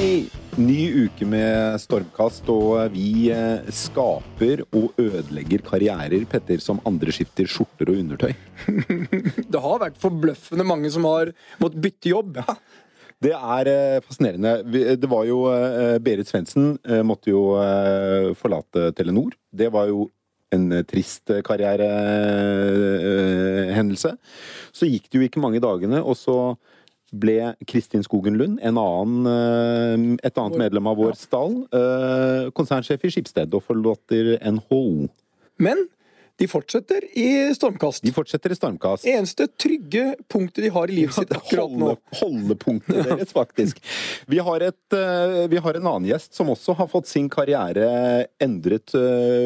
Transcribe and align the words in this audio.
Hei! 0.00 0.30
Ny 0.56 1.04
uke 1.04 1.26
med 1.28 1.76
stormkast, 1.82 2.46
og 2.48 2.88
vi 2.94 3.28
eh, 3.34 3.66
skaper 3.68 4.62
og 4.64 4.94
ødelegger 4.96 5.60
karrierer, 5.66 6.24
Petter, 6.24 6.56
som 6.64 6.80
andre 6.88 7.12
skifter 7.12 7.44
skjorter 7.44 7.90
og 7.92 7.98
undertøy. 8.00 8.32
Det 9.52 9.60
har 9.60 9.76
vært 9.82 9.98
forbløffende 10.00 10.64
mange 10.64 10.88
som 10.94 11.04
har 11.04 11.34
måttet 11.60 11.84
bytte 11.84 12.08
jobb. 12.14 12.40
Ja. 12.40 12.56
Det 13.28 13.34
er 13.36 13.68
eh, 13.74 14.00
fascinerende. 14.06 14.64
Det 14.96 15.08
var 15.12 15.28
jo 15.28 15.52
eh, 15.52 16.00
Berit 16.00 16.32
Svendsen 16.32 16.80
eh, 16.80 17.04
måtte 17.04 17.28
jo 17.34 17.60
eh, 17.60 18.32
forlate 18.40 18.96
Telenor. 18.96 19.36
Det 19.52 19.68
var 19.76 19.92
jo 19.92 20.08
en 20.56 20.64
eh, 20.78 20.86
trist 20.88 21.28
karrierehendelse. 21.44 24.16
Så 24.72 24.88
gikk 24.88 25.12
det 25.12 25.20
jo 25.20 25.28
ikke 25.28 25.44
mange 25.44 25.60
dagene, 25.60 26.00
og 26.00 26.16
så 26.16 26.56
ble 27.12 27.54
Kristin 27.68 28.04
Skogen 28.06 28.38
Lund, 28.38 28.58
en 28.62 28.80
annen, 28.80 29.26
eh, 29.26 30.26
et 30.26 30.38
annet 30.38 30.58
medlem 30.58 30.86
av 30.86 30.98
vår 31.00 31.16
stall, 31.18 31.62
eh, 31.72 32.50
konsernsjef 32.56 33.04
i 33.04 33.10
Skipsted 33.10 33.54
og 33.54 33.64
forlater 33.66 34.36
NHO. 34.40 35.08
Men 35.58 35.88
de 36.40 36.46
fortsetter 36.48 37.04
i 37.20 37.52
stormkast. 37.52 38.00
De 38.02 38.12
fortsetter 38.16 38.54
i 38.54 38.56
Stormkast. 38.56 39.04
Eneste 39.04 39.44
trygge 39.60 40.14
punktet 40.26 40.64
de 40.64 40.70
har 40.72 40.88
i 40.88 40.96
livet 41.02 41.12
sitt 41.12 41.34
akkurat 41.36 41.68
nå. 41.68 41.90
Holde, 41.90 42.16
holdepunktet 42.22 43.04
deres, 43.10 43.34
faktisk. 43.36 43.82
Vi 44.26 44.40
har, 44.40 44.64
et, 44.70 44.96
eh, 44.96 45.44
vi 45.52 45.60
har 45.60 45.76
en 45.76 45.90
annen 45.92 46.08
gjest 46.08 46.32
som 46.38 46.48
også 46.48 46.78
har 46.78 46.88
fått 46.88 47.10
sin 47.12 47.28
karriere 47.28 47.90
endret 48.40 48.94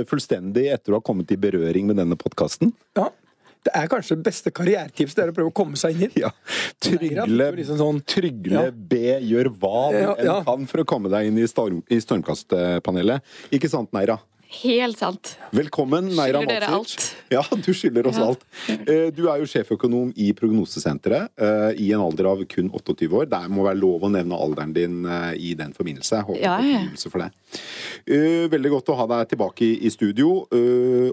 fullstendig 0.06 0.69
etter 0.70 0.94
å 0.94 1.00
ha 1.00 1.05
kommet 1.05 1.34
i 1.34 1.41
berøring 1.41 1.91
med 1.91 1.98
denne 1.98 2.19
podkasten. 2.20 2.70
Ja. 2.94 3.10
Det 3.64 3.72
er 3.74 3.86
kanskje 3.88 4.16
det 4.18 4.24
beste 4.26 4.50
karrieretipset, 4.52 5.16
det 5.16 5.22
er 5.24 5.30
å 5.32 5.36
prøve 5.38 5.50
å 5.50 5.54
komme 5.56 5.78
seg 5.80 5.94
inn 5.96 6.02
hit. 6.04 6.18
Ja. 6.20 6.30
Trygle, 6.84 7.46
liksom 7.56 7.78
sånn- 7.80 8.02
trygle 8.04 8.66
Ja. 8.66 8.70
be, 8.70 9.18
gjør 9.24 9.48
hva 9.56 9.90
du 9.90 9.98
Ja, 10.02 10.14
enn 10.18 10.44
kan 10.44 10.66
for 10.66 10.82
å 10.82 10.84
komme 10.84 11.08
deg 11.08 11.26
inn 11.30 11.38
i, 11.40 11.46
storm, 11.48 11.82
i 11.88 11.96
Stormkastpanelet. 12.02 13.22
Ikke 13.56 13.70
sant, 13.72 13.90
Neira? 13.96 14.18
Helt 14.62 14.98
sant. 15.00 15.34
Velkommen, 15.55 16.10
dere 16.47 16.69
alt? 16.77 17.05
Ja, 17.33 17.42
du 17.50 17.70
skylder 17.74 18.06
oss 18.10 18.16
Ja. 18.20 18.27
alt. 18.28 18.44
Eh, 18.69 19.10
Du 19.10 19.28
er 19.28 19.38
jo 19.42 19.47
sjeføkonom 19.48 20.12
i 20.16 20.33
Prognosesenteret 20.33 21.28
eh, 21.38 21.72
i 21.80 21.91
en 21.92 22.00
alder 22.00 22.27
av 22.30 22.44
kun 22.47 22.70
28 22.70 23.08
år. 23.10 23.27
Det 23.30 23.41
må 23.50 23.64
være 23.66 23.80
lov 23.80 24.02
å 24.06 24.10
nevne 24.12 24.36
alderen 24.38 24.72
din 24.77 25.05
eh, 25.06 25.34
i 25.36 25.55
den 25.55 25.72
forbindelse. 25.72 26.22
Håper 26.25 26.42
Ja, 26.42 26.58
det. 26.60 26.98
Veldig 28.55 28.70
godt 28.70 28.88
å 28.92 28.97
ha 28.97 29.06
deg 29.06 29.28
tilbake 29.34 29.62
i- 29.82 29.91
studio. 29.91 30.47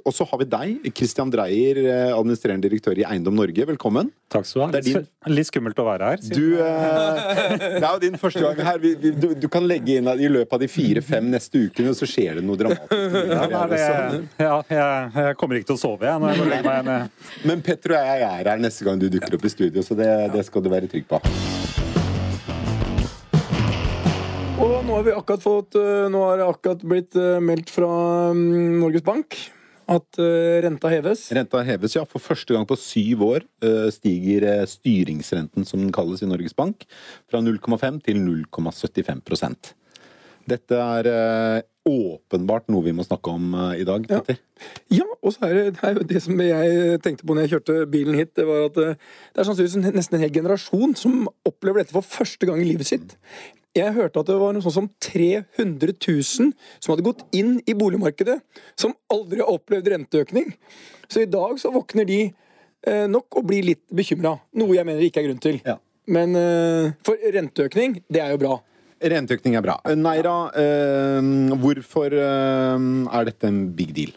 Og 0.06 0.14
så 0.14 0.26
har 0.28 0.38
vi 0.40 0.46
deg, 0.46 0.94
Christian 0.96 1.30
Dreyer, 1.30 2.14
administrerende 2.16 2.68
direktør 2.70 2.98
i 2.98 3.04
Eiendom 3.06 3.36
Norge. 3.36 3.66
Velkommen. 3.66 4.12
Takk 4.32 4.46
skal 4.48 4.62
du 4.62 4.64
ha. 4.64 4.68
Det 4.72 4.80
er 4.80 4.86
din- 5.02 5.36
Litt 5.36 5.48
skummelt 5.50 5.76
å 5.82 5.84
være 5.86 6.08
her. 6.08 6.22
Du, 6.24 6.56
eh, 6.56 7.58
det 7.60 7.84
er 7.84 7.88
jo 7.92 8.00
din 8.00 8.16
første 8.18 8.40
gang 8.40 8.62
her. 8.64 8.78
Vi, 8.80 8.94
vi, 8.96 9.12
du, 9.12 9.26
du 9.36 9.48
kan 9.52 9.66
legge 9.68 9.98
inn 10.00 10.08
at 10.08 10.22
i 10.24 10.30
løpet 10.32 10.56
av 10.56 10.62
de 10.64 10.70
fire-fem 10.72 11.28
neste 11.34 11.66
ukene, 11.68 11.92
så 11.98 12.08
skjer 12.08 12.40
det 12.40 12.46
noe 12.48 12.56
dramatisk. 12.56 12.88
Ja, 13.32 13.46
nei, 13.52 13.66
det, 13.74 13.82
ja, 14.40 14.56
jeg, 14.72 15.12
jeg 15.28 15.36
kommer 15.40 15.60
ikke 15.60 15.70
til 15.74 15.76
å 15.78 15.82
sove 15.84 16.08
jeg, 16.08 16.22
når 16.24 16.32
jeg 16.38 16.48
legger 16.48 16.68
meg 16.70 16.88
ned. 16.88 17.28
Men 17.52 17.62
Petter 17.66 17.98
og 17.98 18.08
jeg 18.08 18.26
er 18.30 18.50
her 18.54 18.64
neste 18.64 18.88
gang 18.88 19.00
du 19.04 19.10
dukker 19.12 19.36
opp 19.38 19.46
i 19.46 19.52
studio, 19.52 19.84
så 19.86 19.98
det, 20.00 20.10
det 20.34 20.46
skal 20.48 20.64
du 20.64 20.72
være 20.72 20.88
trygg 20.92 21.06
på. 21.12 21.20
Og 24.62 24.76
nå 24.86 24.94
har 24.96 25.06
vi 25.08 25.14
akkurat 25.18 25.42
fått 25.42 25.76
eh, 25.80 26.04
Nå 26.14 26.20
har 26.28 26.38
det 26.38 26.46
akkurat 26.46 26.84
blitt 26.86 27.16
eh, 27.18 27.40
meldt 27.42 27.72
fra 27.74 27.90
mm, 28.36 28.80
Norges 28.84 29.04
Bank 29.06 29.38
at 29.92 30.22
eh, 30.22 30.62
renta 30.66 30.92
heves. 30.92 31.26
Renta 31.36 31.64
heves, 31.68 31.96
ja. 31.98 32.06
For 32.08 32.24
første 32.24 32.56
gang 32.56 32.68
på 32.68 32.78
syv 32.80 33.26
år 33.28 33.46
eh, 33.66 33.90
stiger 33.94 34.48
eh, 34.48 34.64
styringsrenten, 34.70 35.68
som 35.68 35.82
den 35.84 35.94
kalles 35.96 36.24
i 36.24 36.30
Norges 36.30 36.56
Bank, 36.58 36.88
fra 37.32 37.44
0,5 37.44 38.02
til 38.08 38.22
0,75 38.24 39.74
Dette 40.52 40.78
er 40.82 41.08
åpenbart 41.86 42.68
noe 42.70 42.84
vi 42.86 42.94
må 42.94 43.04
snakke 43.06 43.32
om 43.34 43.54
i 43.78 43.86
dag, 43.86 44.06
Ja. 44.10 44.20
Petter. 44.22 44.42
Ja, 44.94 45.06
og 45.22 45.34
så 45.34 45.48
er 45.48 45.54
det, 45.54 45.64
det 45.78 45.86
er 45.86 45.96
jo 45.96 46.06
det 46.10 46.22
som 46.22 46.42
jeg 46.42 47.00
tenkte 47.02 47.26
på 47.26 47.34
når 47.34 47.46
jeg 47.46 47.54
kjørte 47.56 47.78
bilen 47.90 48.18
hit, 48.18 48.34
det 48.38 48.46
var 48.50 48.68
at 48.68 48.78
det 48.78 49.42
er 49.42 49.48
sannsynligvis 49.48 49.96
nesten 49.96 50.18
en 50.18 50.26
hel 50.26 50.34
generasjon 50.34 50.94
som 50.98 51.24
opplever 51.48 51.82
dette 51.82 51.96
for 51.96 52.06
første 52.06 52.50
gang 52.50 52.62
i 52.62 52.68
livet 52.70 52.90
sitt. 52.90 53.16
Jeg 53.78 53.96
hørte 53.96 54.20
at 54.20 54.28
det 54.28 54.36
var 54.36 54.52
noe 54.52 54.64
sånn 54.66 54.74
som 54.76 54.88
300 55.00 55.94
000 55.96 56.24
som 56.28 56.92
hadde 56.92 57.06
gått 57.06 57.22
inn 57.36 57.54
i 57.64 57.76
boligmarkedet, 57.78 58.42
som 58.76 58.96
aldri 59.14 59.40
har 59.40 59.52
opplevd 59.54 59.88
renteøkning. 59.94 60.50
Så 61.08 61.24
i 61.24 61.30
dag 61.32 61.56
så 61.62 61.72
våkner 61.72 62.08
de 62.08 62.20
eh, 62.28 63.06
nok 63.08 63.40
og 63.40 63.48
blir 63.48 63.64
litt 63.70 63.86
bekymra. 63.88 64.36
Noe 64.60 64.76
jeg 64.76 64.88
mener 64.88 65.00
det 65.00 65.12
ikke 65.12 65.24
er 65.24 65.30
grunn 65.30 65.44
til. 65.44 65.62
Ja. 65.64 65.78
Men 66.12 66.36
eh, 66.36 66.92
for 67.08 67.32
renteøkning, 67.36 68.02
det 68.12 68.24
er 68.26 68.36
jo 68.36 68.42
bra. 68.44 68.58
Renteøkning 69.02 69.56
er 69.56 69.64
bra. 69.66 69.78
Neira, 69.98 70.36
eh, 70.60 71.32
hvorfor 71.64 72.12
eh, 72.12 72.90
er 73.08 73.32
dette 73.32 73.48
en 73.48 73.64
big 73.78 73.96
deal? 73.96 74.12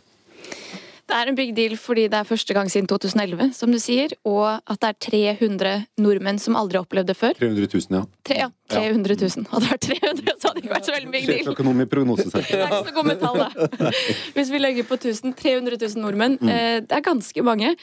Det 1.05 1.17
er 1.21 1.29
en 1.29 1.37
big 1.37 1.51
deal 1.57 1.75
fordi 1.77 2.07
det 2.09 2.17
er 2.17 2.25
første 2.25 2.55
gang 2.57 2.71
siden 2.73 2.87
2011, 2.89 3.51
som 3.53 3.71
du 3.73 3.77
sier, 3.83 4.15
og 4.25 4.47
at 4.65 4.81
det 4.81 4.89
er 4.89 4.97
300 5.37 5.73
nordmenn 6.01 6.39
som 6.41 6.57
aldri 6.57 6.79
har 6.81 6.87
opplevd 6.87 7.11
det 7.13 7.17
før. 7.19 7.35
300 7.37 7.69
000, 7.75 7.99
ja. 7.99 8.03
Tre, 8.25 8.39
ja, 8.41 8.49
300 8.73 9.19
000. 9.21 9.45
Hadde 9.53 9.67
det 9.67 9.73
vært 9.75 9.87
300, 10.01 10.35
så 10.41 10.49
hadde 10.49 10.55
det 10.61 10.65
ikke 10.65 10.75
vært 10.75 10.89
så 10.89 10.97
veldig 10.97 11.13
big 11.13 11.27
deal. 11.29 11.43
Sjeføkonom 11.45 11.77
i 11.77 11.85
Det 11.85 11.91
Prognosesenteret. 11.93 12.57
er 12.57 12.73
ikke 12.73 12.89
så 12.89 12.97
god 12.97 13.09
med 13.11 13.21
tall, 13.21 13.39
da. 13.45 13.93
Hvis 14.39 14.51
vi 14.55 14.63
legger 14.65 14.89
på 14.89 14.99
1000, 15.01 15.37
300 15.45 15.77
000 15.85 16.05
nordmenn, 16.07 16.39
Mm. 16.41 16.49
det 16.89 16.93
er 16.97 17.05
ganske 17.05 17.43
mange. 17.45 17.75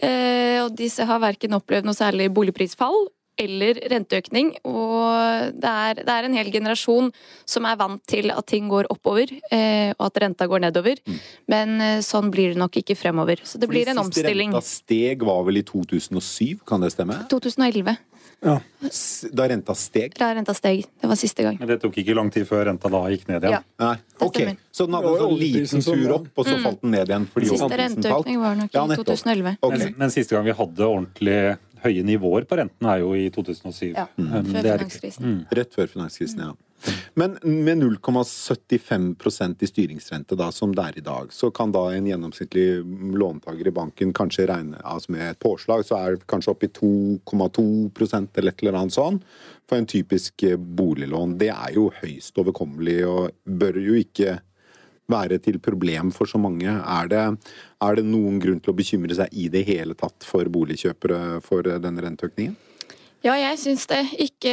Eh, 0.00 0.58
og 0.64 0.76
disse 0.78 1.04
har 1.04 1.18
verken 1.20 1.52
opplevd 1.58 1.84
noe 1.84 1.98
særlig 1.98 2.30
boligprisfall 2.32 3.08
eller 3.38 3.80
renteøkning. 3.92 4.52
Og 4.68 5.54
det 5.56 5.70
er, 5.70 6.02
det 6.02 6.16
er 6.16 6.28
en 6.28 6.36
hel 6.36 6.50
generasjon 6.52 7.10
som 7.48 7.68
er 7.68 7.78
vant 7.80 8.02
til 8.10 8.32
at 8.34 8.46
ting 8.50 8.68
går 8.72 8.90
oppover, 8.92 9.32
eh, 9.52 9.92
og 9.96 10.06
at 10.10 10.22
renta 10.24 10.48
går 10.50 10.66
nedover. 10.66 11.00
Men 11.50 11.76
eh, 11.80 11.98
sånn 12.04 12.32
blir 12.34 12.54
det 12.54 12.60
nok 12.60 12.80
ikke 12.82 12.98
fremover. 12.98 13.42
Så 13.44 13.60
det 13.60 13.70
blir 13.70 13.88
en 13.88 14.00
Siste 14.00 14.06
omstilling. 14.06 14.54
Renta 14.54 14.66
steg 14.66 15.26
var 15.26 15.44
vel 15.48 15.62
i 15.62 15.66
2007, 15.66 16.62
kan 16.68 16.84
det 16.84 16.94
stemme? 16.94 17.22
2011. 17.32 17.98
Ja. 18.40 18.56
Da 19.32 19.48
renta 19.48 19.74
steg? 19.76 20.14
Da 20.16 20.30
renta 20.34 20.54
steg. 20.56 20.86
Det 21.00 21.08
var 21.08 21.18
siste 21.20 21.44
gang. 21.44 21.58
Men 21.60 21.68
det 21.68 21.76
tok 21.82 21.98
ikke 22.00 22.14
lang 22.16 22.30
tid 22.32 22.46
før 22.48 22.64
renta 22.70 22.88
da 22.92 23.02
gikk 23.12 23.26
ned 23.28 23.44
igjen. 23.44 23.58
Ja. 23.60 23.84
Nei, 23.84 23.96
ok. 24.24 24.38
Så 24.72 24.86
den 24.88 24.96
hadde 24.96 25.10
en 25.12 25.20
sånn 25.20 25.36
liten 25.40 25.84
tur 25.84 26.14
opp, 26.16 26.30
og 26.32 26.48
så 26.48 26.56
falt 26.64 26.80
den 26.80 26.94
ned 26.96 27.12
igjen 27.12 27.26
fordi 27.28 27.50
Siste 27.50 27.66
oljeprisen 27.66 27.98
falt? 27.98 28.06
renteøkning 28.06 28.40
var 28.40 28.56
nok 28.62 28.72
i 28.72 28.78
ja, 28.78 28.84
2011. 29.02 29.58
Okay. 29.60 29.82
Men, 29.82 29.98
men 30.00 30.14
siste 30.14 30.36
gang 30.36 30.48
vi 30.48 30.56
hadde 30.62 30.88
ordentlig 30.88 31.36
høye 31.84 32.06
nivåer 32.06 32.48
på 32.48 32.58
renten, 32.60 32.88
er 32.88 33.02
jo 33.02 33.14
i 33.18 33.28
2007. 33.34 33.92
Ja, 33.94 34.08
mm. 34.16 34.32
før 34.32 34.42
finanskrisen. 34.50 34.74
Mm. 34.80 34.90
finanskrisen. 34.90 35.38
Rett 35.60 35.78
før 35.78 35.94
finanskrisen, 35.94 36.44
ja. 36.48 36.56
Men 37.14 37.36
med 37.42 37.82
0,75% 37.82 39.62
i 39.62 39.68
styringsrente, 39.68 40.36
da, 40.38 40.48
som 40.52 40.72
det 40.74 40.84
er 40.84 40.98
i 40.98 41.04
dag, 41.04 41.32
så 41.32 41.50
kan 41.52 41.72
da 41.74 41.82
en 41.92 42.06
gjennomsnittlig 42.08 42.80
låntaker 43.20 43.68
i 43.68 43.74
banken 43.74 44.14
kanskje 44.16 44.46
regne 44.48 44.80
altså 44.80 45.12
med 45.12 45.26
et 45.26 45.40
påslag, 45.42 45.84
så 45.86 45.98
er 45.98 46.16
det 46.16 46.28
kanskje 46.30 46.54
oppe 46.54 46.70
i 46.70 46.74
2,2% 46.78 48.40
eller 48.40 48.54
et 48.54 48.64
eller 48.64 48.80
annet 48.80 48.96
sånn 48.96 49.20
for 49.68 49.78
en 49.78 49.90
typisk 49.90 50.46
eh, 50.48 50.56
boliglån. 50.56 51.36
Det 51.40 51.50
er 51.52 51.74
jo 51.76 51.90
høyst 52.00 52.38
overkommelig 52.40 53.00
og 53.06 53.34
bør 53.44 53.80
jo 53.84 53.98
ikke 54.00 54.38
være 55.10 55.40
til 55.42 55.60
problem 55.62 56.12
for 56.14 56.30
så 56.30 56.40
mange. 56.40 56.70
Er 56.70 57.10
det, 57.10 57.26
er 57.82 57.98
det 57.98 58.06
noen 58.06 58.40
grunn 58.42 58.60
til 58.62 58.72
å 58.72 58.78
bekymre 58.78 59.16
seg 59.18 59.32
i 59.32 59.48
det 59.52 59.66
hele 59.68 59.96
tatt 59.98 60.26
for 60.26 60.48
boligkjøpere 60.48 61.40
for 61.44 61.66
eh, 61.68 61.80
denne 61.82 62.06
renteøkningen? 62.06 62.56
Ja, 63.20 63.34
jeg 63.36 63.58
syns 63.60 63.82
det. 63.90 64.00
Ikke, 64.16 64.52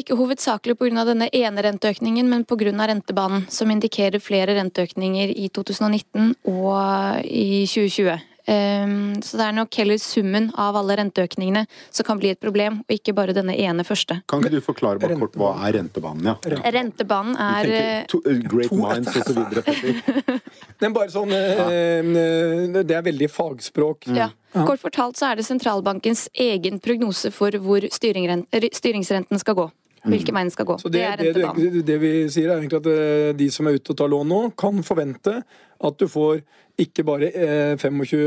ikke 0.00 0.16
hovedsakelig 0.16 0.78
pga. 0.80 1.04
denne 1.04 1.28
ene 1.28 1.64
renteøkningen, 1.66 2.30
men 2.30 2.46
pga. 2.48 2.72
rentebanen, 2.88 3.44
som 3.52 3.70
indikerer 3.70 4.22
flere 4.24 4.56
renteøkninger 4.56 5.34
i 5.36 5.50
2019 5.52 6.32
og 6.48 7.20
i 7.28 7.66
2020. 7.68 8.33
Ehm, 8.46 9.22
så 9.24 9.38
det 9.40 9.44
er 9.46 9.54
nok 9.56 9.76
heller 9.80 9.96
summen 10.02 10.50
av 10.60 10.76
alle 10.76 10.96
renteøkningene 11.00 11.64
som 11.90 12.04
kan 12.04 12.18
bli 12.20 12.32
et 12.34 12.40
problem, 12.42 12.80
og 12.84 12.92
ikke 12.92 13.14
bare 13.16 13.32
denne 13.36 13.54
ene 13.56 13.84
første. 13.88 14.18
Kan 14.28 14.42
ikke 14.44 14.58
du 14.58 14.60
forklare 14.64 15.00
bare 15.00 15.16
kort 15.20 15.38
hva 15.40 15.54
er 15.64 15.78
rentebanen? 15.78 16.28
Ja? 16.28 16.36
Rentebanen 16.74 17.38
er 17.40 17.70
tenker 17.70 18.08
to, 18.12 18.20
uh, 18.26 18.40
great 18.52 18.68
to- 18.68 18.80
minds 18.82 19.08
og 19.16 19.22
så 19.24 19.36
videre, 19.40 19.62
Petter. 19.64 20.40
Men 20.82 20.96
bare 20.96 21.12
sånn 21.14 21.32
eh, 21.32 21.62
eh, 21.72 22.82
Det 22.84 22.96
er 22.98 23.06
veldig 23.06 23.30
fagspråk. 23.32 24.10
ja. 24.14 24.30
Kort 24.54 24.78
fortalt 24.78 25.18
så 25.18 25.32
er 25.32 25.40
det 25.40 25.44
sentralbankens 25.48 26.28
egen 26.38 26.76
prognose 26.78 27.32
for 27.34 27.50
hvor 27.58 27.82
styringsrenten 27.90 29.40
skal 29.42 29.56
gå. 29.58 29.64
Hvilken 30.04 30.36
vei 30.36 30.42
den 30.44 30.52
skal 30.52 30.68
gå. 30.68 30.76
Så 30.82 30.90
det, 30.92 31.04
det 31.20 31.30
er 31.32 31.54
det, 31.56 31.84
det, 31.86 31.96
vi 32.02 32.12
sier, 32.32 32.50
er 32.50 32.60
egentlig 32.60 32.82
at 32.82 32.90
eh, 32.92 33.30
de 33.38 33.48
som 33.52 33.68
er 33.68 33.78
ute 33.78 33.94
og 33.94 33.98
tar 34.00 34.12
lån 34.12 34.28
nå, 34.28 34.40
kan 34.60 34.82
forvente 34.84 35.38
at 35.84 35.98
du 36.00 36.06
får 36.10 36.42
ikke 36.80 37.04
bare 37.06 37.30
eh, 37.30 37.74
25, 37.80 38.22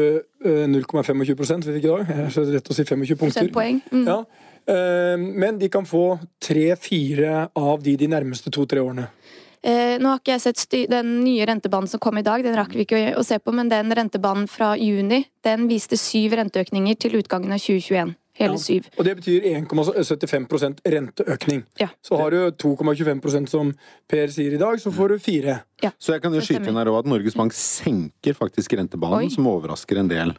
eh, 0.46 0.66
0,25 0.72 1.22
vi 1.22 1.28
fikk 1.28 1.42
i 1.84 1.88
dag, 1.88 2.14
jeg 2.14 2.30
er 2.30 2.54
rett 2.56 2.72
å 2.72 2.78
si 2.78 2.86
25 2.88 3.20
punkter. 3.20 3.52
Mm. 3.92 4.06
Ja, 4.08 4.22
eh, 4.72 5.16
men 5.18 5.60
de 5.60 5.70
kan 5.74 5.88
få 5.88 6.06
tre-fire 6.44 7.50
av 7.54 7.84
de 7.84 7.98
de 8.00 8.10
nærmeste 8.12 8.54
to-tre 8.54 8.82
årene. 8.84 9.10
Eh, 9.68 9.98
nå 10.00 10.12
har 10.12 10.22
ikke 10.22 10.36
jeg 10.36 10.44
sett 10.46 10.76
den 10.92 11.10
nye 11.26 11.46
rentebanen 11.50 11.90
som 11.92 12.00
kom 12.00 12.20
i 12.20 12.26
dag, 12.26 12.44
den 12.46 12.56
rakk 12.56 12.76
vi 12.78 12.86
ikke 12.86 13.18
å 13.18 13.26
se 13.26 13.40
på, 13.42 13.52
men 13.56 13.72
den 13.72 13.92
rentebanen 13.92 14.48
fra 14.48 14.76
juni 14.80 15.26
den 15.44 15.66
viste 15.68 15.98
syv 16.00 16.38
renteøkninger 16.40 16.96
til 17.02 17.18
utgangen 17.20 17.52
av 17.52 17.60
2021. 17.60 18.14
hele 18.38 18.58
syv. 18.62 18.90
Og 18.98 19.06
det 19.08 19.16
betyr 19.20 19.48
1,75 19.54 20.82
renteøkning. 20.86 21.64
Ja. 21.82 21.90
Så 22.06 22.20
har 22.20 22.34
du 22.34 22.40
2,25% 22.64 23.52
som 23.52 23.74
Per 24.10 24.34
sier 24.34 24.56
i 24.56 24.62
dag, 24.62 24.80
så 24.82 24.94
får 24.94 25.16
du 25.16 25.20
4 25.20 25.58
Så 26.00 26.16
jeg 26.16 26.24
kan 26.24 26.34
jo 26.34 26.44
skyte 26.44 26.70
inn 26.70 26.80
her 26.80 26.92
at 26.94 27.10
Norges 27.10 27.36
Bank 27.38 27.56
senker 27.56 28.38
faktisk 28.38 28.78
rentebanen, 28.78 29.28
Oi. 29.28 29.34
som 29.34 29.48
overrasker 29.50 30.00
en 30.02 30.12
del. 30.12 30.36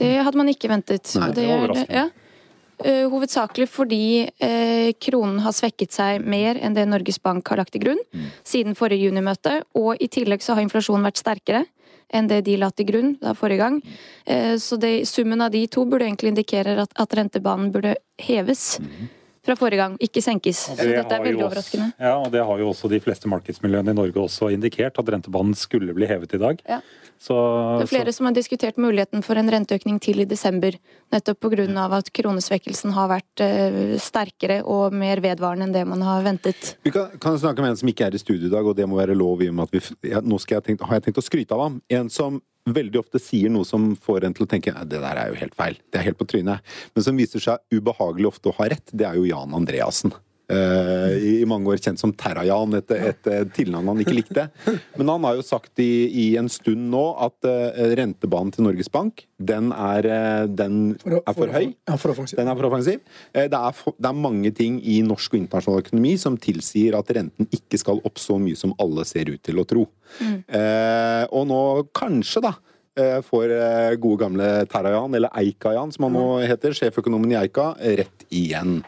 Det 0.00 0.16
hadde 0.24 0.40
man 0.40 0.48
ikke 0.48 0.70
ventet. 0.72 1.12
Nei, 1.18 1.30
det, 1.30 1.42
det 1.42 1.48
var 1.48 1.62
overraskende. 1.64 2.02
ja. 2.04 2.26
Eh, 2.80 3.04
hovedsakelig 3.12 3.66
fordi 3.68 4.04
eh, 4.40 4.94
kronen 5.04 5.42
har 5.44 5.52
svekket 5.52 5.92
seg 5.92 6.22
mer 6.24 6.56
enn 6.56 6.72
det 6.72 6.86
Norges 6.88 7.18
Bank 7.20 7.50
har 7.52 7.60
lagt 7.60 7.74
til 7.74 7.82
grunn 7.82 8.00
siden 8.40 8.76
forrige 8.78 9.10
junimøte. 9.10 9.58
Og 9.76 10.00
i 10.00 10.08
tillegg 10.08 10.40
så 10.44 10.56
har 10.56 10.64
inflasjonen 10.64 11.04
vært 11.04 11.20
sterkere 11.20 11.66
enn 12.12 12.28
det 12.30 12.42
de 12.48 12.56
la 12.60 12.70
til 12.74 12.88
grunn 12.90 13.14
da 13.22 13.34
forrige 13.38 13.62
gang. 13.62 13.80
Eh, 14.26 14.56
så 14.58 14.78
det, 14.80 15.08
summen 15.08 15.40
av 15.40 15.52
de 15.54 15.64
to 15.70 15.86
burde 15.86 16.08
egentlig 16.08 16.34
indikere 16.34 16.76
at, 16.82 16.94
at 16.98 17.16
rentebanen 17.18 17.70
burde 17.74 17.96
heves 18.20 18.78
fra 19.50 19.58
forrige 19.58 19.82
gang, 19.82 19.98
ikke 20.02 20.22
senkes. 20.24 20.64
Så 20.68 20.78
det 20.78 20.94
dette 20.94 21.18
er 21.18 21.26
veldig 21.26 21.44
overraskende. 21.46 21.90
Også, 21.90 22.06
ja, 22.06 22.14
og 22.16 22.32
det 22.34 22.46
har 22.46 22.62
jo 22.62 22.70
også 22.70 22.90
de 22.92 23.00
fleste 23.02 23.30
markedsmiljøene 23.30 23.94
i 23.94 23.98
Norge 23.98 24.22
også 24.22 24.50
indikert, 24.54 24.98
at 25.00 25.14
rentebanen 25.14 25.56
skulle 25.58 25.94
bli 25.96 26.08
hevet 26.10 26.34
i 26.36 26.42
dag. 26.42 26.62
Ja. 26.68 26.80
Så, 27.20 27.34
Det 27.78 27.84
er 27.84 27.90
flere 27.90 28.12
som 28.16 28.30
har 28.30 28.32
diskutert 28.32 28.78
muligheten 28.80 29.20
for 29.22 29.36
en 29.36 29.50
renteøkning 29.52 29.98
til 30.00 30.22
i 30.22 30.24
desember. 30.24 30.76
Nettopp 31.12 31.42
pga. 31.42 31.66
at 31.98 32.08
kronesvekkelsen 32.16 32.94
har 32.96 33.10
vært 33.10 33.42
uh, 33.44 33.98
sterkere 34.00 34.62
og 34.64 34.94
mer 34.96 35.20
vedvarende 35.20 35.68
enn 35.68 35.74
det 35.74 35.84
man 35.84 36.00
har 36.00 36.24
ventet. 36.24 36.76
Vi 36.82 36.90
kan, 36.94 37.12
kan 37.20 37.36
snakke 37.36 37.60
med 37.60 37.74
en 37.74 37.76
som 37.76 37.90
ikke 37.92 38.06
er 38.06 38.16
i 38.16 38.22
studio 38.22 38.48
i 38.48 38.54
dag, 38.54 38.64
og 38.64 38.76
det 38.76 38.88
må 38.88 38.96
være 38.96 39.18
lov 39.18 39.42
i 39.42 39.50
og 39.50 39.58
med 39.58 39.68
at 39.68 39.76
vi, 39.76 40.12
ja, 40.14 40.22
nå 40.24 40.38
skal 40.40 40.58
jeg 40.58 40.70
tenkt, 40.70 40.86
har 40.88 40.96
jeg 40.96 41.10
tenkt 41.10 41.20
å 41.20 41.26
skryte 41.26 41.56
av 41.56 41.66
ham. 41.66 41.82
En 41.92 42.08
som 42.08 42.40
veldig 42.74 43.00
ofte 43.00 43.20
sier 43.22 43.50
noe 43.52 43.66
som 43.68 43.92
får 43.96 44.24
en 44.24 44.34
til 44.34 44.46
å 44.46 44.50
tenke 44.50 44.72
"Nei, 44.74 44.84
det 44.84 45.00
der 45.00 45.16
er 45.16 45.28
jo 45.28 45.40
helt 45.40 45.54
feil, 45.54 45.76
det 45.90 46.00
er 46.00 46.08
helt 46.08 46.18
på 46.18 46.26
trynet. 46.26 46.60
Men 46.94 47.04
som 47.04 47.16
viser 47.16 47.40
seg 47.40 47.58
ubehagelig 47.72 48.26
ofte 48.26 48.50
å 48.50 48.56
ha 48.56 48.68
rett, 48.68 48.90
det 48.92 49.06
er 49.06 49.14
jo 49.14 49.24
Jan 49.24 49.54
Andreassen. 49.54 50.12
Eh, 50.50 51.16
I 51.40 51.46
mange 51.48 51.70
år 51.70 51.80
kjent 51.82 52.00
som 52.00 52.12
Terrajan, 52.16 52.74
et, 52.78 52.94
et, 52.96 53.30
eh, 53.30 53.44
tilnavn 53.54 53.92
han 53.92 54.02
ikke 54.02 54.16
likte. 54.16 54.46
Men 54.98 55.12
han 55.14 55.26
har 55.28 55.38
jo 55.38 55.46
sagt 55.46 55.82
i, 55.82 55.90
i 56.10 56.26
en 56.40 56.50
stund 56.50 56.88
nå 56.90 57.04
at 57.22 57.46
uh, 57.46 57.82
rentebanen 57.98 58.50
til 58.54 58.66
Norges 58.66 58.90
Bank, 58.92 59.24
den 59.40 59.70
er, 59.72 60.08
eh, 60.10 60.46
den 60.50 60.80
er 61.06 61.36
for 61.36 61.54
høy. 61.54 61.70
Ja, 61.88 61.96
for. 62.00 62.14
Den 62.34 62.50
er 62.50 62.58
for 62.58 62.70
offensiv. 62.70 63.04
Det 63.34 63.46
er, 63.46 63.76
for, 63.76 63.96
det 63.96 64.10
er 64.10 64.24
mange 64.26 64.52
ting 64.56 64.80
i 64.82 65.00
norsk 65.06 65.36
og 65.36 65.42
internasjonal 65.44 65.84
økonomi 65.84 66.16
som 66.20 66.38
tilsier 66.40 66.98
at 66.98 67.12
renten 67.16 67.48
ikke 67.54 67.80
skal 67.80 68.02
opp 68.06 68.20
så 68.20 68.38
mye 68.42 68.58
som 68.58 68.74
alle 68.82 69.06
ser 69.08 69.30
ut 69.32 69.42
til 69.46 69.62
å 69.62 69.66
tro. 69.68 69.86
Eh, 70.20 71.24
og 71.30 71.46
nå 71.48 71.62
kanskje, 71.96 72.42
da, 72.44 72.56
får 73.26 73.52
eh, 73.54 73.94
gode 74.00 74.20
gamle 74.24 74.48
Terrajan, 74.70 75.14
eller 75.18 75.32
Eika-Jan 75.40 75.92
som 75.94 76.06
han 76.06 76.16
nå 76.16 76.26
heter, 76.48 76.74
sjeføkonomen 76.76 77.34
i 77.34 77.38
Eika, 77.40 77.72
rett 78.00 78.26
igjen. 78.28 78.80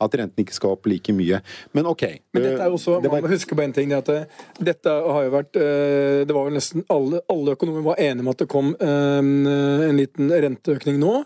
At 0.00 0.16
renten 0.16 0.44
ikke 0.44 0.56
skal 0.56 0.76
opp 0.76 0.88
like 0.90 1.14
mye. 1.16 1.42
Men 1.76 1.88
OK. 1.90 2.04
Men 2.34 2.46
dette 2.46 2.64
er 2.64 2.72
jo 2.72 2.78
også, 2.78 2.98
det 3.00 3.12
var... 3.12 3.20
man 3.20 3.28
må 3.28 3.34
huske 3.34 3.58
på 3.58 3.64
en 3.64 3.76
ting, 3.76 3.92
det 3.92 4.02
at 4.02 4.60
dette 4.70 4.96
har 5.16 5.26
jo 5.26 5.32
vært 5.34 5.58
eh, 5.60 6.20
Det 6.28 6.36
var 6.36 6.48
vel 6.48 6.56
nesten 6.56 6.86
alle, 6.92 7.22
alle 7.32 7.56
økonomer 7.58 7.84
var 7.92 8.00
enige 8.02 8.26
om 8.26 8.32
at 8.32 8.44
det 8.44 8.50
kom 8.50 8.74
eh, 8.76 9.18
en 9.22 9.98
liten 10.00 10.30
renteøkning 10.30 11.00
nå. 11.02 11.18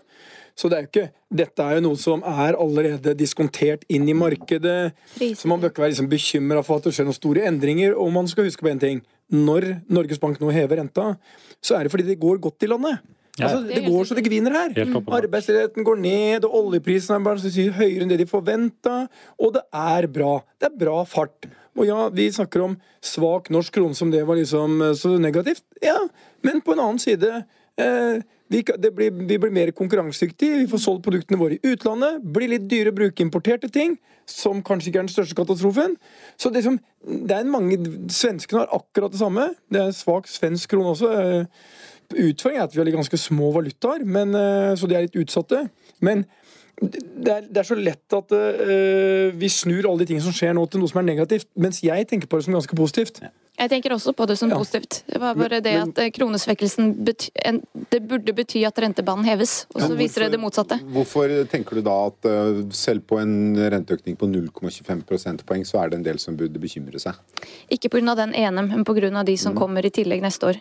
Så 0.55 0.69
det 0.71 0.77
er 0.77 0.85
jo 0.85 0.87
ikke, 0.87 1.09
dette 1.35 1.63
er 1.63 1.77
jo 1.77 1.83
noe 1.89 1.97
som 1.99 2.21
er 2.23 2.55
allerede 2.55 3.11
diskontert 3.19 3.83
inn 3.91 4.07
i 4.07 4.15
markedet. 4.15 4.93
Priser. 5.17 5.41
Så 5.41 5.49
man 5.51 5.59
bør 5.59 5.73
ikke 5.73 5.83
være 5.83 5.91
liksom 5.91 6.07
bekymra 6.11 6.61
for 6.63 6.79
at 6.79 6.87
det 6.87 6.93
skjer 6.95 7.09
noen 7.09 7.17
store 7.17 7.43
endringer. 7.49 7.97
Og 7.99 8.13
man 8.15 8.29
skal 8.31 8.47
huske 8.47 8.63
på 8.63 8.71
en 8.71 8.79
ting. 8.79 9.01
Når 9.33 9.67
Norges 9.89 10.21
Bank 10.21 10.37
nå 10.41 10.51
hever 10.53 10.81
renta, 10.81 11.15
så 11.63 11.77
er 11.77 11.85
det 11.85 11.93
fordi 11.93 12.05
det 12.11 12.21
går 12.21 12.41
godt 12.43 12.65
i 12.65 12.69
landet. 12.69 13.01
Ja. 13.35 13.49
Altså, 13.49 13.65
det 13.67 13.81
går 13.83 14.07
så 14.07 14.15
det 14.15 14.23
gviner 14.23 14.53
her. 14.55 14.77
Arbeidsledigheten 15.17 15.83
går 15.83 15.97
ned, 15.99 16.45
og 16.47 16.55
oljeprisen 16.61 17.17
er 17.17 17.25
bare 17.25 17.71
høyere 17.79 18.05
enn 18.05 18.13
det 18.13 18.21
de 18.21 18.29
forventa. 18.29 19.05
Og 19.41 19.57
det 19.57 19.65
er 19.75 20.07
bra. 20.07 20.37
Det 20.61 20.69
er 20.69 20.77
bra 20.85 21.01
fart. 21.09 21.49
Og 21.75 21.83
ja, 21.89 22.05
vi 22.15 22.29
snakker 22.31 22.63
om 22.63 22.77
svak 23.03 23.49
norsk 23.51 23.75
krone 23.75 23.97
som 23.97 24.13
det 24.13 24.23
var 24.27 24.39
liksom 24.39 24.79
eh, 24.81 24.95
så 24.95 25.17
negativt. 25.19 25.65
Ja, 25.83 25.97
men 26.47 26.63
på 26.63 26.75
en 26.75 26.83
annen 26.85 27.01
side 27.03 27.41
eh, 27.81 28.23
vi, 28.51 28.61
blir, 28.63 29.11
vi 29.11 29.37
blir 29.41 29.53
mer 29.53 29.71
konkurransedyktige, 29.75 30.59
vi 30.63 30.69
får 30.69 30.81
solgt 30.83 31.05
produktene 31.07 31.39
våre 31.39 31.57
i 31.57 31.71
utlandet. 31.73 32.21
Blir 32.35 32.51
litt 32.51 32.67
dyre 32.69 32.93
å 32.93 32.97
bruke 32.97 33.25
importerte 33.25 33.71
ting, 33.73 33.97
som 34.29 34.61
kanskje 34.65 34.91
ikke 34.91 35.01
er 35.01 35.07
den 35.07 35.13
største 35.13 35.37
katastrofen. 35.37 35.97
Så 36.37 36.51
det, 36.53 36.61
som, 36.65 36.77
det 37.01 37.39
er 37.39 37.49
mange 37.49 37.79
Svenskene 38.13 38.63
har 38.63 38.77
akkurat 38.77 39.13
det 39.13 39.21
samme. 39.21 39.49
Det 39.71 39.81
er 39.81 39.97
svak 39.97 40.29
svensk 40.29 40.75
krone 40.75 40.93
også. 40.93 41.11
Eh, 41.11 41.67
Utfordringen 42.05 42.61
er 42.61 42.67
at 42.67 42.73
vi 42.75 42.83
har 42.83 42.91
ganske 42.93 43.17
små 43.17 43.49
valutaer, 43.55 44.03
men, 44.05 44.35
eh, 44.37 44.75
så 44.77 44.85
de 44.85 44.97
er 44.97 45.07
litt 45.07 45.17
utsatte. 45.23 45.63
Men 46.05 46.27
det 46.81 47.31
er, 47.31 47.47
det 47.49 47.61
er 47.61 47.67
så 47.67 47.77
lett 47.79 48.13
at 48.17 48.33
uh, 48.35 49.31
vi 49.39 49.47
snur 49.47 49.87
alle 49.87 50.03
de 50.03 50.09
tingene 50.09 50.25
som 50.25 50.35
skjer 50.35 50.51
nå 50.57 50.65
til 50.67 50.81
noe 50.81 50.91
som 50.91 50.99
er 50.99 51.05
negativt, 51.07 51.47
mens 51.55 51.79
jeg 51.85 52.07
tenker 52.09 52.27
på 52.27 52.35
det 52.35 52.47
som 52.47 52.57
ganske 52.57 52.75
positivt. 52.75 53.21
Jeg 53.55 53.69
tenker 53.71 53.93
også 53.95 54.11
på 54.15 54.25
det 54.27 54.35
som 54.37 54.49
Ja. 54.49 54.57
positivt. 54.59 55.03
Det 55.07 55.19
var 55.21 55.33
bare 55.35 55.61
det 55.61 55.63
men- 55.63 55.89
at 55.89 55.97
eh, 55.99 56.09
kronesvekkelsen 56.11 57.05
bety 57.05 57.29
en, 57.45 57.61
Det 57.89 58.01
burde 58.07 58.33
bety 58.35 58.63
at 58.65 58.75
rentebanen 58.75 59.23
heves, 59.25 59.65
og 59.73 59.81
så 59.81 59.95
viser 59.95 60.23
det 60.25 60.31
det 60.31 60.39
motsatte. 60.39 60.79
Hvorfor 60.91 61.47
tenker 61.47 61.75
du 61.75 61.81
da 61.81 62.07
at 62.07 62.25
eh, 62.25 62.63
selv 62.71 63.01
på 63.07 63.19
en 63.21 63.55
renteøkning 63.55 64.17
på 64.17 64.27
0,25 64.27 65.03
prosentpoeng, 65.05 65.63
så 65.65 65.83
er 65.83 65.89
det 65.89 65.97
en 65.99 66.03
del 66.03 66.19
som 66.19 66.35
burde 66.35 66.59
bekymre 66.59 66.99
seg? 66.99 67.13
Ikke 67.71 67.89
pga. 67.89 68.15
den 68.15 68.33
ene, 68.33 68.67
men 68.67 68.83
pga. 68.83 69.23
de 69.23 69.37
som 69.37 69.55
kommer 69.55 69.85
i 69.85 69.89
tillegg 69.89 70.21
neste 70.21 70.47
år. 70.47 70.59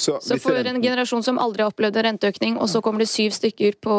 Så 0.00 0.16
så 0.24 0.38
for 0.40 0.54
for 0.56 0.68
en 0.70 0.80
generasjon 0.82 1.22
som 1.26 1.38
aldri 1.42 1.62
har 1.64 1.70
opplevd 1.72 1.98
en 2.00 2.06
renteøkning, 2.08 2.56
og 2.60 2.68
så 2.72 2.80
kommer 2.84 3.02
det 3.04 3.08
syv 3.12 3.34
stykker 3.36 3.76
på 3.84 3.96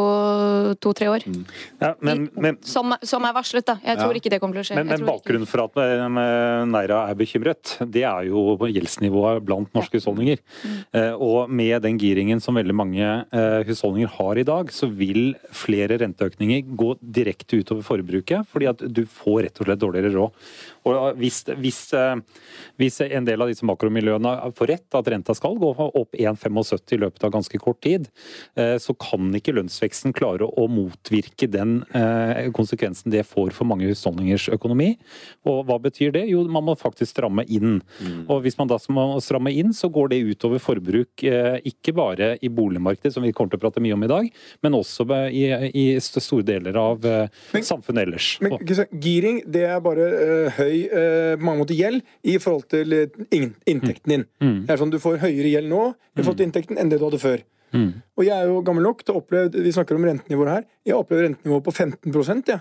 to-tre 0.81 1.07
år, 1.11 1.21
Mm. 1.27 1.43
ja, 1.81 1.91
men, 2.01 2.23
men, 2.35 2.57
som, 2.65 2.95
som 3.05 3.23
er 3.27 3.33
varslet, 3.35 3.65
da. 3.67 3.75
Jeg 3.85 3.97
tror 3.99 4.11
Ja. 4.15 4.19
ikke 4.19 4.31
det 4.33 4.39
kommer 4.41 4.57
til 4.57 4.63
å 4.63 4.67
skje. 4.67 4.75
Men, 4.79 4.87
men 4.89 5.05
bakgrunnen 5.05 5.47
for 5.47 5.63
at 5.67 5.77
eh, 5.77 6.65
Neira 6.65 7.03
er 7.11 7.15
bekymret, 7.19 7.75
det 7.91 8.03
er 8.07 8.25
jo 8.31 8.57
gjeldsnivået 8.57 9.43
blant 9.45 9.69
norske 9.77 9.99
husholdninger. 9.99 10.41
Eh, 10.93 11.11
Og 11.21 11.49
med 11.49 11.81
den 11.85 11.99
giringen 12.01 12.41
som 12.41 12.55
veldig 12.57 12.73
mange 12.75 13.05
eh, 13.31 13.61
husholdninger 13.67 14.09
har 14.17 14.41
i 14.41 14.43
dag, 14.47 14.71
så 14.73 14.89
vil 14.89 15.35
flere 15.53 15.99
renteøkninger 16.01 16.65
gå 16.75 16.95
direkte 17.01 17.61
utover 17.61 17.85
forbruket, 17.85 18.47
fordi 18.51 18.69
at 18.71 18.81
du 18.91 19.03
får 19.05 19.43
rett 19.45 19.61
og 19.61 19.67
slett 19.69 19.79
dårligere 19.85 20.13
råd. 20.15 20.31
Og 20.89 21.15
hvis, 21.21 21.43
hvis, 21.61 21.81
hvis 22.81 23.01
en 23.05 23.25
del 23.27 23.41
av 23.43 23.51
disse 23.51 23.65
makromiljøene 23.69 24.31
får 24.57 24.71
rett, 24.73 24.87
at 24.97 25.07
renta 25.13 25.35
skal 25.37 25.59
gå 25.61 25.69
opp 25.97 26.15
1,75 26.17 26.95
i 26.95 26.99
løpet 27.01 27.25
av 27.27 27.33
ganske 27.33 27.61
kort 27.61 27.81
tid, 27.83 28.07
eh, 28.59 28.75
så 28.81 28.95
kan 28.99 29.31
ikke 29.37 29.55
lønnsveksten 29.55 30.15
klare 30.17 30.47
å 30.47 30.67
motvirke 30.71 31.49
den 31.51 31.81
eh, 31.97 32.49
konsekvensen 32.55 33.13
det 33.13 33.25
får 33.29 33.53
for 33.55 33.69
mange 33.69 33.89
husholdningers 33.89 34.49
økonomi. 34.53 34.93
Og 35.49 35.63
hva 35.67 35.79
betyr 35.81 36.13
det? 36.15 36.25
Jo, 36.31 36.43
man 36.51 36.65
må 36.67 36.77
faktisk 36.79 37.13
stramme 37.15 37.45
inn. 37.51 37.79
Og 38.27 38.43
hvis 38.45 38.57
man 38.59 38.69
da 38.69 38.77
må 38.93 39.05
stramme 39.23 39.53
inn, 39.55 39.73
så 39.75 39.89
går 39.91 40.11
det 40.13 40.21
utover 40.31 40.61
forbruk, 40.63 41.23
eh, 41.27 41.59
ikke 41.67 41.95
bare 41.97 42.33
i 42.41 42.51
boligmarkedet, 42.51 43.13
som 43.15 43.25
vi 43.25 43.33
kommer 43.35 43.53
til 43.53 43.61
å 43.61 43.65
prate 43.65 43.83
mye 43.83 43.97
om 43.97 44.05
i 44.05 44.11
dag, 44.11 44.29
men 44.63 44.77
også 44.77 45.07
i, 45.31 45.45
i 45.75 45.85
store 46.01 46.45
deler 46.45 46.77
av 46.77 47.01
Men- 47.01 47.65
samfunnet 47.65 48.05
ellers. 48.05 48.27
Men 48.41 48.57
giring 49.01 49.41
det 49.51 49.63
er 49.67 49.81
bare 49.83 50.07
uh, 50.11 50.57
høy 50.57 50.75
uh, 50.91 51.33
på 51.39 51.45
mange 51.45 51.63
måter 51.63 51.77
gjeld 51.77 52.01
i 52.27 52.37
forhold 52.41 52.67
til 52.71 52.95
inntekten 53.31 54.13
din. 54.13 54.25
Mm. 54.43 54.57
Det 54.67 54.73
er 54.73 54.81
sånn 54.81 54.93
Du 54.93 54.99
får 55.01 55.21
høyere 55.23 55.53
gjeld 55.53 55.70
nå 55.71 55.81
i 55.91 56.21
forhold 56.21 56.39
til 56.41 56.49
inntekten 56.49 56.79
enn 56.81 56.91
det 56.91 56.99
du 57.01 57.07
hadde 57.07 57.21
før. 57.21 57.43
Mm. 57.71 57.89
Og 58.19 58.25
jeg 58.27 58.35
er 58.35 58.49
jo 58.51 58.59
gammel 58.67 58.83
nok 58.83 58.99
til 59.07 59.15
å 59.15 59.21
oppleve 59.21 59.61
Vi 59.63 59.71
snakker 59.71 59.95
om 59.95 60.03
rentenivåer 60.03 60.49
her. 60.51 60.63
Jeg 60.83 60.91
har 60.91 61.05
opplevd 61.05 61.23
rentenivået 61.23 61.63
på 61.63 61.71
15% 61.71 62.49
ja. 62.51 62.57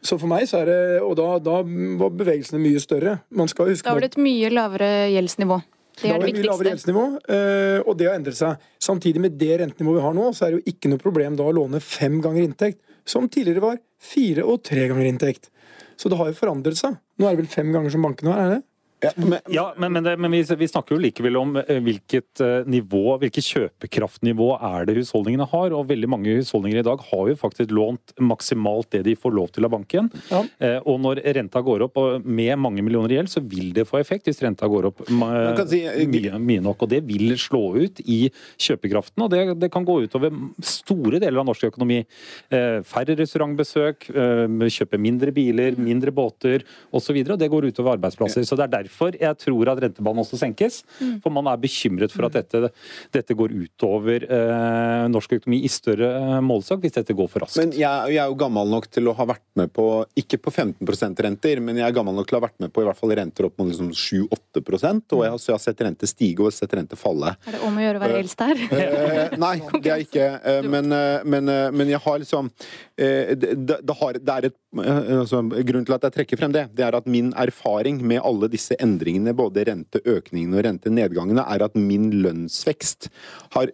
Så 0.00 0.16
for 0.16 0.30
meg 0.30 0.46
så 0.48 0.62
er 0.62 0.70
det 0.70 0.78
Og 1.04 1.12
da, 1.18 1.26
da 1.42 1.58
var 2.00 2.14
bevegelsene 2.16 2.60
mye 2.62 2.80
større. 2.80 3.18
Man 3.28 3.50
skal 3.52 3.68
huske 3.68 3.84
Da 3.84 3.92
var 3.92 4.06
det 4.06 4.14
et 4.14 4.22
mye 4.24 4.48
lavere 4.54 4.88
gjeldsnivå. 5.12 5.58
Det 5.98 6.06
da 6.06 6.14
er 6.14 6.22
var 6.22 6.24
det 6.24 6.30
det 6.30 6.38
mye 6.38 6.46
lavere 6.46 6.70
viktigste. 6.70 6.94
gjeldsnivå, 6.94 7.04
eh, 7.34 7.80
og 7.82 7.96
det 7.98 8.06
har 8.06 8.16
endret 8.16 8.38
seg. 8.38 8.66
Samtidig 8.88 9.22
med 9.24 9.34
det 9.40 9.56
rentenivået 9.58 9.98
vi 9.98 10.04
har 10.06 10.14
nå, 10.14 10.28
så 10.30 10.46
er 10.46 10.54
det 10.54 10.60
jo 10.60 10.72
ikke 10.72 10.92
noe 10.92 11.02
problem 11.02 11.36
da 11.36 11.48
å 11.48 11.54
låne 11.56 11.80
fem 11.82 12.20
ganger 12.22 12.44
inntekt, 12.46 12.78
som 13.04 13.26
tidligere 13.26 13.64
var 13.64 13.80
fire 13.98 14.44
og 14.46 14.62
tre 14.62 14.86
ganger 14.86 15.08
inntekt. 15.10 15.50
Så 15.98 16.08
det 16.08 16.20
har 16.20 16.30
jo 16.30 16.38
forandret 16.38 16.78
seg. 16.78 16.94
Nå 17.18 17.26
er 17.26 17.34
det 17.34 17.42
vel 17.42 17.50
fem 17.50 17.74
ganger 17.74 17.90
som 17.90 18.06
bankene 18.06 18.30
har, 18.30 18.44
er 18.44 18.54
det? 18.54 18.62
Ja, 19.00 19.10
men, 19.16 19.38
Ja, 19.54 19.64
men, 19.78 19.92
men, 19.94 20.02
det, 20.04 20.16
men 20.18 20.32
vi, 20.34 20.40
vi 20.58 20.66
snakker 20.68 20.96
jo 20.96 21.00
likevel 21.02 21.36
om 21.38 21.56
eh, 21.60 21.78
hvilket 21.84 22.40
eh, 22.42 22.66
nivå, 22.66 23.14
hvilket 23.22 23.46
kjøpekraftnivå 23.46 24.48
er 24.58 24.88
det 24.88 24.96
husholdningene 24.98 25.46
har. 25.52 25.74
Og 25.76 25.86
veldig 25.90 26.08
mange 26.10 26.34
husholdninger 26.40 26.80
i 26.80 26.86
dag 26.86 27.02
har 27.10 27.28
jo 27.30 27.36
faktisk 27.38 27.70
lånt 27.74 28.14
maksimalt 28.18 28.90
det 28.96 29.04
de 29.06 29.14
får 29.18 29.34
lov 29.36 29.52
til 29.54 29.68
av 29.68 29.72
banken. 29.76 30.10
Ja. 30.32 30.40
Eh, 30.58 30.78
og 30.82 30.98
når 31.04 31.20
renta 31.38 31.62
går 31.64 31.86
opp 31.86 32.00
med 32.24 32.58
mange 32.58 32.82
millioner 32.82 33.14
i 33.14 33.18
gjeld, 33.20 33.30
så 33.32 33.42
vil 33.44 33.70
det 33.76 33.86
få 33.88 34.00
effekt 34.02 34.26
hvis 34.26 34.42
renta 34.42 34.66
går 34.70 34.90
opp 34.90 35.04
si- 35.06 35.84
eh, 35.86 36.02
mye, 36.10 36.42
mye 36.42 36.64
nok. 36.66 36.82
Og 36.88 36.92
det 36.96 37.02
vil 37.06 37.36
slå 37.38 37.62
ut 37.78 38.02
i 38.04 38.20
kjøpekraften, 38.58 39.22
og 39.28 39.30
det, 39.34 39.44
det 39.62 39.70
kan 39.74 39.86
gå 39.86 40.00
utover 40.08 40.34
store 40.64 41.22
deler 41.22 41.42
av 41.44 41.48
norsk 41.52 41.68
økonomi. 41.70 42.00
Eh, 42.50 42.80
færre 42.82 43.14
restaurantbesøk, 43.22 44.10
eh, 44.10 44.44
kjøpe 44.68 44.98
mindre 45.00 45.30
biler, 45.34 45.78
mindre 45.78 46.10
båter 46.14 46.66
osv. 46.90 47.22
Og 47.28 47.38
det 47.38 47.48
går 47.54 47.70
utover 47.70 47.94
arbeidsplasser. 47.94 48.42
Så 48.48 48.58
det 48.58 48.66
er 48.66 48.74
derfor 48.74 48.87
derfor 48.88 49.18
jeg 49.18 49.40
tror 49.44 49.72
at 49.74 49.84
rentebanen 49.86 50.24
også 50.24 50.40
senkes. 50.40 50.82
Mm. 50.98 51.18
For 51.24 51.34
man 51.34 51.52
er 51.52 51.60
bekymret 51.60 52.14
for 52.14 52.28
at 52.28 52.40
dette, 52.40 52.72
dette 53.14 53.36
går 53.38 53.54
utover 53.54 54.24
eh, 54.24 55.06
norsk 55.12 55.38
økonomi 55.38 55.62
i 55.64 55.72
større 55.72 56.40
målsak 56.44 56.58
målestokk 56.58 56.84
hvis 56.84 56.96
dette 56.96 57.16
går 57.16 57.28
for 57.30 57.44
raskt. 57.44 57.58
Men 57.60 57.72
jeg, 57.76 58.14
jeg 58.14 58.22
er 58.22 58.30
jo 58.30 58.38
gammel 58.38 58.68
nok 58.70 58.88
til 58.92 59.08
å 59.08 59.14
ha 59.16 59.26
vært 59.28 59.44
med 59.58 59.72
på, 59.74 59.86
ikke 60.18 60.38
på 60.42 60.52
15% 60.52 61.22
renter, 61.24 61.60
men 61.60 61.78
jeg 61.78 61.86
er 61.86 61.96
gammel 61.96 62.16
nok 62.16 62.28
til 62.28 62.36
å 62.36 62.40
ha 62.40 62.46
vært 62.48 62.58
med 62.62 62.72
på 62.72 62.82
i 62.82 62.88
hvert 62.88 62.98
fall 62.98 63.14
renter 63.18 63.48
opp 63.48 63.58
mot 63.58 63.68
liksom 63.70 63.90
7-8% 63.92 65.16
og 65.16 65.24
jeg 65.24 65.32
har, 65.34 65.38
så 65.38 65.52
jeg 65.52 65.56
har 65.56 65.64
sett 65.64 65.84
rente 65.86 66.10
stige 66.10 66.44
og 66.44 66.54
sett 66.54 66.74
rente 66.76 66.98
falle. 66.98 67.34
Er 67.46 67.56
det 67.56 67.62
om 67.66 67.78
å 67.78 67.84
gjøre 67.84 68.00
å 68.00 68.04
være 68.04 68.20
eldst 68.22 68.44
her? 68.44 68.64
Eh, 68.78 69.36
nei, 69.38 69.54
det 69.78 69.94
er 69.94 70.04
ikke. 70.04 70.28
Eh, 70.38 70.68
men, 70.74 70.92
eh, 70.94 71.26
men, 71.28 71.52
eh, 71.52 71.68
men 71.74 71.92
jeg 71.92 72.02
har 72.04 72.22
liksom 72.22 72.50
eh, 72.50 72.78
det, 72.98 73.50
det, 73.68 73.76
det, 73.86 74.06
det 74.18 74.34
er 74.34 74.48
et 74.48 74.56
eh, 74.82 75.10
altså, 75.20 75.42
Grunnen 75.46 75.86
til 75.86 75.96
at 75.96 76.06
jeg 76.08 76.16
trekker 76.16 76.40
frem 76.40 76.54
det, 76.54 76.66
det 76.74 76.86
er 76.86 76.96
at 76.98 77.06
min 77.10 77.30
erfaring 77.38 78.00
med 78.02 78.22
alle 78.26 78.50
disse 78.50 78.76
endringene, 78.82 79.36
både 79.38 79.66
renteøkningene 79.68 80.58
og 80.58 80.66
rentenedgangene, 80.66 81.44
er 81.46 81.66
at 81.68 81.78
min 81.78 82.10
lønnsvekst 82.24 83.10
har, 83.54 83.70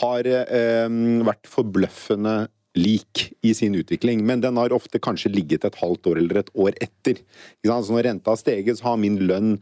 har 0.00 0.30
eh, 0.32 1.00
vært 1.28 1.50
forbløffende 1.52 2.38
lik 2.76 3.26
i 3.46 3.54
sin 3.56 3.74
utvikling, 3.78 4.22
men 4.26 4.42
den 4.44 4.58
har 4.60 4.74
ofte 4.76 5.00
kanskje 5.02 5.32
ligget 5.32 5.66
et 5.66 5.78
halvt 5.80 6.10
år 6.10 6.20
eller 6.22 6.40
et 6.40 6.50
år 6.54 6.76
etter. 6.82 7.22
Så 7.64 7.92
når 7.92 8.08
renta 8.10 8.32
har 8.32 8.40
steget, 8.40 8.78
så 8.78 8.90
har 8.90 9.00
min 9.00 9.18
lønn 9.28 9.54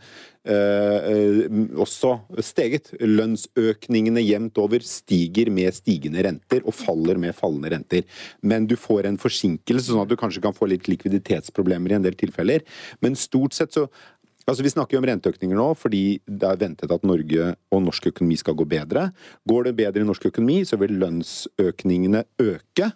eh, 0.45 1.45
også 1.81 2.17
steget. 2.45 2.93
Lønnsøkningene 3.01 4.25
jevnt 4.25 4.59
over 4.63 4.85
stiger 4.85 5.51
med 5.55 5.75
stigende 5.77 6.25
renter 6.27 6.65
og 6.65 6.77
faller 6.77 7.21
med 7.21 7.37
fallende 7.39 7.75
renter. 7.75 8.05
Men 8.43 8.69
du 8.71 8.77
får 8.81 9.09
en 9.11 9.21
forsinkelse, 9.21 9.91
sånn 9.91 10.05
at 10.05 10.11
du 10.11 10.19
kanskje 10.21 10.45
kan 10.45 10.57
få 10.57 10.69
litt 10.71 10.91
likviditetsproblemer 10.91 11.95
i 11.95 12.01
en 12.01 12.09
del 12.09 12.19
tilfeller. 12.19 12.67
Men 13.05 13.19
stort 13.19 13.57
sett 13.57 13.77
så 13.77 13.89
Altså, 14.45 14.61
Vi 14.61 14.75
snakker 14.75 14.97
jo 14.97 15.01
om 15.01 15.07
renteøkninger 15.09 15.57
nå 15.57 15.71
fordi 15.79 16.21
det 16.29 16.49
er 16.49 16.61
ventet 16.61 16.93
at 16.93 17.07
Norge 17.09 17.55
og 17.73 17.81
norsk 17.87 18.11
økonomi 18.13 18.37
skal 18.37 18.57
gå 18.59 18.67
bedre. 18.69 19.07
Går 19.49 19.71
det 19.71 19.79
bedre 19.79 20.05
i 20.05 20.09
norsk 20.09 20.27
økonomi, 20.29 20.59
så 20.69 20.77
vil 20.81 20.99
lønnsøkningene 21.01 22.25
øke 22.45 22.91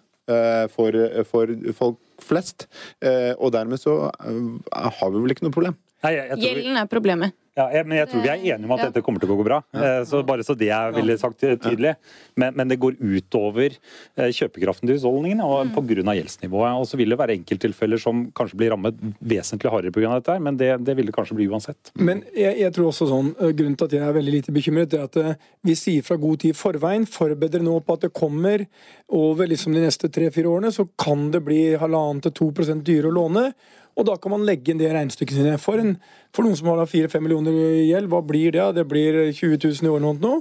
for, 0.73 0.95
for 1.27 1.55
folk 1.77 1.99
flest. 2.23 2.67
Eh, 3.01 3.33
og 3.37 3.53
dermed 3.55 3.81
så 3.81 4.09
eh, 4.09 4.91
har 4.99 5.13
vi 5.13 5.21
vel 5.23 5.35
ikke 5.35 5.47
noe 5.47 5.55
problem. 5.55 5.77
Nei, 6.03 6.13
jeg, 6.15 6.25
jeg 6.29 6.37
tror, 6.39 6.47
Gjelden 6.49 6.77
er 6.79 6.87
problemet. 6.87 7.33
ja, 7.59 7.65
jeg, 7.75 7.85
men 7.89 7.97
jeg 7.97 8.07
tror 8.07 8.21
vi 8.23 8.29
er 8.31 8.43
enige 8.55 8.67
om 8.69 8.71
at 8.71 8.79
Ja. 8.79 8.85
dette 8.87 9.01
kommer 9.03 9.19
til 9.19 9.29
å 9.33 9.35
gå 9.35 9.43
bra. 9.43 9.57
Eh, 9.75 10.03
Så 10.07 10.21
bare 10.23 10.45
så 10.47 10.55
det 10.55 10.69
er 10.71 10.93
veldig 10.95 11.17
sagt 11.19 11.41
tydelig. 11.43 11.95
Men, 12.39 12.53
men 12.55 12.69
det 12.71 12.77
går 12.79 12.95
utover 13.01 13.73
eh, 14.15 14.29
kjøpekraften 14.31 14.87
til 14.87 14.95
husholdningene 14.95 15.43
og 15.43 15.73
pga. 15.75 16.13
gjeldsnivået. 16.15 16.77
Og 16.79 16.87
så 16.87 16.95
vil 16.95 17.09
det 17.11 17.17
være 17.19 17.35
enkelttilfeller 17.35 17.99
som 17.99 18.31
kanskje 18.31 18.55
blir 18.61 18.71
rammet 18.71 18.95
vesentlig 19.19 19.69
hardere 19.73 19.91
pga. 19.91 20.13
dette, 20.21 20.37
men 20.39 20.55
det, 20.55 20.69
det 20.85 20.95
vil 20.95 21.09
det 21.11 21.15
kanskje 21.17 21.35
bli 21.35 21.49
uansett. 21.51 21.91
Men 21.99 22.23
jeg, 22.31 22.55
jeg 22.63 22.71
tror 22.77 22.93
også 22.93 23.09
sånn, 23.11 23.33
eh, 23.41 23.51
grunnen 23.51 23.75
til 23.75 23.89
at 23.89 23.91
jeg 23.97 24.07
er 24.07 24.15
veldig 24.15 24.35
lite 24.37 24.55
bekymret, 24.55 24.93
er 24.95 25.03
at 25.09 25.19
vi 25.67 25.75
sier 25.75 26.01
fra 26.07 26.15
god 26.15 26.39
tid 26.39 26.55
i 26.55 26.59
forveien, 26.61 27.03
dere 27.49 27.63
nå 27.65 27.75
på 27.83 27.93
at 27.99 28.07
det 28.07 28.13
kommer 28.15 28.63
over 29.09 29.47
liksom 29.51 29.73
de 29.75 29.83
neste 29.83 30.07
tre-fire 30.07 30.47
årene, 30.47 30.71
så 30.71 30.87
kan 30.97 31.27
det 31.31 31.43
bli 31.43 31.75
halvannen 31.75 32.21
til 32.23 32.31
to 32.31 32.51
prosent 32.55 32.85
dyrere 32.87 33.11
å 33.11 33.17
låne. 33.19 33.49
Og 33.97 34.05
da 34.07 34.15
kan 34.21 34.33
man 34.33 34.45
legge 34.47 34.71
inn 34.71 34.79
det 34.79 34.91
regnestykket 34.93 35.39
sine. 35.39 35.55
For, 35.61 35.81
en, 35.81 35.95
for 36.35 36.45
noen 36.45 36.57
som 36.59 36.69
har 36.71 36.83
fire-fem 36.89 37.23
millioner 37.25 37.55
i 37.55 37.89
gjeld, 37.89 38.09
hva 38.11 38.21
blir 38.25 38.53
det? 38.55 38.67
Det 38.77 38.85
blir 38.89 39.21
20 39.31 39.57
000 39.57 39.89
i 39.89 39.93
året 39.93 40.23
nå. 40.23 40.35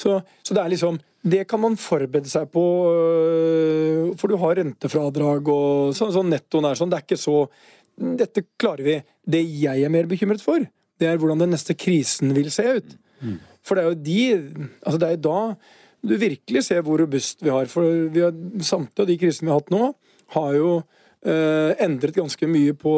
Så, 0.00 0.18
så 0.42 0.56
det 0.56 0.62
er 0.62 0.72
liksom 0.72 0.96
Det 1.24 1.44
kan 1.48 1.60
man 1.62 1.76
forberede 1.80 2.28
seg 2.28 2.50
på, 2.52 2.62
øh, 2.90 4.10
for 4.20 4.28
du 4.28 4.36
har 4.42 4.58
rentefradrag 4.58 5.46
og 5.48 5.94
sånn, 5.96 6.10
sånn 6.12 6.32
nettoen 6.32 6.68
er 6.68 6.76
sånn. 6.76 6.90
Det 6.92 6.98
er 6.98 7.06
ikke 7.06 7.20
så 7.20 7.38
Dette 7.94 8.42
klarer 8.58 8.84
vi. 8.84 8.96
Det 9.22 9.40
jeg 9.46 9.86
er 9.86 9.92
mer 9.92 10.08
bekymret 10.10 10.42
for, 10.42 10.64
det 11.00 11.06
er 11.08 11.20
hvordan 11.20 11.44
den 11.44 11.54
neste 11.54 11.76
krisen 11.78 12.34
vil 12.34 12.50
se 12.52 12.66
ut. 12.80 12.96
For 13.64 13.78
det 13.78 13.84
er 13.84 13.92
jo 13.92 14.00
de 14.04 14.24
Altså, 14.82 14.98
det 14.98 15.08
er 15.08 15.16
jo 15.16 15.24
da 15.28 15.40
du 16.04 16.18
virkelig 16.20 16.66
ser 16.66 16.82
hvor 16.84 17.00
robust 17.00 17.40
vi 17.40 17.52
har. 17.52 17.70
For 17.70 18.10
vi 18.12 18.20
har, 18.20 18.34
samtlige 18.60 19.06
av 19.06 19.08
de 19.08 19.18
krisene 19.22 19.48
vi 19.48 19.54
har 19.54 19.62
hatt 19.62 19.72
nå, 19.72 19.86
har 20.36 20.50
jo 20.58 20.72
endret 21.24 22.16
ganske 22.16 22.46
mye 22.50 22.74
på, 22.76 22.92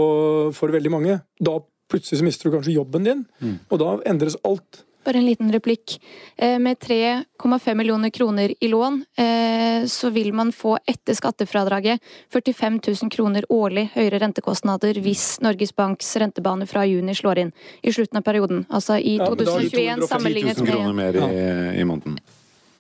for 0.56 0.75
veldig 0.75 0.90
mange. 0.90 1.21
Da 1.38 1.61
plutselig 1.90 2.18
så 2.18 2.26
mister 2.26 2.49
du 2.49 2.56
kanskje 2.56 2.75
jobben 2.75 3.06
din, 3.06 3.25
og 3.71 3.78
da 3.78 3.92
endres 4.11 4.38
alt. 4.42 4.83
Bare 5.06 5.21
en 5.21 5.26
liten 5.26 5.52
replikk. 5.52 6.00
Eh, 6.37 6.59
Med 6.59 6.78
3,5 6.78 7.75
millioner 7.75 8.11
kroner 8.11 8.54
i 8.61 8.68
lån, 8.68 9.04
eh, 9.16 9.85
så 9.87 10.11
vil 10.11 10.33
man 10.35 10.50
få 10.52 10.78
etter 10.87 11.14
skattefradraget 11.14 12.00
45 12.33 12.80
000 13.02 13.11
kroner 13.11 13.47
årlig 13.49 13.90
høyere 13.95 14.18
rentekostnader 14.18 14.99
hvis 14.99 15.38
Norges 15.40 15.75
Banks 15.76 16.16
rentebane 16.16 16.66
fra 16.66 16.83
juni 16.87 17.14
slår 17.14 17.38
inn 17.45 17.52
i 17.83 17.92
slutten 17.92 18.18
av 18.18 18.26
perioden. 18.26 18.66
Altså 18.66 18.99
i 18.99 19.16
Ja, 19.16 19.30
men 19.30 19.45
da 19.45 19.52
har 19.52 19.62
de 19.62 19.71
2021 19.71 20.02
250 20.02 20.11
sammenlignet 20.11 20.56
10 20.56 20.64
000 20.64 20.73
kroner 20.73 20.99
mer 20.99 21.21
i, 21.23 21.80
i 21.80 21.87
måneden. 21.87 22.18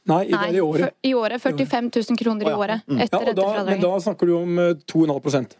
Nei, 0.06 0.20
i, 0.28 0.30
Nei, 0.36 0.50
det 0.52 0.58
i 0.58 0.60
året. 0.62 0.80
for- 0.86 1.08
i 1.10 1.14
året. 1.18 1.42
45 1.42 1.90
000 2.10 2.18
kroner 2.20 2.46
i 2.46 2.46
oh, 2.46 2.50
ja. 2.52 2.58
året 2.62 2.82
Ja, 2.86 3.04
etter 3.04 3.30
og 3.32 3.36
da, 3.36 3.64
men 3.66 3.80
da 3.82 3.92
snakker 4.04 4.26
du 4.30 4.34
om 4.38 4.58
eh, 4.62 4.74
2,5% 4.86 5.56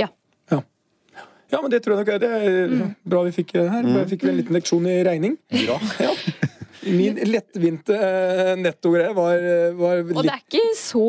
Ja. 0.00 0.08
ja. 0.50 0.60
Ja, 1.52 1.60
men 1.62 1.70
det 1.70 1.82
tror 1.84 1.96
jeg 1.96 2.04
nok 2.06 2.14
er 2.14 2.18
det 2.18 2.70
Mm. 2.70 2.94
bra 3.04 3.22
vi 3.24 3.30
fikk 3.32 3.52
her. 3.56 3.68
her. 3.72 3.82
Jeg 3.98 4.08
fikk 4.14 4.24
en 4.28 4.36
liten 4.36 4.56
leksjon 4.56 4.86
i 4.88 5.02
regning. 5.04 5.38
Ja. 5.50 5.78
Ja. 6.06 6.14
Min 6.88 7.16
lettvinte 7.26 7.92
eh, 7.92 8.54
nettogreie 8.56 9.10
var, 9.12 9.40
var 9.76 9.96
litt... 9.98 10.16
Og 10.16 10.22
det 10.24 10.30
er 10.32 10.44
ikke 10.46 10.68
så 10.78 11.02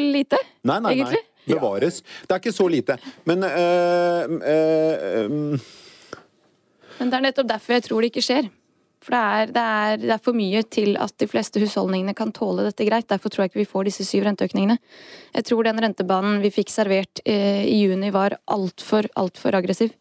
lite, 0.00 0.38
Nei, 0.64 0.78
nei, 0.80 0.94
nei. 1.02 1.18
Bevares. 1.48 1.98
Det 2.24 2.32
er 2.36 2.38
ikke 2.40 2.52
så 2.54 2.68
lite. 2.70 2.96
Men 3.28 3.42
øh, 3.44 4.38
øh, 4.38 4.94
øh, 5.18 5.58
Men 7.00 7.10
det 7.10 7.18
er 7.18 7.24
nettopp 7.26 7.48
derfor 7.50 7.72
jeg 7.76 7.82
tror 7.88 8.00
det 8.04 8.10
ikke 8.12 8.24
skjer. 8.24 8.48
For 9.08 9.16
det 9.16 9.20
er, 9.24 9.52
det, 9.56 9.62
er, 9.64 10.00
det 10.04 10.10
er 10.18 10.20
for 10.20 10.36
mye 10.36 10.60
til 10.68 10.98
at 11.00 11.14
de 11.16 11.26
fleste 11.30 11.62
husholdningene 11.62 12.12
kan 12.16 12.28
tåle 12.36 12.66
dette 12.68 12.84
greit. 12.84 13.08
Derfor 13.08 13.32
tror 13.32 13.46
jeg 13.46 13.54
ikke 13.54 13.62
vi 13.62 13.70
får 13.70 13.88
disse 13.88 14.04
syv 14.04 14.26
renteøkningene. 14.28 14.76
Jeg 15.32 15.46
tror 15.48 15.64
den 15.64 15.80
rentebanen 15.80 16.42
vi 16.44 16.50
fikk 16.52 16.68
servert 16.74 17.22
eh, 17.24 17.64
i 17.64 17.78
juni 17.86 18.12
var 18.12 18.36
altfor, 18.52 19.08
altfor 19.16 19.56
aggressiv. 19.56 19.96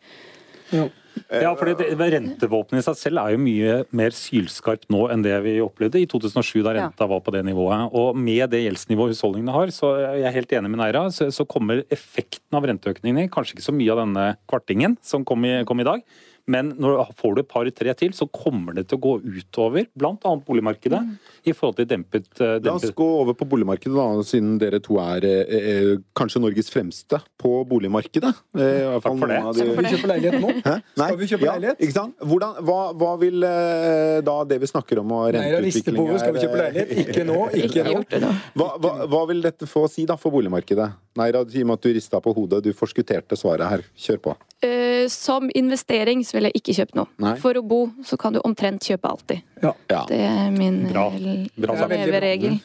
ja. 0.75 0.89
Ja, 1.33 1.49
for 1.57 1.65
det, 1.65 1.79
det- 1.97 2.11
Rentevåpenet 2.13 2.83
i 2.83 2.85
seg 2.85 2.97
selv 2.99 3.17
er 3.23 3.31
jo 3.33 3.39
mye 3.41 3.71
mer 3.97 4.13
sylskarpt 4.13 4.85
nå 4.93 5.07
enn 5.09 5.23
det 5.25 5.33
vi 5.41 5.55
opplevde 5.65 5.97
i 5.97 6.05
2007, 6.05 6.61
da 6.61 6.75
renta 6.77 7.07
var 7.09 7.23
på 7.25 7.33
det 7.33 7.41
nivået. 7.47 7.87
Og 7.97 8.15
med 8.15 8.51
det 8.53 8.59
gjeldsnivået 8.67 9.15
husholdningene 9.15 9.55
har, 9.55 9.71
så 9.73 9.95
er 9.97 10.19
jeg 10.21 10.35
helt 10.35 10.53
enig 10.59 10.69
med 10.69 10.77
Neira, 10.83 11.01
så, 11.09 11.31
så 11.33 11.47
kommer 11.49 11.81
effekten 11.89 12.59
av 12.59 12.69
renteøkningene, 12.69 13.31
kanskje 13.33 13.57
ikke 13.57 13.65
så 13.65 13.73
mye 13.73 13.95
av 13.95 14.03
denne 14.03 14.27
kvartingen 14.45 14.93
som 15.01 15.25
kom 15.25 15.41
i, 15.49 15.55
kom 15.65 15.81
i 15.81 15.87
dag, 15.89 16.05
men 16.47 16.71
når 16.79 17.09
får 17.19 17.35
du 17.35 17.41
et 17.43 17.49
par-tre 17.51 17.93
til, 17.99 18.13
så 18.15 18.27
kommer 18.31 18.77
det 18.77 18.87
til 18.87 18.99
å 18.99 19.03
gå 19.03 19.13
utover 19.25 19.87
bl.a. 19.97 20.33
boligmarkedet 20.47 21.01
i 21.47 21.53
forhold 21.55 21.77
til 21.81 21.89
dempet, 21.89 22.27
dempet, 22.37 22.65
La 22.65 22.75
oss 22.77 22.93
gå 22.95 23.07
over 23.21 23.35
på 23.37 23.47
boligmarkedet, 23.49 23.95
da, 23.95 24.23
siden 24.27 24.55
dere 24.61 24.79
to 24.83 24.97
er 25.01 25.27
eh, 25.27 25.55
eh, 25.57 25.91
kanskje 26.17 26.41
Norges 26.43 26.71
fremste 26.71 27.19
på 27.39 27.51
boligmarkedet. 27.67 28.31
Eh, 28.57 28.61
i 28.63 28.85
hvert 28.93 29.03
fall 29.03 29.17
Takk 29.17 29.23
for 29.23 29.33
det. 29.33 29.39
noen 29.43 29.57
Skal 29.57 29.71
vi 29.75 29.93
kjøpe 29.95 30.11
leilighet 30.13 30.39
nå? 30.43 30.53
Hæ? 30.63 30.75
Nei, 31.01 31.09
Skal 31.09 31.19
vi 31.19 31.29
kjøpe 31.33 31.47
ja, 31.47 31.55
leilighet? 31.57 31.83
Ikke 31.83 31.97
sant? 31.97 32.15
Hvordan, 32.31 32.61
hva, 32.67 32.79
hva 33.01 33.11
vil 33.21 33.47
eh, 33.49 34.19
da 34.27 34.37
det 34.47 34.61
vi 34.63 34.71
snakker 34.71 35.03
om 35.03 35.15
og 35.17 35.27
renteutvikling 35.35 36.11
er 36.13 36.23
skal 36.23 36.37
vi 36.37 36.45
kjøpe 36.45 36.61
leilighet. 36.63 36.95
Ikke 37.03 37.27
nå. 37.27 37.39
Ikke 37.63 37.87
nå. 37.91 38.33
hva, 38.57 38.69
hva, 38.83 38.93
hva 39.11 39.23
vil 39.33 39.43
dette 39.45 39.69
få 39.69 39.87
å 39.87 39.91
si 39.91 40.07
da 40.09 40.19
for 40.19 40.35
boligmarkedet? 40.35 40.89
Neira, 41.17 41.41
i 41.43 41.63
og 41.63 41.71
med 41.71 41.79
at 41.79 41.87
du 41.87 41.95
rista 41.95 42.21
på 42.23 42.33
hodet, 42.37 42.61
du 42.65 42.71
forskutterte 42.77 43.37
svaret 43.39 43.71
her. 43.71 43.85
Kjør 43.97 44.23
på. 44.29 44.37
Eh, 44.61 45.05
som 45.07 45.51
investering 45.53 46.23
så 46.25 46.37
ville 46.37 46.49
jeg 46.49 46.61
ikke 46.63 46.73
kjøpt 46.79 46.95
noe. 46.97 47.09
Nei. 47.21 47.35
For 47.37 47.53
å 47.59 47.61
bo 47.61 47.83
så 48.05 48.17
kan 48.17 48.33
du 48.33 48.39
omtrent 48.41 48.81
kjøpe 48.89 49.11
alltid. 49.11 49.43
Ja. 49.61 49.73
Ja. 49.91 50.03
Det 50.09 50.17
er 50.17 50.49
min 50.55 50.79
Bra. 50.89 51.11
eh, 51.13 51.45
Bra 51.61 51.75
leveregel. 51.91 52.57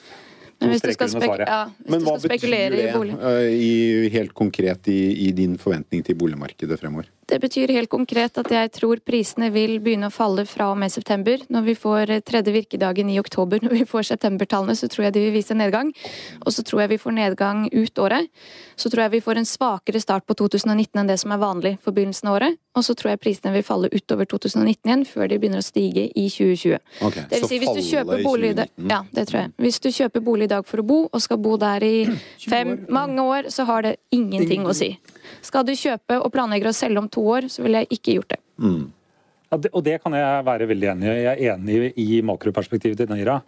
Men 0.63 0.71
hvis 0.71 0.85
du 0.85 0.93
skal, 0.95 1.11
spek 1.11 1.43
ja, 1.43 1.65
hvis 1.75 1.91
Men 1.91 2.01
du 2.01 2.07
hva 2.07 2.15
skal 2.17 2.31
betyr 2.31 2.39
spekulere 2.39 2.77
det 2.79 2.85
i 2.87 2.93
bolig 2.95 3.15
eh, 3.19 3.47
i, 3.51 4.09
helt 4.15 4.33
konkret 4.33 4.89
i, 4.89 4.99
i 5.27 5.33
din 5.35 5.57
forventning 5.59 6.05
til 6.07 6.15
boligmarkedet 6.15 6.79
fremover? 6.81 7.09
Det 7.33 7.39
betyr 7.41 7.71
helt 7.73 7.89
konkret 7.89 8.37
at 8.37 8.51
jeg 8.53 8.69
tror 8.77 9.01
prisene 9.09 9.47
vil 9.55 9.79
begynne 9.81 10.11
å 10.11 10.13
falle 10.13 10.43
fra 10.45 10.67
og 10.69 10.77
med 10.83 10.93
september. 10.93 11.41
Når 11.49 11.63
vi 11.65 11.75
får 11.81 12.11
eh, 12.13 12.21
tredje 12.21 12.53
virkedagen 12.53 13.09
i 13.09 13.17
oktober, 13.21 13.63
når 13.65 13.73
vi 13.79 13.87
får 13.89 14.11
septembertallene, 14.11 14.77
så 14.77 14.89
tror 14.93 15.07
jeg 15.07 15.15
de 15.17 15.23
vil 15.25 15.33
vise 15.39 15.57
nedgang. 15.57 15.95
Og 16.45 16.53
så 16.53 16.61
tror 16.61 16.83
jeg 16.83 16.93
vi 16.93 16.99
får 17.01 17.17
nedgang 17.17 17.63
ut 17.73 18.03
året. 18.05 18.29
Så 18.77 18.93
tror 18.93 19.07
jeg 19.07 19.15
vi 19.15 19.23
får 19.25 19.41
en 19.41 19.49
svakere 19.49 20.03
start 20.05 20.27
på 20.29 20.37
2019 20.43 21.01
enn 21.01 21.09
det 21.09 21.17
som 21.23 21.33
er 21.33 21.41
vanlig 21.41 21.73
for 21.81 21.97
begynnelsen 21.97 22.29
av 22.29 22.37
året. 22.37 22.61
Og 22.77 22.85
så 22.85 22.97
tror 23.01 23.15
jeg 23.15 23.23
prisene 23.25 23.55
vil 23.57 23.65
falle 23.65 23.89
utover 23.93 24.29
2019 24.29 24.93
igjen, 24.93 25.07
før 25.09 25.33
de 25.33 25.41
begynner 25.41 25.65
å 25.65 25.67
stige 25.67 26.07
i 26.13 26.27
2020. 26.33 26.77
Okay, 27.09 27.25
Det 27.33 27.41
vil 27.41 27.49
si, 27.49 27.63
hvis 27.65 27.81
du 27.81 27.83
kjøper 27.89 28.23
bolig 28.29 28.53
i 28.53 28.59
dag, 28.61 28.77
ja, 28.93 29.01
det 29.17 29.27
tror 29.33 29.41
jeg. 29.43 29.55
Hvis 29.65 29.81
du 29.81 29.89
kjøper 29.89 30.25
bolig 30.29 30.51
i 30.51 30.53
dag 30.53 30.69
for 30.69 30.85
å 30.85 30.87
bo, 30.93 31.01
og 31.09 31.25
skal 31.25 31.41
bo 31.41 31.57
der 31.61 31.89
i 31.89 31.97
fem, 32.53 32.77
mange 32.93 33.25
år, 33.25 33.49
så 33.53 33.69
har 33.73 33.89
det 33.89 33.97
ingenting 34.13 34.69
å 34.69 34.77
si. 34.77 34.93
Skal 35.45 35.67
du 35.69 35.73
kjøpe 35.77 36.19
og 36.21 36.33
planlegger 36.35 36.71
å 36.71 36.77
selge 36.77 37.03
om 37.03 37.09
to 37.13 37.25
år, 37.35 37.49
så 37.53 37.65
ville 37.65 37.85
jeg 37.85 37.99
ikke 37.99 38.19
gjort 38.19 38.35
det. 38.35 38.43
Mm. 38.63 38.83
Ja, 39.53 39.59
det, 39.61 39.71
og 39.77 39.85
det 39.85 39.99
kan 40.01 40.15
jeg 40.17 40.45
være 40.49 40.69
veldig 40.71 40.93
enig 40.95 41.09
i. 41.09 41.17
Jeg 41.27 41.33
er 41.33 41.57
enig 41.57 41.93
i 42.01 42.21
makroperspektivet 42.25 43.03
til 43.03 43.11
Neira. 43.13 43.41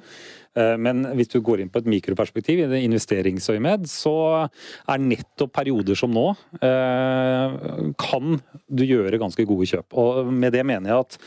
Eh, 0.54 0.74
men 0.76 1.02
hvis 1.16 1.30
du 1.32 1.38
går 1.44 1.62
inn 1.62 1.70
på 1.72 1.80
et 1.82 1.88
mikroperspektiv 1.90 2.60
i 2.66 2.82
investeringsøyemed, 2.84 3.88
så 3.90 4.14
er 4.44 5.02
nettopp 5.02 5.54
perioder 5.56 5.98
som 5.98 6.12
nå 6.14 6.26
eh, 6.60 7.56
kan 8.04 8.36
du 8.68 8.84
gjøre 8.84 9.20
ganske 9.22 9.46
gode 9.48 9.70
kjøp. 9.70 9.96
Og 9.96 10.28
med 10.28 10.54
det 10.54 10.66
mener 10.66 10.92
jeg 10.92 11.06
at 11.06 11.18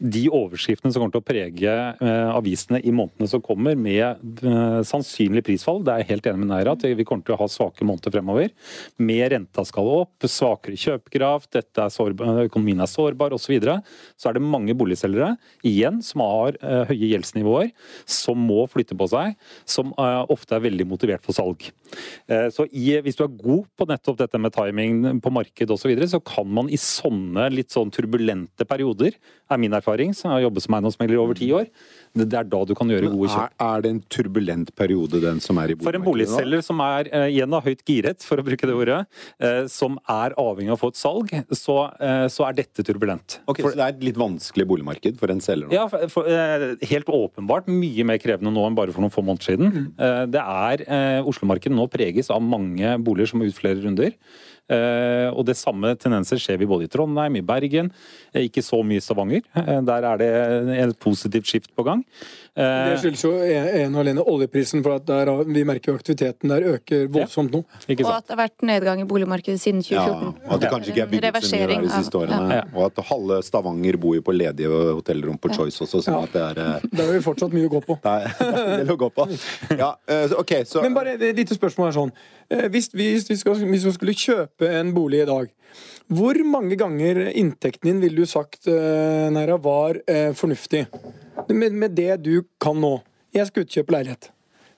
de 0.00 0.24
overskriftene 0.32 0.92
som 0.92 1.02
kommer 1.02 1.12
til 1.14 1.20
å 1.20 1.28
prege 1.28 1.72
eh, 1.92 2.30
avisene 2.32 2.80
i 2.80 2.92
månedene 2.94 3.28
som 3.28 3.42
kommer, 3.44 3.76
med 3.76 4.40
eh, 4.40 4.80
sannsynlig 4.88 5.44
prisfall, 5.44 5.82
det 5.84 5.92
er 5.92 6.02
jeg 6.02 6.10
helt 6.14 6.28
enig 6.30 6.42
med 6.42 6.50
Neira 6.54 6.74
at 6.76 6.84
vi 6.96 7.04
kommer 7.04 7.26
til 7.26 7.36
å 7.36 7.40
ha 7.42 7.48
svake 7.50 7.84
måneder 7.84 8.14
fremover. 8.14 8.50
Med 9.00 9.26
renta 9.34 9.64
skal 9.68 9.90
opp, 9.92 10.24
svakere 10.24 10.78
kjøpekraft, 10.80 11.60
sårbar, 11.92 12.46
økonomien 12.46 12.80
er 12.80 12.90
sårbar 12.90 13.36
osv. 13.36 13.50
Så, 13.50 13.56
videre, 13.56 13.80
så 14.14 14.30
er 14.30 14.36
det 14.36 14.46
mange 14.46 14.76
boligselgere 14.78 15.32
igjen 15.66 15.98
som 16.06 16.22
har 16.22 16.54
eh, 16.62 16.84
høye 16.86 17.08
gjeldsnivåer, 17.10 17.72
som 18.06 18.38
må 18.38 18.62
flytte 18.70 18.94
på 18.94 19.08
seg, 19.10 19.34
som 19.66 19.90
eh, 19.98 20.20
ofte 20.30 20.54
er 20.54 20.62
veldig 20.68 20.86
motivert 20.86 21.26
for 21.26 21.34
salg. 21.34 21.66
Eh, 22.30 22.46
så 22.54 22.68
i, 22.70 22.92
Hvis 23.02 23.18
du 23.18 23.24
er 23.26 23.34
god 23.34 23.66
på 23.74 23.88
nettopp 23.90 24.20
dette 24.22 24.38
med 24.38 24.54
timing 24.54 25.18
på 25.24 25.34
marked 25.34 25.74
osv., 25.74 25.96
så, 26.04 26.12
så 26.14 26.22
kan 26.22 26.46
man 26.46 26.70
i 26.70 26.78
sånne 26.78 27.48
litt 27.50 27.74
sånn 27.74 27.90
turbulente 27.90 28.66
perioder, 28.70 29.18
er 29.50 29.58
min 29.58 29.74
erfaring, 29.74 29.89
erfaring, 29.90 30.14
så 30.14 30.28
jeg 30.28 30.36
har 30.36 30.46
jobbet 30.46 30.64
som 30.64 30.76
eiendomsmegler 30.76 31.20
over 31.20 31.38
ti 31.38 31.50
år. 31.56 31.68
Det 32.10 32.26
er 32.34 32.46
da 32.50 32.60
du 32.66 32.72
kan 32.74 32.90
gjøre 32.90 33.10
gode 33.12 33.30
kjøp. 33.30 33.52
Er, 33.54 33.66
er, 33.66 33.82
det 33.84 33.90
en 33.94 34.00
turbulent 34.10 34.72
periode, 34.74 35.20
den 35.22 35.38
som 35.42 35.58
er 35.62 35.70
i 35.70 35.76
boligmarkedet? 35.78 35.86
For 35.86 35.98
en 35.98 36.06
boligselger 36.06 36.64
som 36.66 36.82
er 36.82 37.10
uh, 37.12 37.26
igjen 37.30 37.54
av 37.54 37.66
høyt 37.68 37.84
giret, 37.86 38.26
for 38.26 38.42
å 38.42 38.46
bruke 38.46 38.66
det 38.66 38.74
ordet, 38.74 38.98
uh, 39.42 39.62
som 39.70 39.98
er 40.10 40.34
avhengig 40.40 40.72
av 40.72 40.78
å 40.78 40.80
få 40.80 40.90
et 40.90 40.98
salg, 40.98 41.30
så, 41.54 41.78
uh, 42.00 42.26
så 42.32 42.48
er 42.48 42.58
dette 42.58 42.86
turbulent. 42.86 43.38
Ok, 43.46 43.62
for, 43.62 43.70
Så 43.70 43.78
det 43.78 43.86
er 43.86 43.94
et 43.94 44.04
litt 44.10 44.18
vanskelig 44.18 44.66
boligmarked 44.72 45.20
for 45.22 45.34
en 45.34 45.44
selger 45.44 45.70
nå? 45.70 45.76
Ja, 45.76 45.86
for, 45.92 46.10
for, 46.10 46.30
helt 46.90 47.14
åpenbart 47.14 47.70
mye 47.70 48.06
mer 48.10 48.18
krevende 48.22 48.52
nå 48.54 48.66
enn 48.66 48.78
bare 48.78 48.94
for 48.94 49.04
noen 49.04 49.14
få 49.14 49.22
måneder 49.26 49.52
siden. 49.52 49.70
Mm. 49.70 49.88
det 50.32 50.42
er 50.42 50.82
Oslo-markedet 51.28 51.76
nå 51.76 51.86
preges 51.92 52.30
av 52.32 52.42
mange 52.42 52.96
boliger 53.04 53.30
som 53.30 53.40
må 53.40 53.46
ut 53.46 53.56
flere 53.56 53.82
runder. 53.84 54.16
Uh, 54.70 55.28
og 55.34 55.42
det 55.48 55.56
samme 55.58 55.96
tendenser 55.98 56.38
ser 56.38 56.60
vi 56.60 56.68
både 56.70 56.86
i 56.86 56.90
Trondheim, 56.90 57.40
i 57.40 57.42
Bergen, 57.42 57.90
uh, 58.30 58.40
ikke 58.40 58.62
så 58.62 58.78
mye 58.86 59.00
i 59.00 59.04
Stavanger. 59.04 59.42
Uh, 59.56 59.80
der 59.86 60.06
er 60.12 60.20
det 60.20 60.30
et 60.76 60.98
positivt 61.02 61.50
skift 61.50 61.72
på 61.74 61.86
gang. 61.86 62.04
Det 62.56 62.96
skyldes 63.00 63.22
jo 63.24 63.30
en 63.40 63.94
og 63.94 64.00
alene 64.02 64.24
oljeprisen, 64.26 64.82
for 64.84 64.98
at 64.98 65.06
der, 65.08 65.30
vi 65.46 65.62
merker 65.68 65.92
jo 65.92 65.98
aktiviteten 66.00 66.50
der 66.50 66.66
øker 66.74 67.06
voldsomt 67.12 67.54
nå. 67.54 67.62
og 67.62 68.10
at 68.14 68.26
det 68.26 68.34
har 68.34 68.40
vært 68.40 68.64
nedgang 68.66 69.02
i 69.02 69.06
boligmarkedet 69.08 69.60
siden 69.62 69.82
2014. 69.86 70.34
Ja, 70.34 70.48
og 70.48 70.54
at 70.56 70.64
det 70.64 70.72
kanskje 70.72 70.92
ikke 70.94 71.04
er 71.04 71.12
bygget 71.12 71.46
så 71.46 71.60
mye 71.60 71.68
der 71.70 71.84
de 71.84 71.92
siste 71.94 72.20
årene. 72.20 72.58
Ja. 72.58 72.64
Og 72.74 72.88
at 72.88 73.02
halve 73.10 73.40
Stavanger 73.46 74.00
bor 74.02 74.16
jo 74.18 74.24
på 74.26 74.34
ledige 74.34 74.82
hotellrom 74.90 75.38
på 75.40 75.52
Choice 75.54 75.84
også, 75.86 76.02
sånn 76.06 76.18
at 76.24 76.34
det 76.34 76.44
er 76.48 76.60
Der 76.96 77.06
har 77.06 77.14
jo 77.16 77.22
fortsatt 77.24 77.54
mye 77.54 77.70
å 77.70 77.72
gå 77.72 77.82
på. 77.86 77.98
Det 78.02 78.16
er, 78.16 78.34
det 78.74 78.82
er 78.82 78.94
å 78.94 78.98
gå 79.00 79.10
på. 79.14 79.28
Ja, 79.78 79.92
ok, 80.40 80.56
så 80.68 80.84
Men 80.84 80.96
bare 80.96 81.16
et 81.16 81.38
lite 81.38 81.56
spørsmål 81.56 81.90
er 81.90 81.98
sånn. 82.00 82.14
Hvis 82.74 82.90
vi, 82.92 83.12
hvis, 83.14 83.28
vi 83.30 83.38
skal, 83.38 83.58
hvis 83.70 83.86
vi 83.86 83.94
skulle 83.94 84.16
kjøpe 84.16 84.70
en 84.80 84.94
bolig 84.96 85.22
i 85.22 85.28
dag, 85.30 85.50
hvor 86.10 86.38
mange 86.42 86.74
ganger 86.78 87.22
inntekten 87.30 87.86
din 87.86 88.02
ville 88.02 88.24
du 88.24 88.26
sagt 88.26 88.66
Næra, 88.66 89.56
var 89.62 90.00
eh, 90.10 90.32
fornuftig? 90.34 90.86
Med, 91.48 91.72
med, 91.72 91.94
det 91.94 92.16
du 92.24 92.42
kan 92.60 92.78
nå. 92.78 92.96
Jeg 93.34 93.46
skal 93.46 93.66
utkjøpe 93.66 93.94
leilighet. 93.94 94.30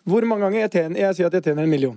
Hvor 0.05 0.25
mange 0.29 0.45
ganger? 0.45 0.67
Jeg, 0.67 0.73
tjener, 0.75 1.01
jeg 1.07 1.17
sier 1.17 1.31
at 1.31 1.39
jeg 1.39 1.47
tjener 1.49 1.65
en 1.65 1.73
million. 1.73 1.97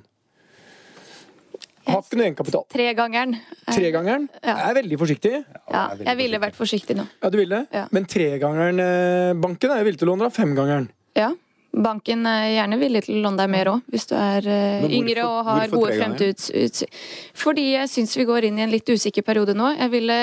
Har 1.85 2.01
ikke 2.01 2.17
noe 2.17 2.25
egenkapital. 2.25 2.63
Tregangeren. 2.73 3.35
Tregangeren? 3.69 4.27
Ja. 4.39 4.55
Jeg 4.55 4.69
er 4.71 4.77
veldig 4.79 4.97
forsiktig. 5.01 5.33
Ja, 5.69 5.83
jeg 5.99 6.17
ville 6.17 6.39
vært 6.41 6.57
forsiktig 6.57 6.97
nå. 6.97 7.05
Ja, 7.21 7.29
du 7.29 7.37
ville? 7.37 7.59
Ja. 7.75 7.85
Men 7.93 8.07
tregangeren 8.09 8.81
eh, 8.81 9.33
banken 9.41 9.73
er 9.73 9.83
jo 9.83 9.89
villig 9.89 10.01
til 10.01 10.09
å 10.09 10.13
låne 10.13 10.29
deg 10.29 10.37
femgangeren. 10.37 10.87
Ja. 11.17 11.29
Banken 11.75 12.23
er 12.29 12.53
gjerne 12.53 12.77
villig 12.79 13.01
til 13.05 13.17
å 13.17 13.23
låne 13.25 13.41
deg 13.41 13.51
mer 13.51 13.69
òg, 13.73 13.83
hvis 13.91 14.07
du 14.07 14.13
er 14.15 14.47
uh, 14.47 14.85
yngre 14.87 15.25
og 15.27 15.49
har 15.49 15.73
gode 15.73 15.97
fremtidsutsikter. 15.97 17.03
Fordi 17.35 17.65
jeg 17.73 17.91
syns 17.91 18.15
vi 18.15 18.27
går 18.29 18.47
inn 18.47 18.61
i 18.61 18.63
en 18.65 18.71
litt 18.71 18.87
usikker 18.87 19.25
periode 19.27 19.57
nå. 19.57 19.73
Jeg 19.75 19.91
ville 19.91 20.17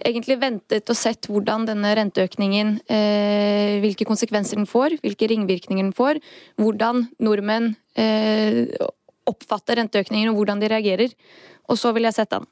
egentlig 0.00 0.38
ventet 0.40 0.88
og 0.88 0.98
sett 0.98 1.28
hvordan 1.28 1.68
denne 1.68 1.92
renteøkningen, 2.00 2.74
uh, 2.88 3.74
hvilke 3.84 4.08
konsekvenser 4.08 4.60
den 4.60 4.68
får, 4.70 4.98
hvilke 5.04 5.28
ringvirkninger 5.34 5.84
den 5.84 5.96
får, 5.96 6.22
hvordan 6.60 7.08
nordmenn 7.22 7.74
oppfatter 9.30 9.78
renteøkningen 9.78 10.32
og 10.32 10.40
hvordan 10.40 10.58
de 10.60 10.68
reagerer. 10.72 11.12
Og 11.70 11.78
så 11.80 11.92
ville 11.94 12.10
jeg 12.10 12.18
sett 12.18 12.32
den. 12.34 12.44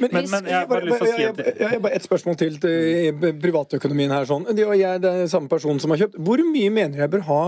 Men, 0.00 0.10
men, 0.12 0.28
men 0.30 0.48
jeg 0.50 0.56
har 0.56 0.68
bare 0.70 0.86
lyst 0.88 1.02
til 1.02 1.08
å 1.08 1.16
si 1.16 1.26
at 1.28 1.40
jeg, 1.40 1.54
jeg, 1.60 1.80
bare 1.84 1.98
Et 1.98 2.06
spørsmål 2.06 2.38
til, 2.40 2.58
til 2.62 3.32
privatøkonomien 3.42 4.14
her. 4.14 4.26
sånn. 4.28 4.46
Jeg 4.58 4.82
er 4.88 5.02
den 5.02 5.28
samme 5.30 5.50
personen 5.52 5.80
som 5.82 5.94
har 5.94 6.04
kjøpt. 6.04 6.18
Hvor 6.26 6.42
mye 6.48 6.72
mener 6.74 7.04
jeg 7.04 7.12
bør 7.14 7.26
ha 7.28 7.40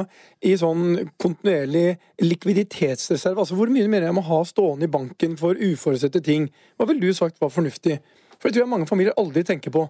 i 0.44 0.54
sånn 0.60 1.10
kontinuerlig 1.22 1.96
likviditetsreserve? 2.22 3.42
Altså 3.42 3.58
Hvor 3.58 3.72
mye 3.72 3.88
mener 3.88 4.10
jeg 4.10 4.18
må 4.18 4.24
ha 4.26 4.40
stående 4.48 4.88
i 4.88 4.92
banken 4.92 5.38
for 5.40 5.58
uforutsette 5.58 6.22
ting? 6.24 6.50
Hva 6.76 6.88
ville 6.90 7.02
du 7.02 7.16
sagt 7.16 7.40
var 7.42 7.52
fornuftig? 7.54 8.00
For 8.36 8.48
det 8.48 8.56
tror 8.56 8.66
jeg 8.66 8.74
mange 8.74 8.90
familier 8.90 9.16
aldri 9.20 9.44
tenker 9.46 9.72
på. 9.74 9.86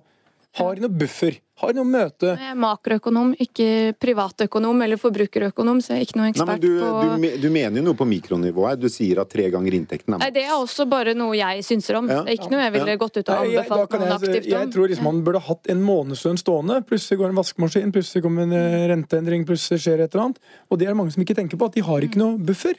Har 0.56 0.76
de 0.76 0.86
noe 0.86 0.92
buffer? 1.02 1.36
Har 1.60 1.72
de 1.72 1.80
noe 1.80 1.88
møte? 1.88 2.34
Jeg 2.36 2.52
er 2.52 2.56
makroøkonom, 2.60 3.30
ikke 3.40 3.94
privatøkonom 4.00 4.82
eller 4.84 5.00
forbrukerøkonom, 5.00 5.78
så 5.84 5.94
jeg 5.94 6.02
er 6.02 6.06
ikke 6.06 6.18
noe 6.20 6.28
ekspert 6.32 6.50
Nei, 6.50 6.56
du, 6.60 6.68
på 6.80 6.90
du, 7.00 7.26
du, 7.40 7.46
mener 7.52 7.80
jo 7.80 7.84
noe 7.86 7.96
på 7.96 8.06
mikronivå 8.08 8.66
her. 8.68 8.78
Du 8.80 8.90
sier 8.92 9.22
at 9.22 9.30
tre 9.32 9.46
ganger 9.52 9.76
inntekten 9.78 10.16
er 10.16 10.20
Nei, 10.20 10.30
Det 10.36 10.44
er 10.44 10.52
også 10.56 10.84
bare 10.88 11.16
noe 11.16 11.36
jeg 11.36 11.64
synser 11.64 12.00
om. 12.00 12.10
Ja. 12.12 12.22
Det 12.26 12.34
er 12.34 12.40
ikke 12.40 12.52
noe 12.52 12.64
jeg 12.64 12.74
ville 12.76 12.96
gått 13.00 13.20
ut 13.20 13.32
og 13.32 13.40
anbefalt 13.46 13.96
noen 13.96 14.14
aktivt 14.18 14.50
om. 14.50 14.52
Jeg 14.52 14.72
tror 14.76 14.92
liksom 14.92 15.08
man 15.08 15.22
burde 15.28 15.44
hatt 15.48 15.72
en 15.72 15.84
månedslønn 15.84 16.40
stående. 16.40 16.80
Plutselig 16.88 17.22
går 17.22 17.32
en 17.32 17.40
vaskemaskin, 17.40 17.96
plutselig 17.96 18.24
kommer 18.24 18.44
en 18.44 18.56
eh, 18.56 18.86
renteendring, 18.92 19.48
plutselig 19.48 19.84
skjer 19.84 20.04
et 20.04 20.12
eller 20.12 20.26
annet. 20.26 20.52
Og 20.68 20.80
det 20.80 20.88
er 20.88 20.92
det 20.92 21.00
mange 21.00 21.16
som 21.16 21.24
ikke 21.24 21.36
tenker 21.40 21.60
på, 21.60 21.72
at 21.72 21.76
de 21.80 21.84
har 21.88 22.08
ikke 22.08 22.20
noe 22.20 22.36
buffer. 22.36 22.76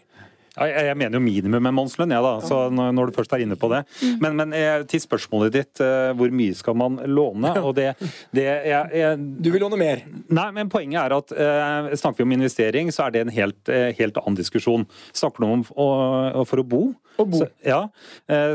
Jeg 0.57 0.97
mener 0.97 1.19
jo 1.19 1.21
minimum 1.23 1.69
en 1.69 1.75
månedslønn, 1.77 2.13
ja, 2.15 2.21
da, 2.23 2.33
så 2.41 2.59
når 2.73 3.09
du 3.09 3.17
først 3.17 3.33
er 3.35 3.43
inne 3.45 3.57
på 3.59 3.69
det. 3.71 3.83
Mm. 4.01 4.15
Men, 4.23 4.37
men 4.39 4.55
eh, 4.57 4.85
til 4.89 5.03
spørsmålet 5.03 5.53
ditt, 5.53 5.81
eh, 5.83 6.11
hvor 6.17 6.33
mye 6.33 6.57
skal 6.57 6.77
man 6.79 6.99
låne? 7.05 7.53
Og 7.61 7.75
det, 7.77 7.91
det 8.35 8.47
jeg, 8.47 8.85
jeg, 8.97 9.19
Du 9.43 9.51
vil 9.53 9.63
låne 9.63 9.79
mer? 9.79 10.03
Nei, 10.33 10.47
men 10.55 10.71
poenget 10.73 11.01
er 11.03 11.17
at 11.17 11.35
eh, 11.35 11.91
snakker 11.99 12.23
vi 12.23 12.27
om 12.27 12.37
investering, 12.39 12.91
så 12.93 13.07
er 13.07 13.15
det 13.15 13.25
en 13.25 13.35
helt, 13.35 13.73
helt 13.99 14.21
annen 14.21 14.39
diskusjon. 14.39 14.87
Snakker 15.15 15.43
du 15.43 15.49
om 15.49 15.67
å, 15.75 15.89
for 16.49 16.63
å 16.63 16.67
bo, 16.67 16.83
så, 17.17 17.49
ja, 17.65 17.81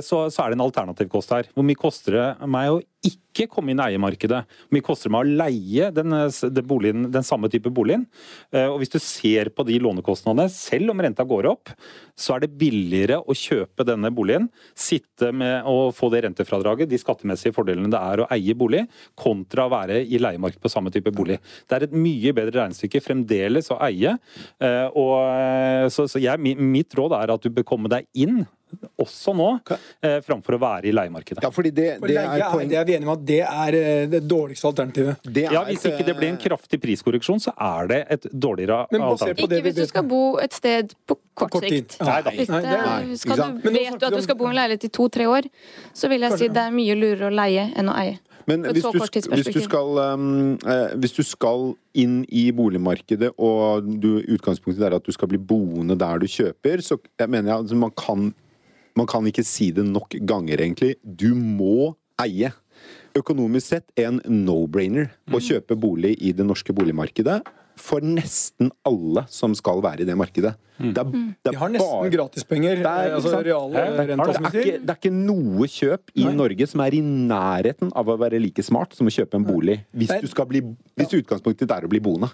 så, 0.04 0.24
så, 0.30 0.44
er 0.44 0.52
det 0.52 0.58
en 0.58 0.66
alternativkost 0.66 1.34
her. 1.34 1.50
Hvor 1.54 1.66
mye 1.66 1.78
koster 1.78 2.18
det 2.18 2.50
meg 2.50 2.70
å 2.72 2.80
ikke 3.02 3.48
komme 3.50 3.72
inn 3.72 3.80
i 3.80 3.86
eiemarkedet. 3.90 4.42
Hvor 4.46 4.76
mye 4.76 4.84
koster 4.86 5.08
det 5.08 5.14
meg 5.14 5.24
å 5.24 5.36
leie 5.42 5.88
den, 5.94 6.14
den, 6.14 6.66
boligen, 6.68 7.08
den, 7.10 7.24
samme 7.26 7.50
type 7.50 7.72
boligen? 7.74 8.04
Eh, 8.54 8.68
og 8.68 8.78
Hvis 8.82 8.92
du 8.92 8.98
ser 9.02 9.50
på 9.54 9.64
de 9.66 9.78
lånekostnadene, 9.82 10.46
selv 10.52 10.92
om 10.92 11.02
renta 11.02 11.26
går 11.26 11.48
opp, 11.50 11.72
så 12.14 12.36
er 12.36 12.44
det 12.44 12.52
billigere 12.60 13.18
å 13.18 13.34
kjøpe 13.34 13.86
denne 13.88 14.12
boligen, 14.14 14.46
sitte 14.78 15.32
med 15.34 15.66
å 15.66 15.90
få 15.94 16.12
det 16.12 16.22
rentefradraget, 16.28 16.90
de 16.90 17.00
skattemessige 17.00 17.56
fordelene 17.56 17.90
det 17.92 17.98
er 17.98 18.22
å 18.22 18.28
eie 18.36 18.54
bolig, 18.58 18.84
kontra 19.18 19.66
å 19.66 19.74
være 19.74 20.02
i 20.04 20.22
leiemarkedet 20.22 20.62
på 20.62 20.72
samme 20.72 20.94
type 20.94 21.14
bolig. 21.14 21.40
Det 21.66 21.78
er 21.78 21.88
et 21.88 21.96
mye 21.96 22.36
bedre 22.36 22.60
regnestykke 22.60 23.02
fremdeles 23.02 23.72
å 23.74 23.80
eie. 23.88 24.14
Eh, 24.62 24.86
og, 24.94 25.16
eh, 25.26 25.90
så, 25.90 26.06
så 26.06 26.22
jeg, 26.22 26.38
mitt 26.62 26.94
råd 26.94 27.18
er 27.18 27.34
at 27.34 27.42
du 27.42 27.50
bør 27.50 27.66
komme 27.74 27.90
deg 27.90 28.06
inn 28.14 28.44
også 29.02 29.34
nå, 29.36 29.48
eh, 30.04 30.18
framfor 30.24 30.56
å 30.56 30.60
være 30.62 30.90
i 30.90 30.94
leiemarkedet. 30.94 31.42
Ja, 31.44 31.50
fordi 31.54 31.72
det, 31.74 31.88
det 32.04 32.16
er, 32.20 32.44
poeng... 32.52 32.70
det 32.70 32.78
er 32.80 32.86
vi 32.88 32.96
enige 32.96 33.08
om 33.08 33.14
at 33.14 33.24
det 33.28 33.40
er 33.42 33.78
eh, 33.78 34.04
det 34.12 34.22
dårligste 34.28 34.70
alternativet. 34.70 35.28
Det 35.38 35.46
ja, 35.48 35.64
Hvis 35.68 35.86
ikke 35.90 36.06
det 36.06 36.16
blir 36.18 36.32
en 36.32 36.40
kraftig 36.40 36.80
priskorreksjon, 36.82 37.42
så 37.42 37.54
er 37.56 37.92
det 37.92 38.00
et 38.16 38.26
dårligere 38.32 38.82
alternativ. 38.88 39.44
Ikke 39.46 39.62
hvis 39.66 39.78
du 39.78 39.84
skal 39.90 40.08
bo 40.08 40.22
et 40.42 40.56
sted 40.56 40.94
på 41.06 41.18
kort, 41.34 41.56
kort 41.56 41.68
sikt. 41.68 41.98
Nei, 42.02 42.18
hvis 42.30 42.50
det, 42.52 42.60
nei, 42.66 43.16
skal 43.20 43.42
du, 43.42 43.70
vet 43.70 43.96
du 43.96 44.10
at 44.10 44.18
du 44.18 44.22
skal 44.24 44.38
bo 44.38 44.50
i 44.50 44.52
en 44.52 44.60
leilighet 44.60 44.90
i 44.90 44.92
to-tre 44.92 45.30
år, 45.30 45.48
så 45.96 46.12
vil 46.12 46.28
jeg 46.28 46.40
si 46.40 46.52
det 46.52 46.68
er 46.68 46.74
mye 46.74 46.98
lurere 46.98 47.30
å 47.30 47.34
leie 47.42 47.70
enn 47.78 47.90
å 47.92 47.96
eie. 48.02 48.20
Men 48.50 48.64
hvis 48.74 48.82
du, 48.82 48.98
hvis, 49.30 49.50
du 49.54 49.60
skal, 49.62 49.98
um, 50.14 50.56
eh, 50.66 50.94
hvis 50.98 51.14
du 51.14 51.22
skal 51.22 51.72
inn 51.98 52.22
i 52.26 52.48
boligmarkedet, 52.54 53.32
og 53.38 53.86
du, 54.02 54.16
utgangspunktet 54.34 54.86
er 54.88 54.96
at 54.96 55.06
du 55.06 55.14
skal 55.14 55.30
bli 55.30 55.38
boende 55.38 55.96
der 55.98 56.22
du 56.22 56.26
kjøper, 56.30 56.82
så 56.82 56.98
jeg 57.20 57.30
mener 57.30 57.52
jeg, 57.52 57.58
altså, 57.62 57.78
man 57.78 57.94
kan 57.94 58.32
man 58.98 59.08
kan 59.10 59.26
ikke 59.28 59.44
si 59.46 59.70
det 59.74 59.84
nok 59.88 60.16
ganger, 60.28 60.60
egentlig. 60.60 60.96
Du 61.02 61.32
må 61.34 61.94
eie. 62.22 62.52
Økonomisk 63.18 63.74
sett 63.74 64.00
en 64.00 64.20
no-brainer 64.24 65.10
å 65.28 65.36
mm. 65.36 65.44
kjøpe 65.48 65.76
bolig 65.80 66.14
i 66.24 66.32
det 66.36 66.46
norske 66.48 66.74
boligmarkedet. 66.76 67.42
For 67.82 68.04
nesten 68.06 68.70
alle 68.86 69.24
som 69.32 69.56
skal 69.58 69.82
være 69.82 70.04
i 70.04 70.08
det 70.08 70.14
markedet. 70.18 70.54
Det 70.82 70.98
er, 70.98 71.04
det 71.44 71.50
De 71.52 71.58
har 71.60 71.70
nesten 71.70 72.08
gratispenger. 72.10 72.76
Det 72.80 72.86
er- 72.90 73.10
eh, 73.10 73.14
altså 73.14 73.38
reale? 73.44 73.72
Ja, 73.76 73.90
det, 73.92 74.14
er 74.16 74.46
ikke, 74.48 74.78
det 74.82 74.90
er 74.90 74.96
ikke 74.98 75.12
noe 75.14 75.66
kjøp 75.70 76.10
i 76.18 76.24
Nei. 76.24 76.32
Norge 76.34 76.66
som 76.66 76.80
er 76.82 76.94
i 76.96 77.02
nærheten 77.04 77.92
av 77.94 78.08
å 78.10 78.16
være 78.18 78.40
like 78.42 78.64
smart 78.66 78.96
som 78.96 79.06
å 79.06 79.12
kjøpe 79.14 79.38
en 79.38 79.44
bolig. 79.46 79.76
Hvis, 79.94 80.10
du 80.22 80.26
skal 80.32 80.48
bli, 80.50 80.62
hvis 80.98 81.12
utgangspunktet 81.20 81.66
ditt 81.68 81.74
er 81.76 81.86
å 81.86 81.90
bli 81.92 82.00
boende. 82.02 82.30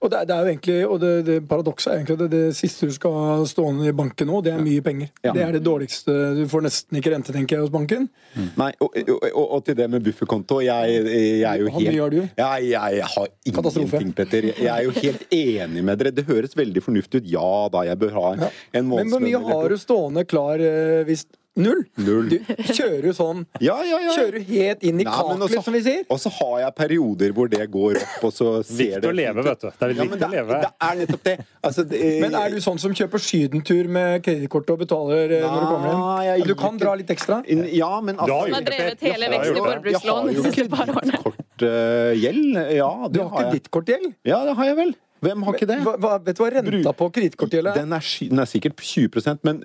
Og 0.00 0.08
det, 0.12 0.20
er- 0.22 0.28
det 0.30 0.36
er 0.36 0.40
jo 0.46 0.52
egentlig, 0.52 0.78
og 0.88 1.00
det, 1.02 1.12
det 1.28 1.36
paradokset 1.50 1.92
er 1.92 1.98
egentlig 1.98 2.16
at 2.16 2.22
det, 2.24 2.30
det 2.36 2.56
siste 2.60 2.88
du 2.88 2.94
skal 2.96 3.12
ha 3.18 3.34
stående 3.50 3.90
i 3.90 3.96
banken 3.96 4.30
nå, 4.32 4.40
det 4.46 4.54
er 4.54 4.62
mye 4.64 4.86
penger. 4.86 5.10
Ja. 5.26 5.34
Det 5.36 5.44
er 5.48 5.52
det 5.58 5.62
dårligste. 5.66 6.16
Du 6.40 6.44
får 6.54 6.64
nesten 6.68 7.00
ikke 7.02 7.12
rente, 7.16 7.34
tenker 7.36 7.58
jeg, 7.58 7.66
hos 7.66 7.74
banken. 7.74 8.08
Nei, 8.56 8.70
og, 8.80 8.96
og, 8.96 9.28
og, 9.34 9.44
og 9.58 9.64
til 9.66 9.76
det 9.76 9.90
med 9.92 10.06
bufferkonto. 10.06 10.60
Jeg, 10.64 11.02
jeg 11.10 11.44
er 11.50 11.66
jo 11.66 11.74
helt 11.76 11.90
jeg, 11.90 12.70
jeg 12.70 13.04
har 13.16 13.28
Katastrofe. 13.50 14.00
ingenting, 14.00 14.14
Petter. 14.16 14.50
Jeg 14.56 14.70
er 14.70 14.86
jo 14.86 14.89
helt 14.98 15.26
enig 15.34 15.84
med 15.86 16.00
dere. 16.00 16.14
Det 16.14 16.26
høres 16.28 16.56
veldig 16.58 16.82
fornuftig 16.84 17.22
ut. 17.22 17.28
Ja 17.30 17.52
da, 17.72 17.84
jeg 17.88 18.00
bør 18.00 18.16
ha 18.18 18.26
en, 18.34 18.46
en 18.80 18.90
Men 18.90 19.12
hvor 19.12 19.22
mye 19.24 19.42
har 19.44 19.70
du 19.70 19.78
stående 19.80 20.24
klar 20.28 20.62
eh, 20.62 21.02
hvis 21.08 21.26
Null? 21.58 21.80
Null. 21.98 22.28
Du 22.30 22.36
kjører 22.70 23.06
jo 23.08 23.12
sånn 23.16 23.40
Ja, 23.58 23.74
ja, 23.82 23.96
ja. 23.98 24.12
Kjører 24.14 24.36
du 24.38 24.52
helt 24.52 24.84
inn 24.86 25.00
i 25.02 25.04
Nei, 25.04 25.10
kaklet, 25.10 25.56
som 25.66 25.74
vi 25.74 25.80
sier? 25.82 26.04
Og 26.14 26.20
så 26.22 26.30
har 26.36 26.52
jeg 26.62 26.74
perioder 26.78 27.32
hvor 27.34 27.50
det 27.50 27.64
går 27.74 27.98
opp, 27.98 28.20
og 28.28 28.32
så 28.36 28.52
ser 28.62 28.78
Viktig 28.78 29.00
det 29.02 29.10
å 29.10 29.16
leve, 29.18 29.42
ut. 29.42 29.48
vet 29.48 29.64
du. 29.64 29.66
Det 29.74 29.88
er 29.88 29.94
viktig 29.98 30.14
å 30.14 30.20
det, 30.22 30.28
leve. 30.36 30.60
det 30.62 30.70
er 30.86 31.00
nettopp 31.00 31.24
det. 31.26 31.34
Altså, 31.66 31.84
det 31.90 32.02
Men 32.22 32.38
er 32.38 32.54
du 32.54 32.60
sånn 32.62 32.78
som 32.84 32.94
kjøper 32.94 33.24
sydentur 33.26 33.90
med 33.98 34.22
kredittkortet 34.28 34.76
og 34.76 34.80
betaler 34.84 35.34
Nei, 35.34 35.42
når 35.42 35.60
du 35.60 35.68
kommer 35.72 36.24
hjem? 36.28 36.46
Du 36.46 36.54
kan 36.62 36.78
dra 36.80 36.94
litt 37.02 37.10
ekstra? 37.16 37.40
Ja, 37.74 37.92
men 38.00 38.16
altså 38.22 38.46
Du 38.46 38.54
har 38.54 38.66
drevet 38.70 39.04
hele 39.10 39.32
veksten 39.34 39.58
i 39.58 39.66
forbrukslån 39.66 40.30
de 40.30 40.46
siste 40.46 40.68
par 40.70 40.86
årene. 40.94 41.18
kredittkortgjeld. 41.60 42.74
Ja, 42.78 42.90
Du 43.10 43.18
det 43.18 43.26
har 43.28 43.44
ikke 43.44 43.52
ditt 43.58 43.70
kortgjeld? 43.74 44.12
Ja, 44.24 44.44
det 44.46 44.54
har 44.56 44.70
jeg 44.70 44.76
vel. 44.84 44.94
Hvem 45.20 45.42
har 45.46 45.56
ikke 45.58 45.68
det? 45.68 45.78
Hva, 45.84 45.94
hva, 46.00 46.12
vet 46.24 46.38
du 46.38 46.42
hva 46.44 46.50
renta 46.54 46.92
på 46.96 47.08
kredittkortgjeldet 47.16 47.74
er? 47.74 47.82
Den 47.84 47.92
er, 47.96 48.04
den 48.30 48.42
er 48.44 48.48
sikkert 48.48 48.80
20% 48.80 49.44
men 49.46 49.60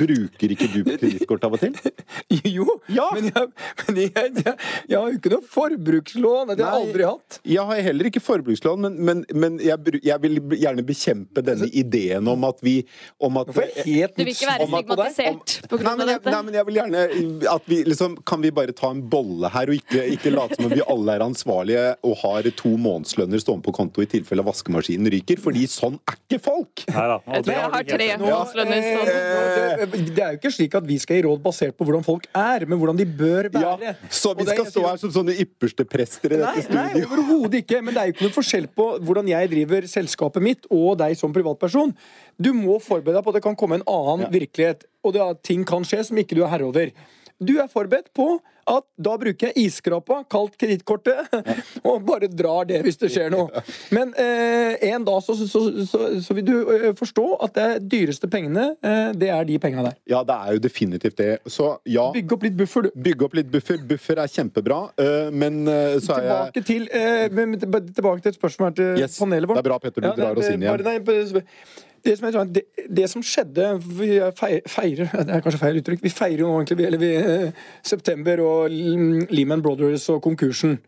bruker 0.00 0.54
ikke 0.54 0.68
du 0.72 0.80
kredittkort 0.86 1.44
av 1.46 1.56
og 1.56 1.62
til? 1.62 1.76
Jo, 2.52 2.66
Ja. 2.92 3.06
men, 3.14 3.28
jeg, 3.30 3.48
men 3.86 3.98
jeg, 4.02 4.12
jeg, 4.42 4.54
jeg 4.90 4.96
har 4.98 5.06
jo 5.12 5.18
ikke 5.18 5.30
noe 5.32 5.44
forbrukslån. 5.48 6.52
Det 6.56 6.64
har 6.64 6.76
jeg 6.76 6.86
aldri 6.88 7.06
hatt. 7.08 7.38
Jeg 7.48 7.66
har 7.70 7.82
heller 7.88 8.08
ikke 8.10 8.22
forbrukslån, 8.24 8.82
men, 8.86 8.96
men, 9.06 9.22
men 9.34 9.58
jeg, 9.62 9.78
jeg 10.04 10.22
vil 10.22 10.40
gjerne 10.60 10.84
bekjempe 10.86 11.44
denne 11.46 11.68
ideen 11.72 12.28
om 12.32 12.46
at 12.48 12.60
vi 12.64 12.74
om 13.22 13.38
at, 13.40 13.52
helt 13.86 14.16
Du 14.16 14.22
vil 14.24 14.32
ikke 14.34 14.48
være 14.50 14.68
stigmatisert 14.70 15.56
på 15.70 15.78
grunn 15.80 16.02
av 16.04 16.10
dette? 16.10 16.32
nei, 16.32 16.42
men 16.48 16.58
jeg 16.58 16.68
vil 16.68 16.78
gjerne 16.80 17.04
at 17.52 17.66
vi 17.70 17.80
liksom 17.86 18.16
Kan 18.28 18.42
vi 18.44 18.50
bare 18.54 18.74
ta 18.76 18.90
en 18.92 19.02
bolle 19.12 19.50
her, 19.52 19.70
og 19.72 19.78
ikke, 19.78 20.04
ikke 20.16 20.32
late 20.34 20.58
som 20.58 20.68
om 20.68 20.74
vi 20.74 20.82
alle 20.90 21.16
er 21.16 21.24
ansvarlige 21.24 21.86
og 22.06 22.16
har 22.22 22.48
to 22.58 22.74
månedslønner 22.80 23.40
stående 23.42 23.64
på 23.66 23.74
konto 23.76 24.02
i 24.04 24.08
tilfelle 24.10 24.44
vaskemaskinen 24.72 25.10
ryker? 25.12 25.40
Fordi 25.42 25.62
sånn 25.70 25.98
er 26.08 26.16
ikke 26.18 26.38
folk! 26.42 26.82
Neida. 26.88 27.18
Jeg 27.26 27.44
tror 27.44 27.46
det 27.46 27.54
jeg 27.54 27.62
har 27.62 27.72
har 27.72 27.82
du 27.82 27.92
helt 27.92 28.00
tre 28.00 28.08
månedslønner. 28.22 28.76
Eh, 28.82 29.82
sånn. 29.82 30.06
det, 30.14 30.22
er 30.22 30.30
jo 30.32 30.38
ikke 30.40 30.52
slik 30.56 30.74
at 30.78 30.86
vi 30.88 30.98
skal 31.02 31.16
gi 31.18 31.24
råd 31.26 31.42
basert 31.44 31.76
på 31.78 31.86
hvordan 31.88 32.04
folk 32.06 32.26
er, 32.34 32.66
men 32.70 32.78
hvordan 32.80 32.96
de 33.00 33.06
bør 33.06 33.50
Ja, 33.52 33.74
være. 33.76 33.94
så 34.10 34.34
vi 34.38 34.46
skal 34.48 34.66
stå 34.70 34.84
her 34.88 34.96
som 35.02 35.12
sånne 35.14 35.36
ypperste 35.44 35.84
prester 35.88 36.32
i 36.32 36.40
dette 36.40 36.64
studioet? 36.66 36.74
nei 36.74 36.88
studioet. 36.90 37.12
overhodet 37.12 37.60
ikke. 37.62 37.82
Men 37.82 37.94
det 37.94 38.00
er 38.02 38.06
jo 38.10 38.16
ikke 38.16 38.26
noe 38.28 38.36
forskjell 38.38 38.68
på 38.76 38.88
hvordan 39.02 39.28
jeg 39.32 39.50
driver 39.52 39.88
selskapet 39.90 40.42
mitt 40.42 40.66
og 40.70 40.96
deg 41.02 41.16
som 41.20 41.32
privatperson. 41.34 41.94
Du 42.40 42.52
må 42.56 42.78
forberede 42.82 43.18
deg 43.20 43.24
på 43.26 43.30
at 43.34 43.40
det 43.40 43.44
kan 43.44 43.56
komme 43.56 43.80
en 43.80 43.86
annen 43.86 44.26
Ja. 44.26 44.32
virkelighet, 44.32 44.84
og 45.04 45.12
det 45.14 45.20
at 45.22 45.42
ting 45.42 45.64
kan 45.64 45.82
skje 45.84 46.04
som 46.04 46.16
ikke 46.16 46.34
du 46.38 46.42
er 46.44 46.48
herre 46.48 46.64
over. 46.68 46.90
Du 47.42 47.58
er 47.58 47.66
forberedt 47.68 48.12
på 48.14 48.38
at 48.70 48.84
da 49.02 49.16
bruker 49.18 49.50
jeg 49.50 49.66
isskrapa, 49.68 50.22
kalt 50.30 50.54
kredittkortet, 50.60 51.32
og 51.88 52.04
bare 52.06 52.28
drar 52.30 52.66
det 52.68 52.80
hvis 52.84 52.98
det 53.00 53.10
skjer 53.14 53.32
noe. 53.34 53.62
Men 53.94 54.12
eh, 54.20 54.76
en 54.92 55.04
dag 55.06 55.22
så, 55.24 55.34
så, 55.38 55.46
så, 55.88 56.00
så, 56.22 56.36
vil 56.36 56.46
du 56.46 56.54
eh, 56.76 56.88
forstå 56.98 57.26
at 57.46 57.56
det 57.58 57.68
dyreste 57.92 58.30
pengene, 58.32 58.72
eh, 58.82 59.12
det 59.18 59.30
er 59.34 59.48
de 59.48 59.58
pengene 59.62 59.88
der. 59.88 59.96
Ja, 60.10 60.22
det 60.28 60.36
er 60.36 60.58
jo 60.58 60.62
definitivt 60.68 61.18
det. 61.20 61.30
Så 61.50 61.72
ja, 61.88 62.08
Bygge 62.14 62.36
opp 62.38 62.46
litt 62.46 62.58
buffer, 62.58 62.88
du. 62.88 62.92
bygge 63.08 63.28
opp 63.28 63.38
litt 63.38 63.50
buffer. 63.52 63.80
Buffer 63.92 64.22
er 64.22 64.30
kjempebra, 64.32 64.82
øh, 65.02 65.32
men 65.34 65.62
øh, 65.66 65.98
så 66.02 66.18
er 66.18 66.28
jeg 66.28 66.30
Tilbake 66.32 66.66
til, 66.68 66.86
eh, 66.92 67.26
men 67.34 67.58
tilbake 67.60 68.22
til 68.22 68.32
et 68.34 68.38
spørsmål 68.38 68.70
her 68.70 68.78
til 68.78 69.02
Yes, 69.02 69.18
panelet 69.20 69.48
vårt. 69.50 69.58
det 69.58 69.66
er 69.66 69.70
bra, 69.70 69.78
Petter, 69.82 70.06
du 70.06 70.22
drar 70.22 70.38
oss 70.38 70.48
inn 70.52 70.62
igjen. 70.62 70.76
bare- 70.78 71.00
nei, 71.00 71.52
det 72.04 72.16
som, 72.18 72.26
er, 72.28 72.48
det, 72.50 72.62
det 72.90 73.08
som 73.10 73.22
skjedde 73.22 73.66
Vi 73.86 74.08
feirer, 74.36 75.10
Det 75.26 75.36
er 75.36 75.42
kanskje 75.44 75.60
feil 75.60 75.78
uttrykk. 75.80 76.02
Vi 76.02 76.10
feirer 76.10 76.42
jo 76.42 76.50
nå 76.50 76.62
egentlig 76.62 76.86
eller 76.88 77.02
vi, 77.02 77.12
eh, 77.16 77.60
september 77.86 78.42
og 78.42 78.72
Lehman 79.30 79.62
Brothers 79.62 80.08
og 80.12 80.22
konkursen. 80.24 80.78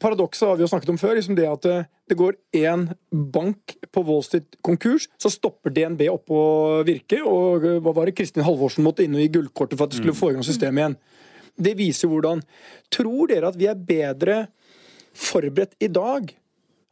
Paradokset 0.00 0.46
har 0.48 0.56
vi 0.56 0.64
jo 0.64 0.70
snakket 0.70 0.92
om 0.92 0.98
før. 1.00 1.16
Liksom 1.18 1.36
det 1.38 1.48
at 1.48 1.66
eh, 1.68 1.88
det 2.10 2.18
går 2.18 2.36
én 2.56 2.88
bank 3.10 3.76
på 3.92 4.02
Wall 4.06 4.22
Street 4.26 4.58
konkurs, 4.66 5.08
så 5.18 5.32
stopper 5.32 5.72
DNB 5.74 6.06
opp 6.12 6.30
å 6.32 6.44
virke. 6.86 7.22
Og 7.26 7.66
eh, 7.66 7.80
hva 7.82 7.94
var 7.96 8.08
det 8.08 8.16
Kristin 8.18 8.46
Halvorsen 8.46 8.86
måtte 8.86 9.06
inn 9.06 9.16
og 9.16 9.24
gi 9.24 9.32
gullkortet 9.38 9.78
for 9.78 9.86
at 9.86 9.94
det 9.94 10.00
skulle 10.00 10.16
få 10.16 10.32
i 10.32 10.38
gang 10.38 10.46
systemet 10.46 10.84
igjen. 10.84 10.98
Det 11.60 11.76
viser 11.76 12.08
hvordan 12.08 12.40
Tror 12.92 13.28
dere 13.30 13.50
at 13.50 13.58
vi 13.58 13.68
er 13.70 13.78
bedre 13.88 14.36
forberedt 15.16 15.76
i 15.82 15.90
dag? 15.92 16.30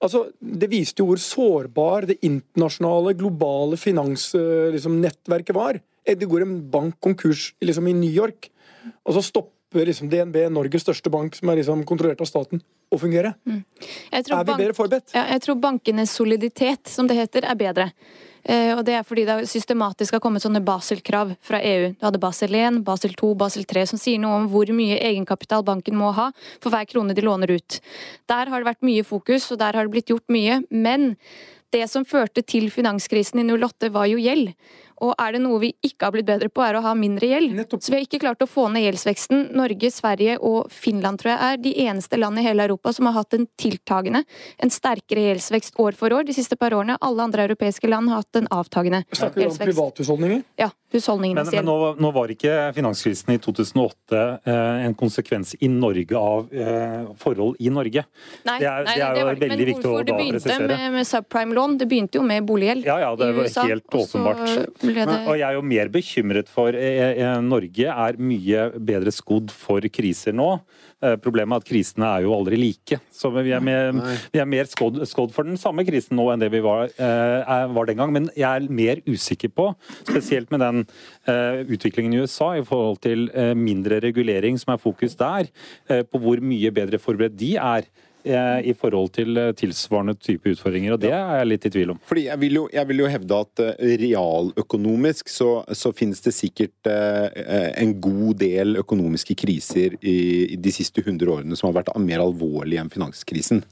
Altså, 0.03 0.29
Det 0.41 0.69
viste 0.71 1.03
jo 1.03 1.09
hvor 1.11 1.19
sårbar 1.19 2.07
det 2.07 2.19
internasjonale, 2.23 3.17
globale 3.19 3.77
finansnettverket 3.77 5.55
liksom, 5.55 5.57
var. 5.57 5.81
Eh, 6.07 6.15
Det 6.17 6.29
går 6.29 6.43
en 6.43 6.71
bank 6.71 7.01
konkurs 7.01 7.55
liksom, 7.61 7.89
i 7.89 7.93
New 7.93 8.11
York, 8.11 8.51
og 9.05 9.15
så 9.15 9.23
stopper 9.23 9.87
liksom, 9.87 10.09
DNB, 10.09 10.49
Norges 10.51 10.83
største 10.87 11.11
bank, 11.11 11.35
som 11.35 11.49
er 11.51 11.57
liksom, 11.57 11.85
kontrollert 11.85 12.21
av 12.21 12.27
staten, 12.31 12.63
å 12.93 12.99
fungere. 12.99 13.35
Mm. 13.45 13.65
Er 14.13 14.23
vi 14.23 14.31
bank- 14.45 14.59
bedre 14.59 14.75
forberedt? 14.75 15.13
Ja, 15.15 15.27
jeg 15.35 15.43
tror 15.43 15.61
bankenes 15.61 16.11
soliditet, 16.15 16.87
som 16.89 17.07
det 17.07 17.17
heter, 17.17 17.45
er 17.45 17.55
bedre. 17.55 17.93
Eh, 18.49 18.73
og 18.73 18.81
det 18.89 18.95
er 18.97 19.05
fordi 19.05 19.27
det 19.29 19.43
systematisk 19.51 20.17
har 20.17 20.23
kommet 20.25 20.41
sånne 20.45 20.63
Basel-krav 20.65 21.35
fra 21.45 21.61
EU. 21.61 21.91
Du 21.93 22.07
hadde 22.07 22.21
Basel 22.23 22.57
1, 22.57 22.81
Basel 22.87 23.13
2, 23.19 23.35
Basel 23.37 23.67
3, 23.69 23.85
som 23.91 24.01
sier 24.01 24.21
noe 24.23 24.39
om 24.41 24.49
hvor 24.49 24.71
mye 24.73 24.97
egenkapital 25.11 25.67
banken 25.67 25.99
må 26.01 26.15
ha 26.17 26.31
for 26.57 26.73
hver 26.73 26.89
krone 26.89 27.17
de 27.17 27.27
låner 27.27 27.53
ut. 27.59 27.79
Der 28.31 28.49
har 28.49 28.57
det 28.57 28.71
vært 28.71 28.89
mye 28.89 29.05
fokus, 29.05 29.51
og 29.53 29.61
der 29.61 29.77
har 29.77 29.85
det 29.85 29.93
blitt 29.93 30.13
gjort 30.15 30.27
mye. 30.33 30.63
Men 30.73 31.13
det 31.75 31.85
som 31.93 32.09
førte 32.09 32.41
til 32.41 32.71
finanskrisen 32.73 33.43
i 33.43 33.49
08, 33.53 33.93
var 33.93 34.09
jo 34.09 34.21
gjeld. 34.23 34.55
Og 35.01 35.15
er 35.19 35.33
det 35.37 35.41
noe 35.45 35.61
vi 35.63 35.73
ikke 35.85 36.07
har 36.09 36.13
blitt 36.13 36.27
bedre 36.27 36.49
på, 36.51 36.63
er 36.67 36.75
å 36.79 36.83
ha 36.83 36.95
mindre 36.99 37.29
gjeld. 37.31 37.53
Nettopp. 37.55 37.83
Så 37.83 37.93
vi 37.93 37.99
har 38.01 38.07
ikke 38.07 38.21
klart 38.23 38.43
å 38.43 38.49
få 38.51 38.67
ned 38.73 38.83
gjeldsveksten. 38.83 39.53
Norge, 39.55 39.91
Sverige 39.95 40.39
og 40.43 40.71
Finland 40.75 41.21
tror 41.21 41.33
jeg 41.37 41.41
er 41.53 41.57
de 41.63 41.73
eneste 41.87 42.19
land 42.19 42.39
i 42.39 42.43
hele 42.43 42.65
Europa 42.67 42.93
som 42.93 43.07
har 43.07 43.15
hatt 43.21 43.35
en 43.39 43.47
tiltagende, 43.59 44.25
en 44.59 44.71
sterkere 44.75 45.23
gjeldsvekst 45.29 45.79
år 45.79 45.93
for 45.99 46.11
år 46.17 46.27
de 46.27 46.35
siste 46.35 46.57
par 46.59 46.71
årene. 46.75 46.97
Alle 47.01 47.23
andre 47.23 47.47
europeiske 47.49 47.89
land 47.89 48.09
har 48.11 48.23
hatt 48.25 48.37
en 48.43 48.49
avtagende 48.51 49.05
Snakker 49.13 49.35
du 49.35 49.41
om 49.41 49.47
gjeldsvekst. 49.47 49.71
privathusholdninger? 49.71 50.43
Ja, 50.59 50.71
husholdningenes 50.93 51.47
Men, 51.53 51.65
men 51.65 51.75
gjeld. 51.75 51.99
nå, 52.01 52.03
nå 52.09 52.13
var 52.15 52.29
ikke 52.35 52.57
finanskrisen 52.75 53.35
i 53.35 53.39
2008 53.45 54.41
eh, 54.49 54.87
en 54.89 54.95
konsekvens 54.99 55.55
i 55.61 55.69
Norge 55.69 56.17
av 56.19 56.49
eh, 56.53 57.07
forhold 57.23 57.57
i 57.61 57.71
Norge. 57.71 58.05
Nei, 58.49 58.59
det 58.59 58.67
er- 58.67 58.85
nei, 58.85 58.95
det 58.95 59.03
er 59.05 59.21
jo 59.21 59.27
var- 59.27 59.35
veldig 59.35 59.49
men 59.49 59.59
viktig 59.59 59.85
å 59.85 59.93
hvorfor 59.93 60.07
det 60.09 60.15
begynte 60.19 60.59
med, 60.67 60.93
med 60.99 61.07
subprime-lån, 61.07 61.79
det 61.79 61.89
begynte 61.89 62.19
jo 62.19 62.23
med 62.23 62.47
boliggjeld 62.49 62.85
Ja, 62.89 62.99
ja, 63.05 63.15
det 63.17 63.29
i 63.29 63.33
var 63.37 63.45
USA. 63.45 63.63
helt 63.69 63.87
åpenbart. 63.93 64.88
Det 64.95 65.07
Og 65.29 65.39
jeg 65.39 65.47
er 65.49 65.55
jo 65.59 65.63
mer 65.63 65.89
bekymret 65.95 66.49
for 66.49 66.69
eh, 66.77 67.15
eh, 67.19 67.41
Norge 67.45 67.87
er 67.89 68.19
mye 68.19 68.69
bedre 68.79 69.13
skodd 69.15 69.51
for 69.55 69.81
kriser 69.93 70.33
nå. 70.37 70.61
Eh, 71.03 71.15
problemet 71.23 71.55
er 71.55 71.63
at 71.63 71.69
krisene 71.69 72.09
er 72.17 72.25
jo 72.25 72.33
aldri 72.35 72.57
like. 72.59 72.99
Så 73.15 73.31
vi 73.35 73.53
er, 73.55 73.61
mer- 73.63 73.93
vi 74.33 74.41
er 74.43 74.49
mer 74.51 74.65
skodd, 74.67 74.99
skodd 75.07 75.31
for 75.37 75.45
den 75.47 75.57
samme 75.61 75.85
krisen 75.87 76.17
nå 76.19 76.27
enn 76.33 76.41
det 76.43 76.51
vi 76.51 76.61
var, 76.65 76.89
eh, 76.99 77.67
var 77.75 77.87
den 77.87 77.97
gang. 78.01 78.13
Men 78.13 78.31
jeg 78.35 78.49
er 78.49 78.69
mer 78.71 79.03
usikker 79.07 79.53
på, 79.55 79.69
spesielt 80.09 80.51
med 80.51 80.61
den 80.65 80.83
eh, 81.29 81.63
utviklingen 81.69 82.15
i 82.15 82.23
USA 82.25 82.55
i 82.59 82.65
forhold 82.67 82.99
til 83.05 83.29
eh, 83.35 83.55
mindre 83.55 84.01
regulering 84.03 84.59
som 84.59 84.75
er 84.75 84.83
fokus 84.83 85.15
der, 85.21 85.49
eh, 85.89 86.03
på 86.03 86.19
hvor 86.23 86.41
mye 86.43 86.71
bedre 86.75 86.99
forberedt 86.99 87.37
de 87.39 87.55
er. 87.57 87.87
Eh, 88.25 88.61
I 88.71 88.75
forhold 88.79 89.13
til 89.17 89.37
eh, 89.41 89.53
tilsvarende 89.59 90.15
type 90.21 90.53
utfordringer, 90.53 90.95
og 90.95 91.03
det 91.03 91.13
er 91.15 91.41
jeg 91.41 91.51
litt 91.51 91.67
i 91.69 91.73
tvil 91.75 91.93
om. 91.95 92.01
Fordi 92.09 92.25
jeg 92.29 92.43
vil 92.43 92.61
jo, 92.61 92.65
jeg 92.75 92.91
vil 92.91 93.03
jo 93.03 93.11
hevde 93.13 93.41
at 93.47 93.65
eh, 93.65 93.93
realøkonomisk 94.05 95.33
så, 95.33 95.51
så 95.73 95.93
finnes 95.97 96.23
det 96.25 96.35
sikkert 96.37 96.91
eh, 96.91 97.69
en 97.83 97.95
god 98.03 98.41
del 98.43 98.81
økonomiske 98.83 99.39
kriser 99.39 99.99
i, 100.01 100.19
i 100.55 100.59
de 100.61 100.75
siste 100.75 101.05
100 101.05 101.35
årene 101.39 101.59
som 101.59 101.71
har 101.71 101.81
vært 101.81 101.95
mer 102.03 102.25
alvorlige 102.25 102.83
enn 102.85 102.93
finanskrisen. 102.93 103.63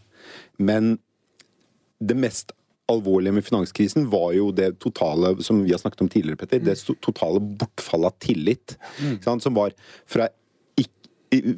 Men 0.59 0.97
det 1.99 2.17
mest 2.19 2.53
alvorlige 2.87 3.35
med 3.35 3.45
finanskrisen 3.45 4.07
var 4.11 4.33
jo 4.37 4.51
det 4.55 4.77
totale, 4.83 5.35
som 5.43 5.63
vi 5.65 5.73
har 5.75 5.81
snakket 5.83 6.05
om 6.05 6.11
tidligere, 6.11 6.39
Petter, 6.39 6.63
det 6.63 6.77
totale 7.03 7.41
bortfallet 7.43 8.13
av 8.13 8.19
tillit. 8.23 8.77
Mm. 9.03 9.17
sant, 9.25 9.43
Som 9.43 9.57
var 9.59 9.75
fra 10.07 10.29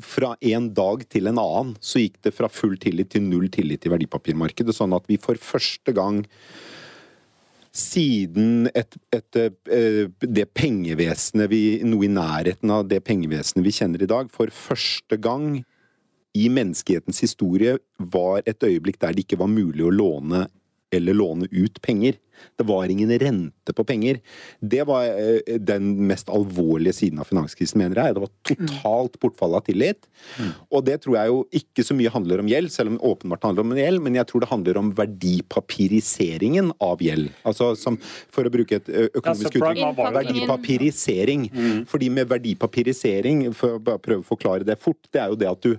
fra 0.05 0.35
en 0.53 0.71
dag 0.77 1.05
til 1.11 1.31
en 1.31 1.41
annen 1.41 1.77
så 1.81 2.03
gikk 2.03 2.21
det 2.27 2.35
fra 2.37 2.51
full 2.53 2.77
tillit 2.81 3.13
til 3.15 3.25
null 3.27 3.49
tillit 3.53 3.87
i 3.87 3.93
verdipapirmarkedet. 3.93 4.75
Sånn 4.77 4.97
at 4.97 5.09
vi 5.11 5.19
for 5.21 5.41
første 5.41 5.95
gang 5.97 6.25
siden 7.79 8.69
et, 8.75 8.97
et, 9.15 9.39
et, 9.39 10.15
det 10.23 10.47
pengevesenet 10.57 11.51
vi 11.53 11.63
Noe 11.87 12.07
i 12.09 12.13
nærheten 12.13 12.73
av 12.75 12.87
det 12.91 13.03
pengevesenet 13.07 13.67
vi 13.67 13.75
kjenner 13.75 14.03
i 14.03 14.11
dag, 14.11 14.31
for 14.35 14.51
første 14.55 15.19
gang 15.21 15.61
i 16.39 16.49
menneskehetens 16.53 17.23
historie 17.25 17.77
var 17.99 18.43
et 18.47 18.63
øyeblikk 18.65 19.01
der 19.03 19.15
det 19.15 19.27
ikke 19.27 19.41
var 19.41 19.51
mulig 19.53 19.85
å 19.87 19.95
låne 19.95 20.47
eller 20.95 21.15
låne 21.15 21.49
ut 21.51 21.83
penger. 21.83 22.17
Det 22.57 22.65
var 22.65 22.89
ingen 22.89 23.19
rente 23.19 23.73
på 23.73 23.85
penger. 23.85 24.21
Det 24.61 24.83
var 24.87 25.05
eh, 25.05 25.59
den 25.59 26.07
mest 26.07 26.29
alvorlige 26.29 26.93
siden 26.93 27.19
av 27.19 27.29
finanskrisen, 27.31 27.81
mener 27.83 28.01
jeg. 28.01 28.15
Det 28.15 28.23
var 28.25 28.33
totalt 28.51 29.19
bortfall 29.23 29.57
av 29.59 29.65
tillit. 29.67 30.07
Mm. 30.39 30.53
Og 30.71 30.85
det 30.87 30.99
tror 31.03 31.19
jeg 31.19 31.33
jo 31.33 31.41
ikke 31.61 31.85
så 31.87 31.97
mye 31.99 32.13
handler 32.15 32.43
om 32.43 32.51
gjeld, 32.51 32.73
selv 32.75 32.93
om 32.93 32.99
det 32.99 33.11
åpenbart 33.11 33.47
handler 33.49 33.67
om 33.67 33.77
gjeld, 33.79 34.03
men 34.05 34.19
jeg 34.19 34.31
tror 34.31 34.45
det 34.45 34.51
handler 34.53 34.81
om 34.81 34.93
verdipapiriseringen 34.99 36.73
av 36.85 37.03
gjeld. 37.05 37.31
Altså 37.49 37.73
som, 37.79 37.99
for 38.35 38.49
å 38.49 38.55
bruke 38.55 38.81
et 38.81 38.91
økonomisk 39.09 39.59
uttrykk, 39.61 40.03
verdipapirisering. 40.19 41.49
Mm. 41.53 41.81
Fordi 41.91 42.13
med 42.15 42.31
verdipapirisering, 42.31 43.49
for 43.59 43.79
å 43.79 43.99
prøve 43.99 44.23
å 44.23 44.31
forklare 44.31 44.67
det 44.67 44.79
fort, 44.83 45.01
det 45.13 45.23
er 45.23 45.35
jo 45.35 45.43
det 45.43 45.51
at 45.51 45.67
du 45.67 45.75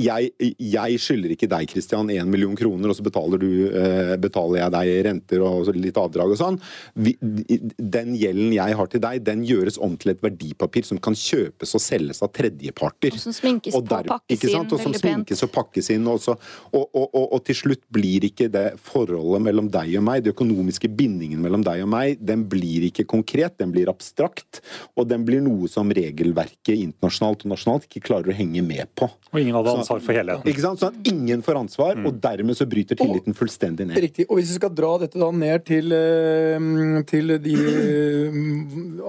jeg, 0.00 0.30
jeg, 0.56 1.00
skylder 1.02 1.34
ikke 1.34 1.48
deg 1.52 1.68
Christian, 1.68 2.08
én 2.12 2.30
million 2.32 2.54
kroner, 2.56 2.88
og 2.88 2.96
så 2.96 3.04
betaler, 3.04 3.42
du, 3.42 3.48
eh, 3.76 4.14
betaler 4.20 4.62
jeg 4.62 4.72
deg 4.72 4.92
renter 5.06 5.42
og 5.44 5.68
litt 5.76 5.98
avdrag 6.00 6.32
og 6.32 6.38
sånn. 6.40 6.56
Vi, 6.96 7.12
den 7.20 8.14
gjelden 8.16 8.54
jeg 8.56 8.78
har 8.78 8.88
til 8.92 9.02
deg, 9.04 9.20
den 9.26 9.42
gjøres 9.44 9.76
om 9.82 9.98
til 10.00 10.14
et 10.14 10.22
verdipapir 10.24 10.86
som 10.88 11.00
kan 11.02 11.16
kjøpes 11.18 11.76
og 11.76 11.84
selges 11.84 12.22
av 12.24 12.32
tredjeparter. 12.32 13.12
Og 13.12 13.20
som 13.20 13.36
sminkes 13.36 13.76
og 13.76 13.84
der, 13.90 14.08
på 14.08 14.16
og 14.16 14.22
pakkes 14.24 14.46
inn. 14.48 14.64
Og 14.64 14.84
som 14.86 14.96
sminkes 14.96 15.44
og 15.44 15.52
pakkes 15.52 15.92
inn. 15.92 16.08
Også, 16.12 16.36
og, 16.72 16.86
og, 16.88 17.18
og, 17.26 17.38
til 17.44 17.58
slutt 17.58 17.84
blir 17.92 18.24
ikke 18.30 18.48
det 18.52 18.64
forholdet 18.80 19.44
mellom 19.44 19.68
deg 19.72 19.92
og 20.00 20.06
meg, 20.08 20.24
den 20.24 20.32
økonomiske 20.32 20.88
bindingen 20.96 21.42
mellom 21.44 21.64
deg 21.66 21.84
og 21.84 21.92
meg, 21.92 22.16
den 22.22 22.46
blir 22.48 22.88
ikke 22.88 23.04
konkret, 23.12 23.58
den 23.60 23.74
blir 23.74 23.92
abstrakt. 23.92 24.62
Og 24.96 25.10
den 25.10 25.28
blir 25.28 25.44
noe 25.44 25.68
som 25.68 25.92
regelverket 25.92 26.78
internasjonalt 26.78 27.44
og 27.44 27.52
nasjonalt 27.52 27.90
ikke 27.90 28.06
klarer 28.08 28.32
å 28.32 28.40
henge 28.40 28.64
med 28.64 28.88
på. 28.96 29.10
Og 29.32 29.40
ingen 29.40 29.56
av 29.58 29.68
hadde 29.72 29.81
ansvar 29.82 30.04
for 30.04 30.16
helheten. 30.16 30.48
Ikke 30.52 30.64
sant? 30.64 30.80
Sånn 30.82 30.94
at 30.96 31.10
ingen 31.12 31.42
får 31.44 31.60
ansvar, 31.60 31.98
mm. 31.98 32.06
og 32.08 32.22
dermed 32.24 32.58
så 32.58 32.68
bryter 32.70 32.98
tilliten 32.98 33.36
fullstendig 33.36 33.88
ned. 33.90 34.00
Riktig. 34.06 34.28
Og 34.30 34.40
hvis 34.40 34.54
vi 34.54 34.60
skal 34.60 34.72
dra 34.78 34.94
dette 35.02 35.20
da 35.20 35.28
ned 35.34 35.66
til, 35.68 35.92
eh, 35.96 37.02
til 37.10 37.36
de 37.42 37.58
eh, 37.74 38.40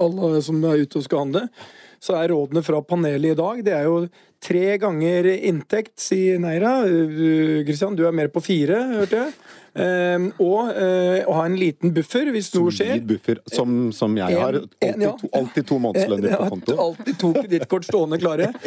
alle 0.04 0.44
som 0.44 0.60
er 0.68 0.84
ute 0.84 1.00
og 1.00 1.08
skal 1.08 1.24
handle, 1.26 1.46
så 2.04 2.18
er 2.20 2.34
rådene 2.34 2.60
fra 2.64 2.82
panelet 2.84 3.32
i 3.32 3.38
dag 3.38 3.64
det 3.64 3.72
er 3.72 3.88
jo 3.88 4.04
tre 4.44 4.78
ganger 4.80 5.28
inntekt, 5.34 5.96
sier 6.04 6.40
Neira. 6.42 6.78
Kristian, 7.66 7.96
du 7.96 8.04
er 8.08 8.16
mer 8.16 8.30
på 8.32 8.42
fire, 8.44 8.80
hørte 9.00 9.22
jeg. 9.24 9.36
Um, 9.74 10.28
og 10.38 10.68
uh, 10.70 11.16
ha 11.34 11.44
en 11.48 11.56
liten 11.58 11.90
buffer 11.96 12.28
hvis 12.30 12.52
noe 12.54 12.70
skjer. 12.74 13.00
Buffer, 13.08 13.40
som, 13.50 13.88
som 13.96 14.12
jeg 14.14 14.38
har. 14.38 14.60
Alltid, 14.60 15.02
ja. 15.02 15.10
to, 15.18 15.30
alltid 15.34 15.66
to 15.66 15.78
månedslønner 15.82 16.36
på 16.38 16.50
konto. 16.52 16.76
Alltid 16.84 17.18
to 17.18 17.32
kredittkort 17.34 17.88
stående 17.88 18.20
klare. 18.22 18.52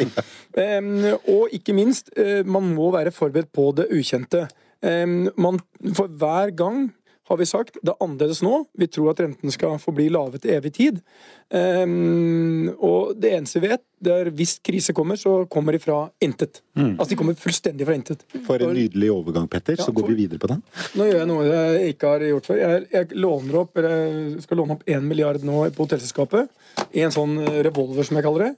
Um, 0.58 1.04
og 1.30 1.52
ikke 1.54 1.74
minst, 1.76 2.08
uh, 2.18 2.40
man 2.48 2.72
må 2.74 2.88
være 2.90 3.12
forberedt 3.14 3.52
på 3.54 3.68
det 3.78 3.84
ukjente. 3.94 4.48
Um, 4.82 5.28
man, 5.38 5.60
for 5.94 6.10
hver 6.18 6.50
gang 6.56 6.88
har 7.28 7.38
vi 7.40 7.46
sagt. 7.48 7.78
Det 7.82 7.92
er 7.92 8.04
annerledes 8.04 8.40
nå. 8.44 8.62
Vi 8.78 8.88
tror 8.90 9.12
at 9.12 9.22
renten 9.22 9.52
skal 9.52 9.78
forbli 9.82 10.08
lave 10.12 10.40
til 10.42 10.54
evig 10.56 10.72
tid. 10.78 11.00
Um, 11.48 12.68
og 12.84 13.14
det 13.20 13.32
eneste 13.36 13.62
vi 13.62 13.70
vet, 13.72 13.84
det 14.04 14.14
er 14.14 14.30
hvis 14.36 14.58
krise 14.64 14.94
kommer, 14.96 15.16
så 15.20 15.42
kommer 15.50 15.76
de 15.76 15.80
fra 15.82 15.98
intet. 16.24 16.62
Mm. 16.78 16.94
Altså 16.96 17.10
de 17.12 17.18
kommer 17.20 17.38
fullstendig 17.40 17.88
fra 17.88 17.96
intet. 17.96 18.24
For 18.46 18.62
en 18.64 18.74
nydelig 18.76 19.10
overgang, 19.14 19.48
Petter. 19.50 19.78
Ja, 19.78 19.88
så 19.88 19.94
går 19.96 20.06
for, 20.06 20.14
vi 20.14 20.22
videre 20.24 20.42
på 20.42 20.52
den. 20.52 20.62
Nå 20.98 21.08
gjør 21.08 21.20
jeg 21.22 21.30
noe 21.32 21.48
jeg 21.48 21.96
ikke 21.96 22.14
har 22.14 22.28
gjort 22.28 22.52
før. 22.52 22.62
Jeg, 22.62 22.86
jeg 22.94 23.20
låner 23.26 23.60
opp, 23.64 23.82
eller 23.82 24.40
skal 24.44 24.62
låne 24.62 24.78
opp 24.78 24.88
1 24.88 25.04
milliard 25.08 25.44
nå 25.44 25.66
på 25.74 25.86
hotellselskapet. 25.86 26.56
I 26.96 27.04
en 27.06 27.14
sånn 27.14 27.36
revolver, 27.66 28.06
som 28.06 28.20
jeg 28.20 28.28
kaller 28.28 28.48
det. 28.48 28.54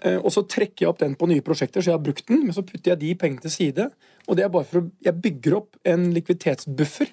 Eh, 0.00 0.18
og 0.18 0.32
så 0.34 0.42
trekker 0.48 0.84
jeg 0.84 0.90
opp 0.90 1.02
den 1.02 1.14
på 1.18 1.28
nye 1.30 1.44
prosjekter, 1.44 1.82
så 1.82 1.92
jeg 1.92 1.98
har 1.98 2.04
brukt 2.04 2.26
den. 2.28 2.46
Men 2.46 2.56
så 2.56 2.64
putter 2.66 2.94
jeg 2.94 3.02
de 3.02 3.12
pengene 3.18 3.44
til 3.44 3.54
side. 3.54 3.88
Og 4.26 4.38
det 4.38 4.46
er 4.46 4.52
bare 4.54 4.68
for 4.68 4.82
å 4.82 4.88
Jeg 5.02 5.18
bygger 5.22 5.58
opp 5.58 5.76
en 5.84 6.10
likviditetsbuffer. 6.14 7.12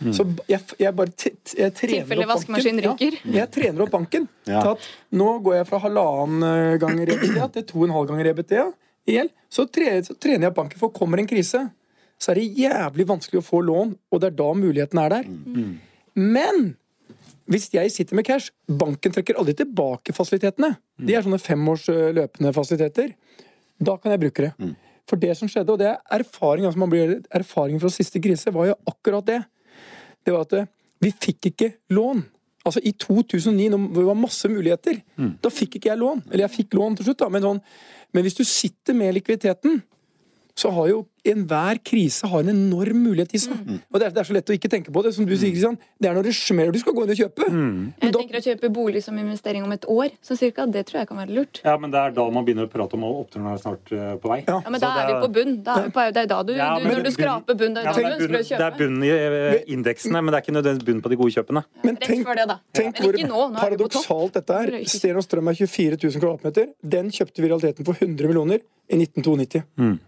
Mm. 0.00 0.12
Så 0.16 0.24
jeg, 0.48 0.60
jeg 0.80 0.96
bare 0.96 1.12
jeg 1.20 1.72
trener 1.76 2.22
opp 2.24 2.46
banken. 2.48 3.16
Ja, 3.30 3.42
jeg 3.42 3.50
trener 3.52 3.84
opp 3.84 3.92
banken. 3.92 4.28
Ja. 4.48 4.62
At 4.72 4.86
nå 5.12 5.34
går 5.44 5.58
jeg 5.58 5.68
fra 5.68 5.82
halvannen 5.84 6.46
gang 6.80 6.80
ganger 6.86 7.12
EBTA 7.16 7.50
til 7.56 7.66
to 7.68 7.82
og 7.82 7.88
en 7.88 7.94
halv 7.98 8.08
ganger 8.08 8.30
EBTA 8.32 8.64
i 9.10 9.18
gjeld. 9.18 9.34
Så, 9.52 9.66
så, 9.66 10.16
trener 10.16 10.46
jeg 10.46 10.52
opp 10.52 10.60
banken, 10.62 10.80
for 10.80 10.94
kommer 10.94 11.20
en 11.20 11.28
krise, 11.28 11.66
så 12.20 12.32
er 12.32 12.40
det 12.40 12.48
jævlig 12.64 13.06
vanskelig 13.08 13.40
å 13.40 13.44
få 13.44 13.62
lån, 13.64 13.94
og 14.12 14.22
det 14.22 14.30
er 14.30 14.38
da 14.40 14.50
muligheten 14.56 15.00
er 15.02 15.14
der. 15.18 15.28
Mm. 15.28 15.72
Men 16.20 16.70
hvis 17.50 17.70
jeg 17.74 17.90
sitter 17.92 18.18
med 18.18 18.26
cash 18.28 18.52
Banken 18.70 19.14
trekker 19.14 19.38
aldri 19.40 19.56
tilbake 19.58 20.14
fasilitetene. 20.14 20.76
De 21.02 21.16
er 21.16 21.24
sånne 21.24 21.40
femårs 21.42 21.88
eh, 21.90 22.12
løpende 22.14 22.52
fasiliteter. 22.54 23.10
Da 23.80 23.96
kan 23.98 24.14
jeg 24.14 24.22
bruke 24.22 24.44
det. 24.46 24.52
Mm. 24.60 24.76
For 25.10 25.18
det 25.18 25.34
som 25.38 25.50
skjedde, 25.50 25.74
og 25.74 25.80
det 25.80 25.88
er 25.90 26.20
erfaring, 26.20 26.68
altså 26.68 26.86
blir, 26.90 27.16
erfaringen 27.34 27.82
fra 27.82 27.90
siste 27.90 28.22
krise, 28.22 28.52
var 28.54 28.70
jo 28.70 28.76
akkurat 28.92 29.26
det 29.26 29.40
det 30.26 30.34
var 30.34 30.46
at 30.46 30.56
eh, 30.58 30.70
vi 31.00 31.12
fikk 31.14 31.50
ikke 31.52 31.70
lån. 31.96 32.22
Altså 32.66 32.82
I 32.84 32.92
2009, 32.92 33.68
når 33.72 33.86
det 33.96 34.06
var 34.10 34.18
masse 34.18 34.48
muligheter, 34.52 35.00
mm. 35.16 35.30
da 35.40 35.52
fikk 35.52 35.78
ikke 35.78 35.88
jeg 35.92 36.00
lån. 36.00 36.26
Eller 36.28 36.44
jeg 36.44 36.56
fikk 36.58 36.76
lån 36.76 36.98
til 36.98 37.08
slutt, 37.08 37.22
da, 37.22 37.30
men, 37.32 37.44
sånn, 37.46 37.62
men 38.12 38.26
hvis 38.26 38.36
du 38.36 38.44
sitter 38.44 38.96
med 38.96 39.14
likviditeten, 39.16 39.80
så 40.60 40.72
har 40.76 40.90
jo 40.90 41.00
enhver 41.26 41.78
krise 41.84 42.28
har 42.30 42.44
en 42.44 42.52
enorm 42.52 43.02
mulighet 43.04 43.34
i 43.36 43.40
seg. 43.42 43.56
Mm. 43.60 43.80
Og 43.90 44.00
det 44.00 44.06
er, 44.06 44.12
det 44.14 44.22
er, 44.22 44.26
så 44.28 44.34
lett 44.36 44.50
å 44.50 44.56
ikke 44.56 44.70
tenke 44.72 44.92
på 44.94 45.02
det. 45.04 45.12
Som 45.16 45.26
du 45.28 45.34
sier, 45.34 45.52
Kristian. 45.52 45.76
Det 46.00 46.08
er 46.08 46.16
når 46.16 46.28
det 46.30 46.34
smeller 46.36 46.72
du 46.72 46.80
skal 46.80 46.96
gå 46.96 47.04
inn 47.04 47.12
og 47.12 47.20
kjøpe. 47.20 47.48
Mm. 47.52 47.82
Jeg 48.00 48.14
tenker 48.16 48.38
å 48.38 48.42
kjøpe 48.46 48.70
bolig 48.72 49.02
som 49.04 49.18
investering 49.20 49.66
om 49.66 49.74
et 49.74 49.84
år, 49.90 50.14
så 50.24 50.36
cirka. 50.38 50.64
Det 50.70 50.86
tror 50.88 51.02
jeg 51.02 51.10
kan 51.10 51.20
være 51.20 51.36
lurt. 51.36 51.60
Ja, 51.66 51.76
men 51.80 51.92
det 51.92 52.00
er 52.00 52.16
da 52.16 52.26
man 52.32 52.46
begynner 52.46 52.68
å 52.68 52.72
prate 52.72 52.96
om 52.96 53.06
at 53.08 53.20
oppturen 53.24 53.50
er 53.52 53.60
snart 53.60 53.92
uh, 53.92 54.14
på 54.22 54.32
vei. 54.32 54.40
Ja, 54.46 54.58
ja 54.64 54.72
men 54.72 54.82
da 54.82 54.92
er, 54.96 55.02
er 55.02 55.12
vi 55.12 55.26
på 55.26 55.30
bunn. 55.36 55.54
Da 55.66 55.76
er 55.84 55.94
på, 55.94 56.06
det 56.16 56.24
er 56.24 56.32
da 56.32 56.40
du, 56.46 56.54
ja, 56.56 56.70
du 56.80 56.88
Når 56.88 57.04
du 57.04 57.12
skraper 57.16 57.60
bunn, 57.62 57.76
det 57.76 57.84
er 57.84 57.90
da 57.90 57.94
ja, 57.94 58.00
du 58.00 58.16
ønsker 58.16 58.40
å 58.40 58.44
kjøpe. 58.50 58.60
Det 58.60 58.68
er 58.68 58.78
bunn 58.80 59.06
i 59.06 59.14
uh, 59.14 59.72
indeksene, 59.76 60.24
men 60.24 60.32
det 60.32 60.40
er 60.40 60.46
ikke 60.46 60.56
nødvendigvis 60.56 60.90
bunn 60.90 61.04
på 61.04 61.12
de 61.12 61.20
gode 61.20 61.36
kjøpene. 61.36 61.64
Men 61.84 62.00
tenk, 62.00 62.28
det, 62.40 62.60
tenk 62.80 63.02
hvor 63.04 63.20
nå, 63.20 63.46
nå 63.54 63.64
paradoksalt 63.64 64.40
dette 64.40 64.60
er. 64.64 64.76
Sten 64.90 65.20
og 65.20 65.26
Strøm 65.26 65.52
er 65.52 65.60
24 65.60 66.00
000 66.00 66.22
kvadratmeter. 66.22 66.70
Den 66.96 67.12
kjøpte 67.14 67.42
vi 67.42 67.50
i 67.50 67.52
realiteten 67.52 67.88
for 67.88 67.98
100 67.98 68.30
millioner 68.30 68.62
i 68.90 68.98
1992. 68.98 69.66
Mm. 69.80 69.98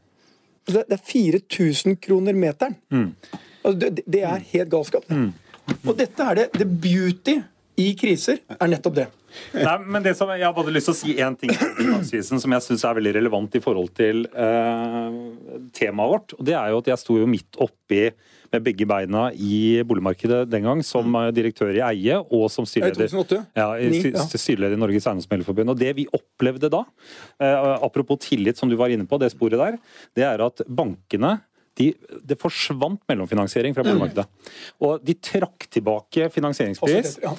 Det, 0.66 0.84
er 0.94 1.00
4000 1.02 1.96
kroner 2.02 2.36
meteren. 2.38 2.76
Mm. 2.90 3.08
Altså, 3.64 3.78
det, 3.80 4.04
det, 4.06 4.22
er 4.22 4.44
helt 4.52 4.70
galskap. 4.70 5.08
Mm. 5.10 5.32
Og 5.86 5.96
dette 5.98 6.28
er 6.28 6.38
det, 6.38 6.46
det 6.58 6.68
beauty 6.82 7.40
i 7.82 7.92
kriser, 7.98 8.40
er 8.56 8.70
nettopp 8.70 8.96
det. 9.00 9.08
Nei, 9.56 9.76
men 9.88 10.04
det 10.04 10.12
som, 10.18 10.30
Jeg 10.36 10.52
hadde 10.56 10.74
lyst 10.74 10.90
til 10.90 10.94
å 10.94 10.98
si 10.98 11.14
én 11.24 11.36
ting 11.40 11.52
som 12.42 12.54
jeg 12.56 12.64
syns 12.66 12.84
er 12.84 12.98
veldig 12.98 13.14
relevant 13.16 13.56
i 13.56 13.62
forhold 13.64 13.92
til 13.96 14.26
eh, 14.28 15.16
temaet 15.76 16.12
vårt. 16.12 16.36
og 16.36 16.44
Det 16.48 16.56
er 16.58 16.72
jo 16.72 16.82
at 16.82 16.92
jeg 16.92 17.00
sto 17.00 17.16
jo 17.20 17.28
midt 17.30 17.58
oppi 17.62 18.04
med 18.52 18.64
begge 18.66 18.84
beina 18.88 19.30
i 19.32 19.80
boligmarkedet 19.88 20.42
den 20.52 20.66
gang, 20.68 20.82
som 20.84 21.08
mm. 21.08 21.30
direktør 21.36 21.72
i 21.72 21.84
Eie 21.86 22.18
og 22.20 22.50
som 22.52 22.68
styreleder, 22.68 23.08
ja, 23.56 23.70
styreleder 24.28 24.76
i 24.76 24.80
Norges 24.82 25.08
Eiendomsmeglerforbund. 25.08 25.72
Og 25.72 25.80
det 25.80 25.94
vi 25.96 26.04
opplevde 26.12 26.68
da, 26.72 26.82
eh, 27.40 27.70
apropos 27.80 28.20
tillit, 28.20 28.60
som 28.60 28.68
du 28.68 28.76
var 28.80 28.92
inne 28.92 29.08
på, 29.08 29.20
det 29.22 29.32
sporet 29.32 29.60
der, 29.60 29.80
det 30.18 30.28
er 30.28 30.44
at 30.44 30.64
bankene 30.68 31.38
de, 31.80 31.88
det 32.28 32.36
forsvant 32.40 33.00
mellomfinansiering 33.08 33.74
fra 33.76 33.84
boligmarkedet. 33.86 34.26
Og 34.84 35.00
de 35.04 35.14
trakk 35.16 35.66
tilbake 35.72 36.28
finansieringspris. 36.34 37.14
Ja. 37.22 37.32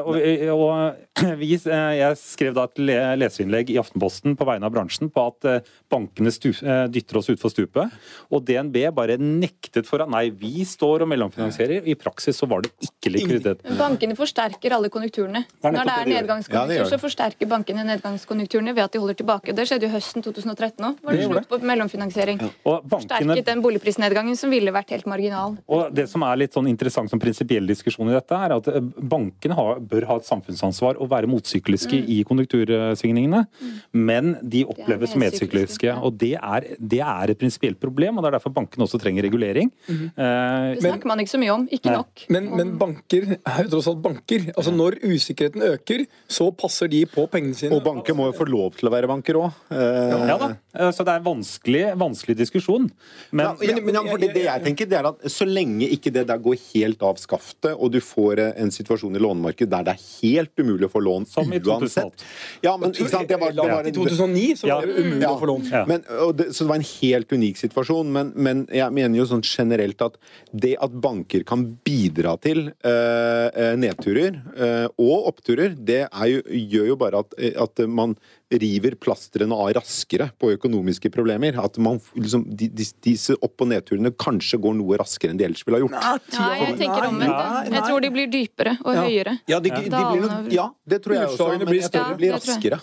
og, 0.00 0.16
og 0.54 1.34
vi, 1.40 1.50
eh, 1.58 1.92
jeg 1.98 2.18
skrev 2.20 2.56
da 2.56 2.66
et 2.68 2.80
leserinnlegg 3.20 3.72
i 3.74 3.78
Aftenposten 3.80 4.36
på 4.38 4.46
vegne 4.48 4.68
av 4.68 4.74
bransjen 4.74 5.10
på 5.12 5.26
at 5.28 5.48
eh, 5.50 5.74
bankene 5.92 6.32
stu, 6.34 6.50
dytter 6.92 7.20
oss 7.20 7.28
utfor 7.32 7.52
stupet. 7.52 7.92
Og 8.32 8.44
DNB 8.48 8.78
bare 8.96 9.18
nektet 9.20 9.88
for 9.88 10.04
at 10.04 10.12
nei, 10.12 10.28
vi 10.32 10.64
står 10.68 11.04
og 11.04 11.12
mellomfinansierer. 11.12 11.84
I 11.84 11.96
praksis 12.00 12.40
så 12.40 12.48
var 12.50 12.64
det 12.64 12.72
ikke 12.84 13.12
likviditet. 13.12 13.64
Bankene 13.78 14.16
forsterker 14.18 14.76
alle 14.76 14.90
konjunkturene. 14.92 15.44
Når 15.62 15.78
det 15.82 15.96
er 15.96 16.10
nedgangskonjunktur, 16.14 16.80
ja, 16.80 16.88
så 16.88 17.00
forsterker 17.00 17.50
bankene 17.50 17.84
nedgangskonjunkturene 17.92 18.74
ved 18.76 18.86
at 18.86 18.96
de 18.96 19.02
holder 19.02 19.20
tilbake. 19.20 19.56
Det 19.56 19.68
skjedde 19.68 19.88
jo 19.88 19.92
høsten 19.94 20.24
2013 20.24 20.88
òg. 20.88 21.00
Var 21.04 21.18
det 21.20 21.28
slutt 21.28 21.50
på 21.50 21.60
mellomfinansiering. 21.72 22.42
Ja. 22.42 22.76
Forsterket 22.96 23.46
den 23.46 23.62
boligprisnedgangen 23.66 24.38
som 24.38 24.52
ville 24.52 24.72
vært 24.74 24.94
helt 24.94 25.08
marginal. 25.10 25.56
Og 25.66 25.92
Det 25.96 26.06
som 26.10 26.24
er 26.26 26.40
litt 26.42 26.56
sånn 26.56 26.68
interessant 26.70 27.10
som 27.12 27.20
prinsipiell 27.22 27.66
diskusjon 27.68 28.10
i 28.10 28.16
dette, 28.16 28.38
er 28.46 28.56
at 28.56 28.70
eh, 28.72 28.80
bankene 28.82 29.56
har, 29.58 29.80
bør 29.92 30.08
ha 30.10 30.18
et 30.20 30.28
samfunnsansvar 30.28 31.00
og 31.02 31.10
være 31.12 31.30
motsykliske 31.30 32.02
mm. 32.02 32.10
i 32.14 32.18
konjunktursvingningene. 32.28 33.44
Mm. 33.46 33.76
Men 34.10 34.34
de 34.42 34.64
oppleves 34.68 35.14
som 35.14 35.22
medsykliske. 35.22 35.94
Og 36.06 36.16
det 36.20 36.34
er, 36.38 36.68
det 36.78 37.02
er 37.02 37.32
et 37.32 37.40
prinsipielt 37.40 37.80
problem, 37.82 38.18
og 38.18 38.24
det 38.24 38.30
er 38.30 38.38
derfor 38.38 38.54
bankene 38.56 38.86
også 38.86 39.00
trenger 39.02 39.26
regulering. 39.26 39.72
Mm. 39.88 40.04
Eh, 40.10 40.68
det 40.76 40.84
snakker 40.84 41.12
man 41.12 41.22
ikke 41.22 41.34
så 41.34 41.42
mye 41.42 41.54
om. 41.54 41.66
Ikke 41.72 41.90
nei. 41.90 41.98
nok. 42.00 42.26
Men, 42.36 42.50
men, 42.58 42.74
banker 42.80 43.28
er 43.36 43.62
jo 43.64 43.72
tross 43.76 43.90
alt 43.92 44.02
banker. 44.04 44.50
Altså 44.54 44.74
Når 44.74 44.98
usikkerheten 45.04 45.64
øker, 45.72 46.06
så 46.28 46.50
passer 46.56 46.90
de 46.92 47.04
på 47.10 47.26
pengene 47.32 47.56
sine. 47.58 47.74
Og 47.76 47.84
banker 47.86 48.16
må 48.16 48.30
jo 48.30 48.36
få 48.36 48.48
lov 48.48 48.76
til 48.78 48.90
å 48.90 48.94
være 48.94 49.10
banker 49.10 49.40
òg. 49.40 49.60
Uh, 49.70 50.26
ja, 50.28 50.36
da. 50.40 50.52
Eh, 50.78 50.90
Så 50.92 51.04
det 51.04 51.12
er 51.14 51.20
en 51.22 51.26
vanskelig, 51.26 51.84
vanskelig 51.98 52.36
diskusjon. 52.38 52.90
Men 53.32 53.46
Ja, 53.46 53.52
men, 53.60 53.84
men, 53.86 53.94
ja, 53.94 54.02
fordi 54.10 54.28
det 54.34 54.44
jeg 54.44 54.62
tenker, 54.64 54.86
det 54.90 54.98
er 54.98 55.08
at 55.10 55.24
Så 55.32 55.46
lenge 55.48 55.88
ikke 55.90 56.12
det 56.12 56.26
der 56.28 56.38
går 56.38 56.56
helt 56.74 57.02
av 57.02 57.16
skaftet, 57.22 57.72
og 57.74 57.90
du 57.92 58.00
får 58.00 58.38
eh, 58.38 58.52
en 58.62 58.70
situasjon 58.70 59.16
i 59.16 59.22
lånemarkedet 59.22 59.70
der 59.72 59.86
det 59.86 59.94
er 59.96 60.04
helt 60.22 60.52
umulig 60.58 60.86
å 60.88 60.92
få 60.92 61.02
lån 61.04 61.26
Som 61.30 61.52
i 61.52 61.58
uansett 61.60 62.12
2008. 62.16 62.24
Ja, 62.62 62.76
men 62.76 62.92
ikke 62.92 63.08
sant, 63.12 63.28
det 63.28 63.40
var, 63.40 63.52
det 63.56 63.68
var 63.72 63.86
I 63.86 63.92
2009 63.96 64.56
så 64.60 64.68
var 64.70 64.86
det 64.86 64.96
umulig 65.00 65.22
Ja. 65.22 65.30
å 65.34 65.40
få 65.40 65.46
lån. 65.50 65.68
Ja. 65.72 65.84
Men, 65.88 66.04
og 66.22 66.34
det, 66.36 66.50
så 66.54 66.64
det 66.64 66.70
var 66.70 66.80
en 66.80 66.88
helt 67.00 67.32
unik 67.32 67.56
situasjon, 67.60 68.12
men, 68.12 68.32
men 68.36 68.64
jeg 68.72 68.92
mener 68.92 69.18
jo 69.20 69.26
sånn 69.30 69.44
generelt 69.46 70.02
at 70.04 70.16
det 70.52 70.74
at 70.82 70.92
banker 71.02 71.44
kan 71.46 71.64
bidra 71.86 72.36
til 72.42 72.68
eh, 72.84 73.74
nedturer 73.80 74.40
øh, 74.56 74.86
og 74.98 75.28
oppturer, 75.32 75.74
det 75.76 76.02
er 76.06 76.26
jo, 76.32 76.42
gjør 76.46 76.90
jo 76.92 76.96
bare 77.00 77.22
at, 77.24 77.34
at 77.66 77.84
man 77.88 78.16
river 78.50 78.94
plastrene 78.94 79.54
av 79.56 79.72
raskere 79.74 80.28
på 80.38 80.52
økonomiske 80.54 81.10
problemer. 81.10 81.56
At 81.58 81.78
man 81.82 81.98
liksom, 82.14 82.44
de, 82.56 82.68
de, 82.68 82.86
disse 83.02 83.34
opp- 83.42 83.60
og 83.64 83.68
nedturene 83.72 84.12
kanskje 84.14 84.60
går 84.62 84.76
noe 84.78 84.98
raskere 85.02 85.34
enn 85.34 85.40
de 85.40 85.44
ellers 85.48 85.64
ville 85.66 85.80
ha 85.80 85.84
gjort. 85.86 85.96
Nei, 86.38 86.58
jeg 86.62 86.76
tenker 86.78 87.08
omvendt. 87.08 87.38
jeg. 87.66 87.72
Jeg 87.74 87.86
tror 87.88 88.00
de 88.06 88.10
blir 88.14 88.28
dypere 88.30 88.76
og 88.84 88.92
Ja. 88.94 89.02
høyere. 89.06 89.38
Ja, 89.50 89.58
de, 89.60 89.70
de 89.70 89.90
blir 89.90 90.20
noe, 90.28 90.44
ja, 90.54 90.68
det 90.86 91.02
tror 91.02 91.14
jeg 91.18 91.26
også, 91.32 91.48
men 91.58 91.74
jeg 91.74 91.90
tror 91.90 92.08
det 92.12 92.20
blir 92.22 92.36
raskere. 92.38 92.80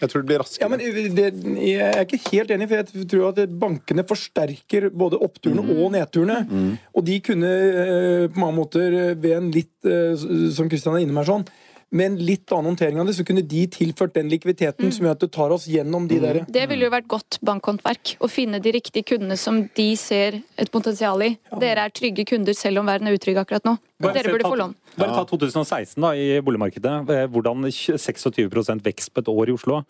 Jeg 0.00 0.08
tror 0.08 0.22
det 0.22 0.28
blir 0.30 0.38
raskere. 0.40 0.62
Ja, 0.64 0.68
men 0.68 0.78
det, 1.14 1.24
Jeg 1.60 1.80
er 1.92 2.04
ikke 2.06 2.20
helt 2.32 2.50
enig, 2.54 2.68
for 2.70 2.76
jeg 2.80 3.08
tror 3.10 3.24
at 3.32 3.50
bankene 3.60 4.04
forsterker 4.08 4.88
både 4.90 5.18
oppturene 5.20 5.60
Mm. 5.64 5.82
og 5.84 5.92
nedturene. 5.92 6.78
Og 6.96 7.04
de 7.04 7.18
kunne 7.20 7.48
eh, 7.48 8.28
på 8.28 8.38
mange 8.40 8.56
måter 8.56 9.14
ved 9.16 9.32
en 9.36 9.50
litt, 9.52 9.72
eh, 9.84 10.16
som 10.52 10.68
Kristian 10.68 10.96
er 10.96 11.00
inne 11.04 11.12
med 11.12 11.24
her 11.26 11.32
sånn, 11.34 11.46
med 11.90 12.06
en 12.06 12.18
litt 12.20 12.52
annen 12.52 12.72
håndtering 12.72 13.00
av 13.00 13.06
det, 13.08 13.14
så 13.16 13.24
kunne 13.24 13.42
de 13.42 13.66
tilført 13.72 14.14
den 14.14 14.28
likviditeten 14.28 14.92
som 14.92 15.06
gjør 15.06 15.16
at 15.16 15.22
det 15.24 15.30
tar 15.32 15.54
oss 15.54 15.66
gjennom 15.66 16.04
Mm. 16.04 16.08
de 16.08 16.18
der 16.20 16.44
Det 16.44 16.68
ville 16.68 16.84
jo 16.84 16.90
vært 16.90 17.08
godt 17.08 17.38
bankhåndverk. 17.42 18.16
Å 18.20 18.28
finne 18.28 18.60
de 18.60 18.72
riktige 18.72 19.04
kundene 19.04 19.36
som 19.38 19.68
de 19.74 19.96
ser 19.96 20.42
et 20.56 20.70
potensial 20.70 21.22
i. 21.22 21.38
Dere 21.58 21.86
er 21.86 21.90
trygge 21.90 22.26
kunder 22.26 22.52
selv 22.52 22.78
om 22.78 22.86
verden 22.86 23.08
er 23.08 23.16
utrygg 23.16 23.36
akkurat 23.36 23.64
nå. 23.64 23.78
Bare 23.98 24.14
Dere 24.14 24.30
burde 24.30 24.44
ta- 24.46 24.50
få 24.52 24.56
lån. 24.60 24.74
Bare 24.98 25.14
ta 25.16 25.24
2016 25.26 26.00
da, 26.04 26.12
i 26.14 26.40
boligmarkedet. 26.40 27.10
eh, 27.10 27.26
Hvordan 27.26 27.64
26 27.66 28.78
vekst 28.84 29.10
på 29.12 29.18
et 29.24 29.26
år 29.32 29.48
i 29.50 29.54
Oslo. 29.56 29.80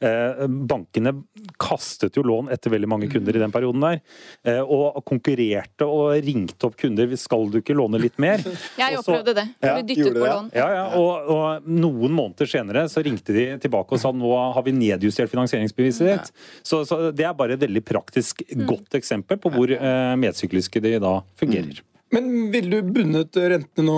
Eh, 0.00 0.46
Bankene 0.46 1.12
kastet 1.58 2.14
jo 2.14 2.22
lån 2.22 2.48
etter 2.54 2.70
veldig 2.70 2.86
mange 2.88 3.08
kunder 3.10 3.34
i 3.34 3.40
den 3.42 3.50
perioden 3.50 3.80
der. 3.82 4.00
eh, 4.44 4.60
Og 4.62 5.02
konkurrerte 5.04 5.82
og 5.82 6.14
ringte 6.22 6.64
opp 6.68 6.76
kunder. 6.76 7.10
Skal 7.16 7.50
du 7.50 7.58
ikke 7.60 7.74
låne 7.74 7.98
litt 8.00 8.16
mer? 8.18 8.38
Jeg 8.78 8.98
Også, 8.98 9.10
opplevde 9.10 9.34
det. 9.34 9.46
Ja, 9.62 9.74
ble 9.74 9.82
dyttet 9.82 10.04
gjorde 10.04 10.14
på 10.14 10.22
det, 10.22 10.30
ja. 10.30 10.36
lån. 10.36 10.50
Ja, 10.54 10.68
ja, 10.70 10.86
og, 10.96 11.30
og 11.34 11.66
noen 11.66 12.12
måneder 12.14 12.46
senere 12.46 12.86
så 12.88 13.02
ringte 13.02 13.34
de 13.34 13.58
tilbake 13.58 13.92
og 13.92 13.98
sa 13.98 14.12
nå 14.14 14.30
har 14.54 14.62
vi 14.62 14.72
nedjustert 14.78 15.28
finansieringsbeviset 15.32 16.06
ditt. 16.06 16.30
Så, 16.62 16.84
så 16.86 17.10
det 17.10 17.26
er 17.26 17.34
bare 17.34 17.54
et 17.58 17.60
veldig 17.66 17.82
praktisk 17.84 18.42
godt 18.66 18.94
eksempel 18.94 19.38
på 19.42 19.50
hvor 19.50 19.74
eh, 19.74 20.14
medsykliske 20.22 20.80
de 20.86 20.98
da 21.02 21.18
fungerer. 21.36 21.82
Men 22.16 22.50
ville 22.50 22.80
du 22.80 22.92
bundet 22.96 23.36
rentene 23.36 23.84
nå, 23.90 23.96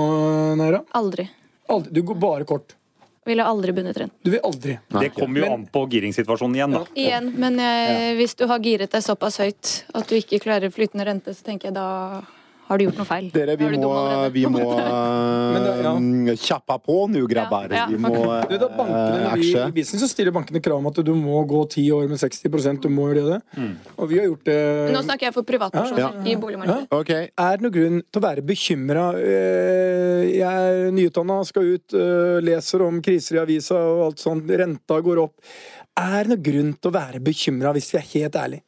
Naira? 0.59 0.83
Aldri. 0.98 1.28
Aldri. 1.70 1.92
Du 1.94 2.02
går 2.02 2.18
bare 2.18 2.46
kort. 2.48 2.74
Ville 3.28 3.44
aldri 3.44 3.74
bundet 3.76 3.98
renten. 4.00 4.16
Du 4.24 4.31
vil 4.33 4.40
aldri. 4.42 4.78
Det 4.88 5.11
kommer 5.14 5.38
jo 5.42 5.44
Men- 5.44 5.52
an 5.61 5.66
på 5.70 5.85
giringssituasjonen 5.92 6.57
igjen, 6.57 6.72
da. 6.72 6.81
Igjen, 6.96 7.28
men 7.38 7.61
eh, 7.61 8.14
hvis 8.18 8.35
du 8.35 8.46
har 8.48 8.59
giret 8.64 8.90
deg 8.90 9.04
såpass 9.04 9.37
høyt 9.38 9.85
at 9.94 10.09
du 10.09 10.16
ikke 10.16 10.40
klarer 10.42 10.72
flytende 10.72 11.07
rente, 11.07 11.35
så 11.37 11.44
tenker 11.44 11.68
jeg 11.68 11.76
da 11.76 12.22
har 12.68 12.78
du 12.78 12.85
gjort 12.85 12.98
noe 13.00 13.09
feil. 13.09 13.28
Dere, 13.33 13.57
vi 13.57 13.68
må, 13.81 13.92
vi 14.35 14.44
må 14.50 14.64
ja. 14.78 15.94
uh, 15.94 16.33
kjappe 16.37 16.78
på 16.85 16.98
nå, 17.12 17.24
grabbar. 17.31 17.72
Ja, 17.72 17.85
ja. 17.85 17.87
Vi 17.92 18.00
må 18.00 18.12
Du 18.50 18.57
da 18.61 18.68
bankene, 18.68 19.22
uh, 19.24 19.37
vi. 19.40 19.50
I 19.57 19.74
business 19.81 20.04
så 20.04 20.11
stiller 20.11 20.35
bankene 20.37 20.62
krav 20.64 20.83
om 20.83 20.90
at 20.90 21.00
du 21.04 21.12
må 21.16 21.40
gå 21.48 21.62
ti 21.72 21.87
år 21.94 22.09
med 22.11 22.20
60% 22.20 22.85
Du 22.85 22.90
må 22.92 23.09
gjøre 23.11 23.38
det. 23.38 23.66
Og 23.96 24.12
vi 24.12 24.20
har 24.20 24.28
gjort 24.28 24.44
det. 24.48 24.61
Nå 24.94 25.02
snakker 25.07 25.31
jeg 25.31 25.37
for 25.37 25.48
privatpersoner 25.48 26.28
i 26.28 26.37
boligmarkedet. 26.40 26.88
Okay. 27.00 27.33
Er 27.33 27.59
det 27.59 27.66
noen 27.66 27.76
grunn 27.78 28.00
til 28.04 28.20
å 28.20 28.26
være 28.28 28.44
bekymra? 28.52 29.09
Jeg 30.28 30.68
er 30.68 30.92
nyutdanna, 30.94 31.40
skal 31.48 31.74
ut, 31.74 31.96
øh, 31.96 32.38
leser 32.44 32.85
om 32.87 33.02
kriser 33.04 33.38
i 33.38 33.42
avisa 33.42 33.78
og 33.78 34.04
alt 34.09 34.22
sånt. 34.22 34.48
Renta 34.61 35.00
går 35.04 35.22
opp. 35.24 35.37
Er 35.98 36.24
det 36.24 36.35
noen 36.35 36.46
grunn 36.48 36.72
til 36.76 36.90
å 36.90 36.94
være 36.94 37.22
bekymra, 37.24 37.74
hvis 37.76 37.92
vi 37.94 38.00
er 38.00 38.11
helt 38.14 38.38
ærlige? 38.38 38.64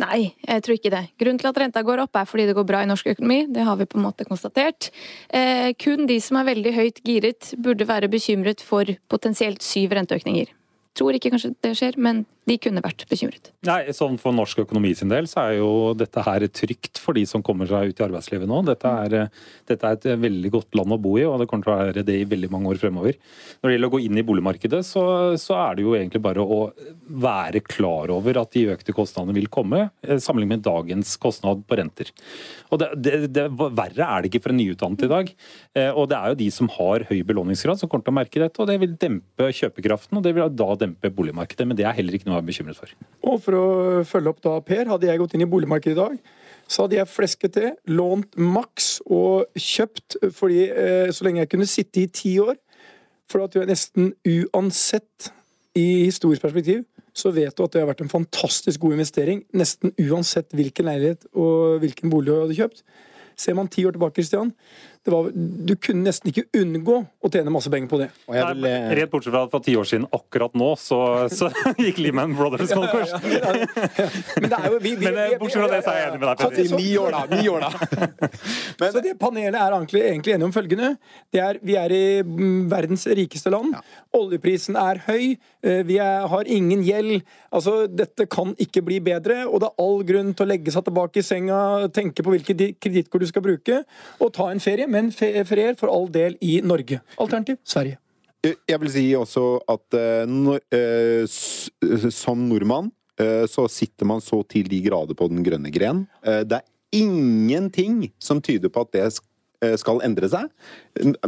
Nei, 0.00 0.34
jeg 0.42 0.62
tror 0.66 0.74
ikke 0.74 0.90
det. 0.90 1.02
Grunnen 1.22 1.38
til 1.38 1.48
at 1.52 1.58
renta 1.62 1.82
går 1.86 2.02
opp, 2.02 2.18
er 2.18 2.26
fordi 2.26 2.48
det 2.48 2.56
går 2.58 2.66
bra 2.66 2.80
i 2.82 2.88
norsk 2.90 3.12
økonomi. 3.12 3.44
Det 3.54 3.62
har 3.66 3.78
vi 3.78 3.86
på 3.86 4.00
en 4.00 4.06
måte 4.08 4.26
konstatert. 4.26 4.90
Eh, 5.30 5.70
kun 5.78 6.08
de 6.10 6.18
som 6.22 6.40
er 6.40 6.48
veldig 6.50 6.74
høyt 6.74 7.00
giret, 7.06 7.52
burde 7.62 7.86
være 7.86 8.10
bekymret 8.10 8.64
for 8.64 8.90
potensielt 9.12 9.62
syv 9.62 9.94
renteøkninger. 9.94 10.50
Tror 10.94 11.16
ikke 11.16 11.32
kanskje 11.34 11.54
det 11.64 11.74
skjer, 11.74 11.96
men 11.98 12.22
de 12.44 12.56
kunne 12.60 12.82
vært 12.84 13.02
bekymret. 13.08 13.48
Nei, 13.64 13.88
sånn 13.96 14.18
For 14.20 14.34
norsk 14.36 14.60
økonomi 14.62 14.92
sin 14.96 15.10
del 15.10 15.26
så 15.30 15.46
er 15.46 15.56
jo 15.58 15.70
dette 15.96 16.22
her 16.22 16.44
trygt 16.52 17.00
for 17.00 17.16
de 17.16 17.24
som 17.28 17.42
kommer 17.44 17.66
seg 17.66 17.90
ut 17.90 18.00
i 18.00 18.04
arbeidslivet 18.04 18.48
nå. 18.48 18.60
Dette 18.68 18.90
er, 19.04 19.16
eh, 19.24 19.42
dette 19.66 19.88
er 19.88 19.96
et 19.96 20.06
veldig 20.20 20.52
godt 20.52 20.76
land 20.78 20.92
å 20.94 21.00
bo 21.00 21.16
i, 21.18 21.24
og 21.24 21.40
det 21.40 21.48
kommer 21.50 21.64
til 21.64 21.72
å 21.72 21.78
være 21.80 22.04
det 22.04 22.18
i 22.20 22.28
veldig 22.28 22.50
mange 22.52 22.70
år 22.70 22.78
fremover. 22.78 23.16
Når 23.58 23.68
det 23.70 23.74
gjelder 23.74 23.90
å 23.90 23.94
gå 23.96 24.02
inn 24.04 24.20
i 24.20 24.26
boligmarkedet, 24.28 24.82
så, 24.84 25.04
så 25.40 25.56
er 25.64 25.74
det 25.74 25.86
jo 25.86 25.96
egentlig 25.96 26.22
bare 26.22 26.44
å 26.44 26.60
være 27.08 27.64
klar 27.64 28.12
over 28.14 28.38
at 28.42 28.52
de 28.52 28.68
økte 28.76 28.94
kostnadene 28.94 29.34
vil 29.34 29.48
komme, 29.48 29.90
eh, 30.06 30.20
sammenlignet 30.20 30.60
med 30.60 30.66
dagens 30.68 31.16
kostnad 31.16 31.64
på 31.66 31.80
renter. 31.80 32.12
Og 32.70 32.78
det, 32.78 32.90
det, 33.02 33.32
det, 33.34 33.48
Verre 33.54 34.04
er 34.04 34.22
det 34.22 34.30
ikke 34.30 34.44
for 34.44 34.54
en 34.54 34.60
nyutdannet 34.60 35.06
i 35.08 35.10
dag. 35.10 35.34
Eh, 35.74 35.90
Og 35.90 36.08
det 36.12 36.20
er 36.20 36.28
jo 36.28 36.40
de 36.44 36.50
som 36.52 36.68
har 36.76 37.08
høy 37.08 37.24
belåningsgrad 37.24 37.80
som 37.80 37.88
kommer 37.88 38.04
til 38.04 38.12
å 38.12 38.20
merke 38.20 38.44
dette, 38.44 38.60
og 38.60 38.68
det 38.68 38.78
vil 38.82 38.94
dempe 39.00 39.48
kjøpekraften, 39.48 40.20
og 40.20 40.22
det 40.22 40.36
vil 40.36 40.52
da 40.52 40.70
dempe 40.76 40.83
boligmarkedet. 40.86 41.66
Men 41.68 41.78
det 41.78 41.86
er 41.86 41.96
heller 41.96 42.16
ikke 42.16 42.28
noe 42.28 42.38
jeg 42.38 42.44
er 42.44 42.48
bekymret 42.48 42.80
for. 42.80 42.94
Og 43.26 43.38
for 43.44 43.58
å 43.58 43.66
følge 44.08 44.32
opp 44.32 44.42
da, 44.44 44.56
Per, 44.64 44.90
hadde 44.92 45.08
jeg 45.10 45.22
gått 45.22 45.36
inn 45.36 45.46
i 45.46 45.50
boligmarkedet 45.50 45.96
i 45.96 46.00
dag, 46.00 46.18
så 46.68 46.84
hadde 46.84 46.98
jeg 46.98 47.12
flesket 47.12 47.56
til, 47.58 47.70
lånt 47.92 48.38
maks 48.40 48.98
og 49.04 49.50
kjøpt 49.60 50.18
fordi 50.32 50.62
eh, 50.70 51.10
så 51.12 51.26
lenge 51.26 51.42
jeg 51.42 51.52
kunne 51.52 51.68
sitte 51.68 52.04
i 52.04 52.08
ti 52.08 52.36
år. 52.42 52.56
For 53.30 53.44
at 53.44 53.54
du 53.54 53.62
er 53.62 53.70
nesten 53.70 54.12
uansett 54.28 55.30
i 55.78 56.04
historisk 56.04 56.44
perspektiv, 56.44 56.84
så 57.14 57.30
vet 57.34 57.54
du 57.56 57.62
at 57.64 57.74
det 57.74 57.82
har 57.82 57.88
vært 57.88 58.02
en 58.04 58.12
fantastisk 58.12 58.82
god 58.82 58.96
investering. 58.96 59.44
Nesten 59.54 59.94
uansett 60.02 60.54
hvilken 60.54 60.88
leilighet 60.90 61.28
og 61.32 61.80
hvilken 61.82 62.12
bolig 62.12 62.32
du 62.32 62.40
hadde 62.42 62.58
kjøpt. 62.58 62.82
Ser 63.38 63.56
man 63.58 63.70
ti 63.70 63.84
år 63.86 63.94
tilbake, 63.94 64.18
Christian, 64.20 64.52
var, 65.12 65.26
du 65.34 65.74
kunne 65.76 66.06
nesten 66.06 66.30
ikke 66.30 66.46
unngå 66.56 66.94
å 67.20 67.28
tjene 67.32 67.52
masse 67.52 67.68
penger 67.72 67.88
på 67.90 67.98
det. 68.00 68.06
Og 68.28 68.34
jeg 68.38 68.46
vil, 68.54 68.62
Nei, 68.64 68.94
rett 68.96 69.10
bortsett 69.12 69.34
fra 69.34 69.42
at 69.44 69.50
for 69.52 69.60
ti 69.66 69.74
år 69.76 69.84
siden, 69.90 70.06
akkurat 70.16 70.54
nå, 70.56 70.70
så, 70.80 70.98
så 71.28 71.50
gikk 71.84 71.98
Lehman 72.00 72.32
Brothers 72.38 72.72
konkurs. 72.72 73.12
Men 74.40 74.48
det 74.48 74.58
er 74.58 74.68
jo 74.72 74.78
vi, 74.80 74.94
vi, 74.96 75.04
Men 75.10 75.18
eh, 75.26 75.34
bortsett 75.40 75.60
fra 75.60 75.70
det, 75.74 75.80
så 75.84 75.92
er 75.92 75.98
jeg 76.00 76.08
enig 76.12 76.20
med 76.22 76.28
deg. 76.30 76.40
Så- 76.40 76.50
Petter. 76.50 76.68
så- 76.70 76.80
Ni 76.80 76.96
år, 76.96 77.10
da! 77.10 77.22
Ni 77.36 77.48
år, 77.52 77.60
da! 77.60 78.90
Så 78.94 79.00
det 79.02 79.14
panelet 79.18 79.56
er 79.58 79.72
egentlig, 79.74 80.00
egentlig 80.06 80.34
enige 80.34 80.46
om 80.48 80.52
følgende. 80.54 80.88
Det 81.32 81.40
er, 81.42 81.58
vi 81.64 81.74
er 81.78 81.92
i 81.94 82.04
mm, 82.22 82.66
verdens 82.70 83.04
rikeste 83.16 83.50
land. 83.52 83.74
Oljeprisen 84.14 84.76
er 84.78 85.00
høy. 85.06 85.36
eh, 85.64 85.82
Vi 85.88 85.96
er, 86.02 86.26
har 86.30 86.44
ingen 86.50 86.82
gjeld. 86.86 87.22
Altså, 87.54 87.84
dette 87.90 88.26
kan 88.30 88.54
ikke 88.62 88.82
bli 88.86 88.98
bedre, 89.04 89.44
og 89.48 89.60
det 89.62 89.68
er 89.70 89.84
all 89.84 90.02
grunn 90.06 90.32
til 90.34 90.46
å 90.46 90.50
legge 90.50 90.72
seg 90.74 90.84
tilbake 90.88 91.20
i 91.22 91.26
senga, 91.26 91.58
tenke 91.94 92.22
på 92.26 92.34
hvilke 92.34 92.54
di- 92.58 92.72
kredittkort 92.78 93.22
du 93.24 93.28
skal 93.30 93.44
bruke, 93.46 93.82
og 94.20 94.32
ta 94.34 94.48
en 94.50 94.62
ferie, 94.62 94.86
men 94.94 95.10
ferier 95.12 95.74
for 95.80 95.90
all 95.92 96.06
del 96.14 96.38
i 96.40 96.60
Norge. 96.64 97.00
Alternativ 97.20 97.58
Sverige. 97.66 97.98
Jeg 98.44 98.76
vil 98.82 98.90
si 98.92 99.04
også 99.16 99.44
at 99.72 99.94
eh, 99.96 100.28
eh, 100.76 102.10
som 102.12 102.42
nordmann 102.50 102.90
eh, 103.20 103.46
så 103.48 103.64
sitter 103.72 104.04
man 104.10 104.20
så 104.20 104.42
til 104.48 104.68
de 104.68 104.82
grader 104.84 105.16
på 105.16 105.28
den 105.32 105.40
grønne 105.46 105.72
gren. 105.72 106.04
Eh, 106.22 106.42
det 106.44 106.60
er 106.60 106.66
ingenting 106.94 108.10
som 108.22 108.42
tyder 108.44 108.68
på 108.70 108.84
at 108.84 108.92
det 108.92 109.06
sk- 109.16 109.24
eh, 109.24 109.33
skal 109.80 110.02
endre 110.06 110.28
seg. 110.30 110.50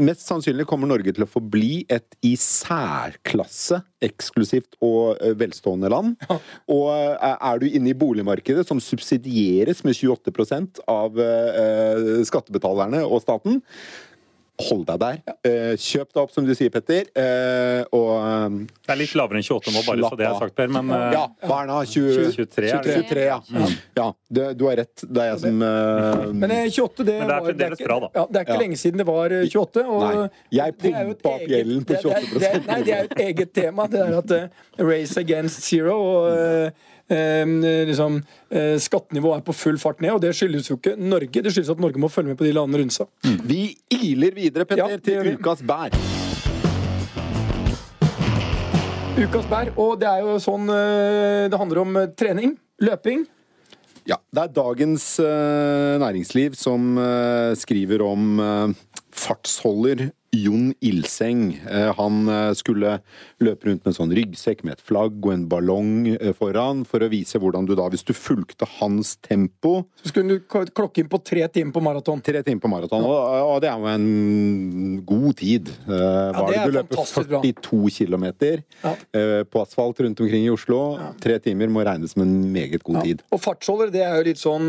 Mest 0.03 0.27
sannsynlig 0.29 0.67
kommer 0.69 0.91
Norge 0.91 1.15
til 1.17 1.27
å 1.27 1.31
forbli 1.31 1.85
et 1.93 2.17
i 2.27 2.35
særklasse 2.41 3.83
eksklusivt 4.05 4.77
og 4.85 5.17
eh, 5.21 5.37
velstående 5.39 5.91
land. 5.93 6.17
Og 6.73 6.89
eh, 6.93 7.37
er 7.37 7.61
du 7.61 7.69
inne 7.69 7.93
i 7.93 7.99
boligmarkedet, 7.99 8.67
som 8.69 8.83
subsidieres 8.83 9.83
med 9.87 9.97
28 9.97 10.85
av 10.91 11.21
eh, 11.23 12.25
skattebetalerne 12.29 13.05
og 13.07 13.23
staten, 13.25 13.63
hold 14.59 14.87
deg 14.89 14.99
der. 15.03 15.17
Eh, 15.45 15.75
Kjøp 15.77 16.13
deg 16.15 16.21
opp, 16.23 16.31
som 16.33 16.47
du 16.47 16.55
sier, 16.57 16.71
Petter. 16.73 17.09
eh, 17.15 17.83
Og 17.93 18.11
um, 18.23 18.67
Det 18.67 18.93
er 18.95 18.99
litt 19.01 19.15
lavere 19.19 19.37
enn 19.41 19.45
28 19.45 19.73
nå, 19.75 19.83
bare 19.87 20.09
så 20.11 20.17
det 20.17 20.27
er 20.27 20.39
sagt, 20.41 20.55
Per. 20.57 20.69
Men 20.73 20.91
eh, 20.91 21.13
Ja, 21.13 21.27
hva 21.45 21.59
er 21.63 21.67
det? 21.73 21.91
20, 21.93 22.33
23 22.37 22.71
er 22.73 22.83
det. 22.83 22.95
23, 23.11 23.25
ja. 23.27 23.39
ja 24.01 24.07
det, 24.29 24.47
du 24.59 24.65
har 24.69 24.77
rett. 24.81 25.05
Det 25.07 25.23
er 25.23 25.31
jeg 25.35 25.41
som 25.45 25.63
uh, 25.63 26.33
Men 26.33 26.51
eh, 26.57 26.65
28, 26.73 27.05
det, 27.07 27.19
Men 27.21 27.29
det 27.29 27.37
er 27.37 27.47
fremdeles 27.51 27.85
bra, 27.87 28.01
da. 28.07 28.11
Ja, 28.17 28.27
det 28.31 28.37
er 28.41 28.49
ikke 28.49 28.57
Ja. 28.57 28.63
lenge 28.65 28.81
siden 28.81 28.99
det 29.03 29.07
var 29.07 29.37
eh, 29.37 29.47
28. 29.47 29.87
Og 29.87 30.03
Nei, 30.07 30.27
jeg 30.61 30.77
pumpa 30.83 31.35
opp 31.37 31.47
gjelden 31.53 31.85
på 31.87 32.01
28 32.01 32.05
det 32.07 32.13
er- 32.17 32.27
28%. 32.27 32.41
det 32.41 32.51
er- 32.51 32.67
Nei, 32.67 32.81
det 32.83 32.95
er 32.95 32.99
jo 33.03 33.09
et 33.13 33.25
eget 33.29 33.53
tema. 33.55 33.87
Det 33.93 34.01
er 34.01 34.19
at 34.19 34.31
uh, 34.41 34.49
race 34.89 35.17
against 35.21 35.63
zero 35.69 35.97
og 36.01 36.31
eh, 36.33 36.67
eh, 36.67 36.96
liksom, 37.11 38.23
eh, 38.51 38.79
Skattenivået 38.79 39.39
er 39.39 39.45
på 39.47 39.55
full 39.55 39.79
fart 39.79 40.01
ned, 40.01 40.11
og 40.17 40.21
det 40.21 40.35
skyldes 40.35 40.71
jo 40.71 40.77
ikke 40.77 40.97
Norge. 40.99 41.43
Det 41.43 41.53
skyldes 41.53 41.71
at 41.71 41.81
Norge 41.81 41.99
må 41.99 42.09
følge 42.11 42.29
med 42.29 42.39
på 42.39 42.45
de 42.45 42.53
landene 42.53 42.83
rundt 42.83 42.93
seg. 42.93 43.07
Vi 43.47 43.77
iler 43.91 44.35
videre, 44.35 44.65
Petter, 44.65 44.89
Ja, 44.89 44.97
til 44.99 45.37
ukas 45.37 45.63
bær. 45.63 45.95
Ukas 49.17 49.47
bær. 49.49 49.71
Og 49.79 50.01
det 50.01 50.09
er 50.11 50.21
jo 50.21 50.37
sånn 50.43 50.69
eh, 50.69 51.49
Det 51.49 51.57
handler 51.57 51.81
om 51.81 51.97
eh, 51.97 52.11
trening, 52.19 52.59
løping. 52.83 53.25
Ja, 54.07 54.19
Det 54.31 54.43
er 54.43 54.53
Dagens 54.55 55.19
Næringsliv 55.19 56.55
som 56.55 56.95
skriver 57.59 58.05
om 58.07 58.37
fartsholder 59.11 60.13
Jon 60.45 60.71
Ilseng. 60.85 61.55
Eh, 61.71 61.91
han 61.97 62.17
eh, 62.29 62.51
skulle 62.59 62.99
løpe 63.43 63.69
rundt 63.69 63.85
med 63.85 63.91
en 63.93 63.97
sånn 63.97 64.13
ryggsekk 64.17 64.65
med 64.67 64.77
et 64.77 64.85
flagg 64.85 65.17
og 65.25 65.33
en 65.33 65.47
ballong 65.51 65.91
eh, 66.15 66.33
foran 66.37 66.85
for 66.89 67.05
å 67.05 67.09
vise 67.13 67.41
hvordan 67.43 67.67
du 67.69 67.75
da, 67.79 67.87
hvis 67.93 68.05
du 68.07 68.13
fulgte 68.17 68.69
hans 68.79 69.15
tempo 69.25 69.87
Så 70.03 70.13
skulle 70.13 70.37
du 70.39 70.45
klokke 70.47 71.03
inn 71.03 71.11
på 71.13 71.21
tre 71.25 71.47
timer 71.53 71.75
på 71.77 71.83
maraton. 71.85 72.21
Tre 72.27 72.43
timer 72.47 72.63
på 72.65 72.71
maraton, 72.73 73.07
og, 73.09 73.17
og 73.55 73.59
det 73.65 73.71
er 73.73 73.81
jo 73.81 73.91
en 73.95 75.01
god 75.09 75.37
tid. 75.41 75.73
Ja, 75.89 76.45
det 76.51 76.61
er 76.61 76.71
du 76.71 76.77
løper 76.79 77.01
fantastisk 77.01 77.33
bra. 77.33 77.43
42 77.43 78.07
km 78.07 78.27
Ja. 78.85 78.95
på 79.51 79.63
asfalt 79.63 80.01
rundt 80.05 80.21
omkring 80.23 80.47
i 80.47 80.53
Oslo. 80.53 80.81
Tre 81.23 81.39
timer 81.43 81.71
må 81.73 81.85
regnes 81.87 82.13
som 82.15 82.23
en 82.27 82.37
meget 82.53 82.83
god 82.87 83.01
Ja. 83.01 83.05
tid. 83.09 83.23
Og 83.33 83.41
fartsholder, 83.43 83.91
det 83.93 84.03
er 84.07 84.17
jo 84.21 84.27
litt 84.31 84.41
sånn 84.41 84.69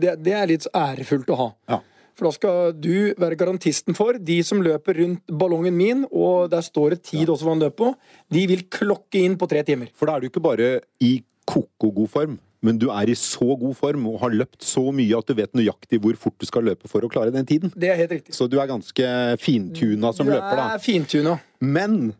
Det, 0.00 0.16
det 0.22 0.32
er 0.36 0.46
litt 0.50 0.66
ærefullt 0.76 1.30
å 1.32 1.36
ha. 1.38 1.48
Ja. 1.68 1.80
For 2.18 2.28
da 2.28 2.32
skal 2.36 2.72
du 2.76 3.12
være 3.20 3.38
garantisten 3.40 3.96
for 3.96 4.18
de 4.20 4.38
som 4.46 4.62
løper 4.64 5.00
rundt 5.00 5.34
ballongen 5.40 5.76
min, 5.76 6.06
og 6.10 6.50
der 6.52 6.64
står 6.64 6.96
det 6.96 7.02
tid 7.08 7.32
også 7.32 7.48
hva 7.48 7.56
han 7.56 7.64
løper 7.64 7.78
på, 7.82 7.92
de 8.36 8.46
vil 8.50 8.64
klokke 8.72 9.22
inn 9.22 9.36
på 9.40 9.48
tre 9.50 9.64
timer. 9.66 9.92
For 9.96 10.08
da 10.08 10.16
er 10.16 10.24
du 10.24 10.30
ikke 10.30 10.44
bare 10.44 10.72
i 11.02 11.18
koko-god 11.48 12.10
form, 12.12 12.38
men 12.62 12.78
du 12.78 12.88
er 12.94 13.10
i 13.10 13.16
så 13.18 13.56
god 13.58 13.74
form 13.74 14.06
og 14.12 14.20
har 14.22 14.34
løpt 14.34 14.62
så 14.64 14.84
mye 14.94 15.18
at 15.18 15.26
du 15.26 15.34
vet 15.38 15.50
nøyaktig 15.58 15.98
hvor 16.02 16.18
fort 16.20 16.36
du 16.38 16.46
skal 16.46 16.68
løpe 16.70 16.90
for 16.90 17.02
å 17.02 17.10
klare 17.10 17.34
den 17.34 17.48
tiden. 17.48 17.72
Det 17.74 17.90
er 17.90 17.98
helt 17.98 18.14
riktig. 18.14 18.36
Så 18.36 18.46
du 18.50 18.58
er 18.62 18.70
ganske 18.70 19.08
fintuna 19.42 20.12
som 20.14 20.28
du 20.28 20.34
løper, 20.36 20.60
da. 20.60 20.68
er 20.76 20.82
fintuna. 20.82 21.36
Men 21.58 22.12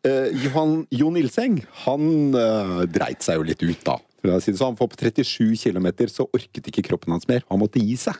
eh, 0.00 0.32
Johan, 0.46 0.78
Jon 0.94 1.20
Ilseng, 1.20 1.60
han 1.84 2.08
eh, 2.40 2.78
dreit 2.88 3.26
seg 3.26 3.42
jo 3.42 3.48
litt 3.50 3.66
ut, 3.66 3.82
da. 3.84 3.98
For 4.22 4.32
å 4.32 4.40
si 4.42 4.54
det 4.54 4.62
sånn. 4.62 4.78
For 4.78 4.90
på 4.90 4.98
37 4.98 5.52
km 5.60 5.90
så 6.08 6.24
orket 6.32 6.72
ikke 6.72 6.86
kroppen 6.88 7.12
hans 7.14 7.28
mer. 7.28 7.44
Han 7.52 7.60
måtte 7.60 7.82
gi 7.82 7.98
seg. 8.00 8.16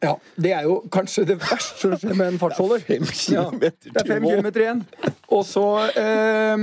Ja, 0.00 0.14
Det 0.36 0.52
er 0.56 0.64
jo 0.64 0.78
kanskje 0.92 1.26
det 1.28 1.36
verste 1.42 1.76
som 1.82 1.96
skjer 2.00 2.16
med 2.16 2.32
en 2.32 2.38
fartsholder. 2.40 2.80
Det 2.86 2.96
er 2.96 3.04
fem 3.04 3.10
kilometer 3.10 3.90
Ja, 3.90 3.92
det 3.92 4.02
er 4.02 4.08
fem 4.08 4.26
kilometer 4.28 4.64
igjen. 4.64 4.82
Og 5.30 5.44
så 5.46 5.64
eh, 6.00 6.54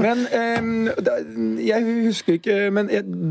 Men 0.00 0.24
eh, 0.26 0.70
jeg 1.68 1.96
husker 2.08 2.38
ikke 2.38 2.56
Men 2.74 2.88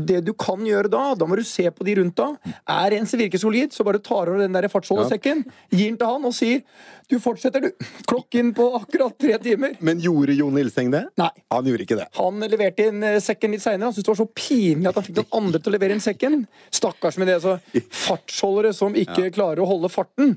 det 0.08 0.22
du 0.24 0.32
kan 0.38 0.62
gjøre 0.64 0.92
da, 0.92 1.02
da 1.18 1.28
må 1.28 1.38
du 1.40 1.44
se 1.46 1.66
på 1.74 1.86
de 1.86 1.98
rundt 2.00 2.16
da. 2.20 2.30
Er 2.70 2.98
en 2.98 3.08
som 3.10 3.20
virker 3.20 3.42
solid, 3.42 3.74
så 3.74 3.86
bare 3.86 4.02
tar 4.02 4.30
du 4.30 4.38
den 4.44 4.54
der 4.54 4.70
fartsholdersekken, 4.72 5.44
gir 5.74 5.90
den 5.90 5.98
til 6.00 6.14
han 6.14 6.30
og 6.30 6.36
sier 6.36 6.62
du 7.08 7.18
fortsetter, 7.20 7.60
du. 7.60 7.86
Klokken 8.08 8.54
på 8.56 8.64
akkurat 8.78 9.18
tre 9.20 9.36
timer. 9.38 9.74
Men 9.84 10.00
gjorde 10.00 10.32
Jon 10.38 10.56
Ilseng 10.58 10.88
det? 10.92 11.02
Nei. 11.20 11.28
Han 11.52 11.66
gjorde 11.68 11.84
ikke 11.84 11.98
det. 11.98 12.06
Han 12.16 12.40
leverte 12.48 12.86
inn 12.88 13.04
eh, 13.04 13.18
sekken 13.22 13.52
litt 13.52 13.64
seinere. 13.64 13.90
Han 13.90 13.92
syntes 13.92 14.06
det 14.08 14.12
var 14.14 14.20
så 14.22 14.28
pinlig 14.32 14.88
at 14.88 14.98
han 14.98 15.04
fikk 15.04 15.18
den 15.18 15.28
andre 15.36 15.60
til 15.60 15.72
å 15.72 15.74
levere 15.76 15.96
inn 15.96 16.04
sekken. 16.04 16.38
Stakkars 16.72 17.18
med 17.20 17.28
det, 17.28 17.36
så 17.44 17.58
fartsholdere 17.92 18.72
som 18.84 18.98
ikke 19.00 19.30
klarer 19.34 19.64
å 19.64 19.68
holde 19.70 19.90
farten. 19.92 20.36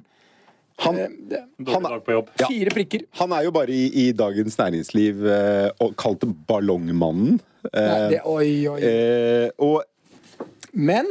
Han, 0.86 0.94
Dårlig 0.96 1.74
Han- 1.74 1.84
dag 1.90 2.04
på 2.06 2.14
jobb. 2.14 2.28
Ja. 2.38 2.48
Fire 2.52 2.70
prikker. 2.76 3.06
han 3.18 3.32
er 3.34 3.48
jo 3.48 3.52
bare 3.56 3.74
i, 3.74 3.88
i 4.08 4.12
Dagens 4.14 4.58
Næringsliv 4.60 5.24
eh, 5.26 5.70
og 5.82 5.96
kalt 5.98 6.26
Ballongmannen. 6.48 7.40
Nei, 7.40 7.72
Eh, 7.74 8.10
det, 8.14 8.20
oi, 8.24 8.52
oi. 8.70 8.78
eh, 8.86 9.50
og 9.60 9.82
Men 10.78 11.08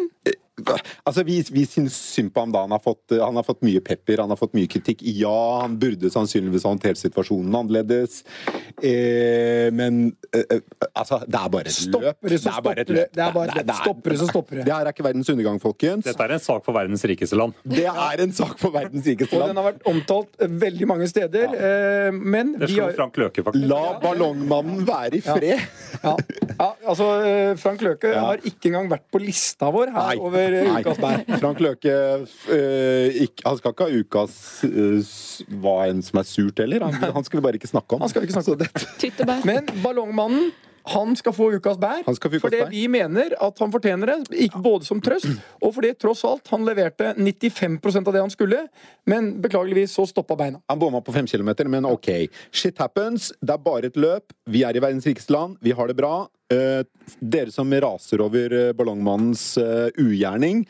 Altså, 1.05 1.23
Vi, 1.27 1.43
vi 1.53 1.67
syns 1.69 1.97
synd 2.15 2.33
på 2.33 2.41
ham 2.41 2.53
da. 2.55 2.63
Han 2.65 2.73
har, 2.73 2.81
fått, 2.81 3.13
han 3.21 3.37
har 3.37 3.45
fått 3.45 3.61
mye 3.67 3.81
pepper, 3.85 4.23
han 4.25 4.33
har 4.33 4.39
fått 4.41 4.55
mye 4.57 4.69
kritikk. 4.71 5.03
Ja, 5.05 5.61
han 5.63 5.77
burde 5.81 6.09
sannsynligvis 6.13 6.65
ha 6.65 6.73
håndtert 6.73 7.01
situasjonen 7.01 7.53
annerledes. 7.61 8.23
Eh, 8.83 9.69
men 9.77 10.13
eh, 10.33 10.45
eh, 10.57 10.61
altså, 10.97 11.21
det 11.27 11.41
er 11.41 11.53
bare 11.53 11.71
et 11.73 11.81
løp. 11.93 12.17
det, 12.27 12.41
er 12.41 12.63
bare 12.65 12.85
et 12.85 12.93
løp. 12.97 13.13
Det 13.17 13.25
er 13.27 13.35
bare 13.37 13.53
et 13.53 13.61
løp. 13.69 13.75
Stopper 13.83 14.15
det, 14.15 14.19
så 14.23 14.29
stopper 14.31 14.61
det. 14.61 14.65
Det 14.69 14.75
her 14.75 14.89
er 14.89 14.95
ikke 14.97 15.07
verdens 15.07 15.31
undergang, 15.33 15.61
folkens. 15.63 16.07
Dette 16.09 16.27
er 16.27 16.37
en 16.39 16.45
sak 16.47 16.65
for 16.67 16.77
verdens 16.77 17.05
rikeste 17.11 17.39
land. 17.41 17.57
Det 17.77 17.87
er 17.91 18.25
en 18.25 18.35
sak 18.37 18.57
for 18.63 18.75
verdens 18.75 19.07
rikeste 19.09 19.37
Og 19.39 19.47
den 19.51 19.61
har 19.61 19.69
vært 19.71 19.85
omtalt 19.93 20.41
eh, 20.41 20.57
veldig 20.67 20.89
mange 20.93 21.09
steder. 21.13 21.53
ja. 21.57 22.13
Men 22.17 22.55
Det 22.59 22.69
slo 22.71 22.87
har 22.87 22.95
Frank 22.97 23.17
Løke, 23.21 23.43
faktisk. 23.45 23.67
La 23.71 23.97
ballongmannen 24.03 24.85
være 24.89 25.19
i 25.19 25.23
fred. 25.25 25.63
ja, 26.03 26.13
ja, 26.57 26.69
altså 26.89 27.07
eh, 27.27 27.53
Frank 27.61 27.83
Løke 27.85 28.11
Ja. 28.13 28.23
har 28.31 28.43
ikke 28.47 28.71
engang 28.71 28.89
vært 28.91 29.07
på 29.13 29.21
lista 29.23 29.69
vår 29.75 29.91
her 29.95 30.11
Nei. 30.13 30.17
over 30.23 30.46
eh, 30.53 30.69
Nei. 30.73 30.83
ukas 30.85 30.99
bær. 31.03 31.25
Frank 31.41 31.61
Løke 31.65 31.95
eh, 32.53 33.23
ikke, 33.27 33.43
Han 33.47 33.57
skal 33.59 33.73
ikke 33.75 33.89
ha 33.89 34.03
ukas 34.03 34.37
eh, 34.69 35.15
hva 35.63 35.77
enn 35.91 36.03
som 36.07 36.21
er 36.23 36.29
surt 36.29 36.59
heller. 36.63 36.85
Han, 36.87 36.95
han 37.19 37.25
skal 37.27 37.41
vi 37.41 37.45
bare 37.49 37.59
ikke 37.61 37.71
snakke 37.71 37.97
om. 37.99 38.01
Han 38.05 38.09
skal 38.13 38.23
vi 38.23 38.29
ikke 38.31 38.39
snakke 38.41 38.55
om. 38.55 38.59
Dette- 38.67 39.45
Men 39.49 39.67
Ballongmannen 39.83 40.53
han 40.87 41.17
skal 41.19 41.35
få 41.35 41.49
ukas 41.57 41.79
bær. 41.83 42.05
Få 42.07 42.15
ukas 42.15 42.41
fordi 42.43 42.61
bær. 42.63 42.71
vi 42.71 42.85
mener 42.91 43.35
at 43.43 43.63
han 43.63 43.73
fortjener 43.75 44.13
det. 44.13 44.19
Ikke 44.47 44.63
både 44.63 44.87
som 44.87 45.01
trøst, 45.03 45.29
og 45.61 45.75
fordi 45.75 45.93
tross 45.99 46.23
alt 46.29 46.47
han 46.53 46.67
leverte 46.67 47.13
95% 47.19 48.07
av 48.07 48.15
det 48.15 48.23
han 48.23 48.33
skulle. 48.33 48.63
Men 49.11 49.35
beklageligvis 49.43 49.97
så 49.99 50.07
stoppa 50.07 50.39
beina. 50.39 50.63
Han 50.71 50.81
bomma 50.81 51.03
på 51.03 51.15
fem 51.15 51.27
kilometer, 51.27 51.69
men 51.71 51.89
ok. 51.89 52.11
Shit 52.55 52.79
happens. 52.79 53.33
Det 53.41 53.55
er 53.57 53.63
bare 53.63 53.91
et 53.91 53.99
løp. 53.99 54.35
Vi 54.47 54.63
er 54.67 54.77
i 54.77 54.83
verdens 54.83 55.07
rikeste 55.09 55.35
land. 55.35 55.59
Vi 55.61 55.75
har 55.75 55.91
det 55.91 55.99
bra. 55.99 56.27
Eh, 56.53 56.85
dere 57.19 57.51
som 57.51 57.73
raser 57.73 58.23
over 58.23 58.53
eh, 58.55 58.73
ballongmannens 58.77 59.57
eh, 59.59 59.89
ugjerning, 59.99 60.63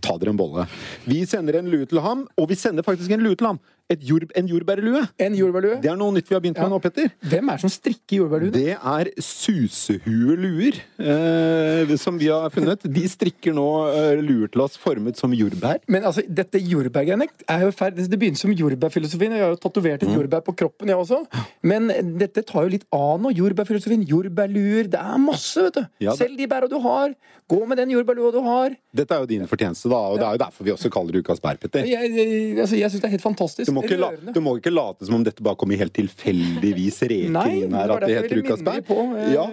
ta 0.00 0.14
dere 0.16 0.32
en 0.32 0.38
bolle. 0.40 0.64
Vi 1.04 1.20
sender 1.28 1.58
en 1.58 1.68
lue 1.68 1.84
til 1.88 2.00
ham, 2.00 2.24
og 2.38 2.48
vi 2.48 2.56
sender 2.56 2.86
faktisk 2.86 3.12
en 3.12 3.26
lue 3.26 3.36
til 3.36 3.50
ham. 3.50 3.60
Jord, 3.96 4.26
en 4.36 4.44
jordbærlue. 4.46 5.00
En 5.24 5.32
jordbærlue. 5.32 5.78
Det 5.80 5.88
er 5.88 5.94
noe 5.96 6.12
nytt 6.12 6.28
vi 6.28 6.34
har 6.36 6.42
begynt 6.44 6.58
med 6.60 6.68
nå, 6.74 6.78
Petter. 6.84 7.06
Hvem 7.24 7.48
er 7.48 7.56
det 7.56 7.62
som 7.62 7.70
strikker 7.72 8.18
jordbærluene? 8.18 8.52
Det 8.52 8.74
er 8.76 9.08
susehueluer 9.24 10.76
eh, 11.00 11.94
som 11.96 12.18
vi 12.20 12.28
har 12.28 12.52
funnet. 12.52 12.84
De 12.84 13.04
strikker 13.08 13.56
nå 13.56 13.64
eh, 13.88 14.20
luer 14.20 14.50
til 14.52 14.60
oss 14.66 14.76
formet 14.76 15.16
som 15.16 15.32
jordbær. 15.32 15.80
Men 15.88 16.04
altså, 16.04 16.20
dette 16.28 16.60
jordbærgreiene 16.60 17.30
er 17.48 17.64
jo 17.64 17.70
ferdig. 17.78 18.04
Det 18.12 18.20
begynner 18.20 18.42
som 18.42 18.52
jordbærfilosofien. 18.52 19.38
Jeg 19.38 19.46
har 19.46 19.54
jo 19.56 19.62
tatovert 19.64 20.04
Mm. 20.04 20.10
et 20.12 20.18
jordbær 20.20 20.42
på 20.46 20.52
kroppen, 20.54 20.88
jeg 20.92 20.96
også. 21.00 21.22
Men 21.66 21.88
dette 22.20 22.42
tar 22.46 22.66
jo 22.68 22.74
litt 22.76 22.84
av 22.94 23.16
nå. 23.24 23.32
Jordbærfilosofien, 23.34 24.04
jordbærluer. 24.06 24.84
Det 24.92 25.00
er 25.00 25.16
masse, 25.18 25.56
vet 25.64 25.74
du. 25.80 25.86
Ja, 26.04 26.12
det- 26.12 26.18
Selg 26.20 26.36
de 26.38 26.46
bæra 26.46 26.68
du 26.68 26.76
har. 26.84 27.14
Gå 27.48 27.64
med 27.66 27.78
den 27.80 27.88
jordbærlua 27.96 28.30
du 28.32 28.42
har. 28.44 28.76
Dette 28.94 29.14
er 29.16 29.20
jo 29.24 29.26
din 29.26 29.46
fortjeneste, 29.48 29.88
da, 29.88 29.96
og 29.96 30.18
det 30.20 30.26
er 30.28 30.32
jo 30.36 30.42
derfor 30.44 30.64
vi 30.64 30.70
også 30.76 30.90
kaller 30.92 31.12
det 31.16 31.24
Ukas 31.24 31.40
bær, 31.40 31.56
Petter. 31.56 31.80
Jeg, 31.88 32.10
jeg, 32.12 32.58
altså, 32.60 32.76
jeg 32.76 32.90
syns 32.92 33.00
det 33.00 33.08
er 33.08 33.14
helt 33.16 33.22
fantastisk. 33.24 33.72
Må, 33.78 33.84
ikke 33.86 33.98
la, 34.02 34.10
du 34.34 34.40
må 34.44 34.56
ikke 34.58 34.72
late 34.74 35.06
som 35.08 35.16
om 35.18 35.24
dette 35.26 35.44
bare 35.46 35.58
kommer 35.60 35.78
helt 35.80 35.94
tilfeldigvis 35.96 37.00
reken 37.08 37.38
inn 37.62 37.76
her, 37.78 37.94
at 37.94 38.04
det 38.04 38.14
heter 38.16 38.28
jeg 38.28 38.42
ville 38.42 38.44
Ukas 38.44 38.60
minne 38.60 38.68
bær. 38.68 38.74
deg 38.74 38.86
på, 38.90 38.98
eh, 39.16 39.32
Ja. 39.34 39.48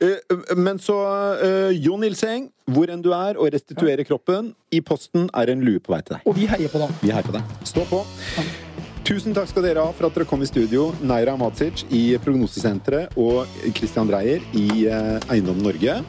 Eh, 0.00 0.56
Men 0.56 0.80
så, 0.82 0.96
uh, 1.40 1.70
Jon 1.76 2.00
Nilseng, 2.04 2.48
hvor 2.66 2.90
enn 2.92 3.02
du 3.04 3.12
er 3.14 3.36
og 3.38 3.52
restituerer 3.54 4.02
kroppen, 4.08 4.54
i 4.72 4.80
posten 4.80 5.28
er 5.36 5.52
en 5.52 5.62
lue 5.66 5.78
på 5.80 5.92
vei 5.94 6.00
til 6.02 6.16
deg. 6.16 6.26
Og 6.26 6.34
vi 6.40 6.46
heier 6.50 6.72
på 6.72 6.80
deg. 6.82 6.96
Vi 7.04 7.12
heier 7.14 7.26
på 7.28 7.36
deg. 7.36 7.56
Stå 7.68 7.84
på. 7.90 8.02
Tusen 9.06 9.36
takk 9.36 9.46
skal 9.52 9.62
dere 9.62 9.84
ha 9.86 9.92
for 9.94 10.08
at 10.08 10.16
dere 10.18 10.26
kom 10.26 10.40
i 10.42 10.48
studio. 10.50 10.88
Neira 11.06 11.36
Matsic 11.38 11.84
i 11.94 12.16
Prognosesenteret 12.18 13.14
og 13.22 13.46
Christian 13.76 14.08
Dreyer 14.10 14.42
i 14.58 14.86
eh, 14.90 15.20
Eiendom 15.30 15.60
Norge. 15.62 16.00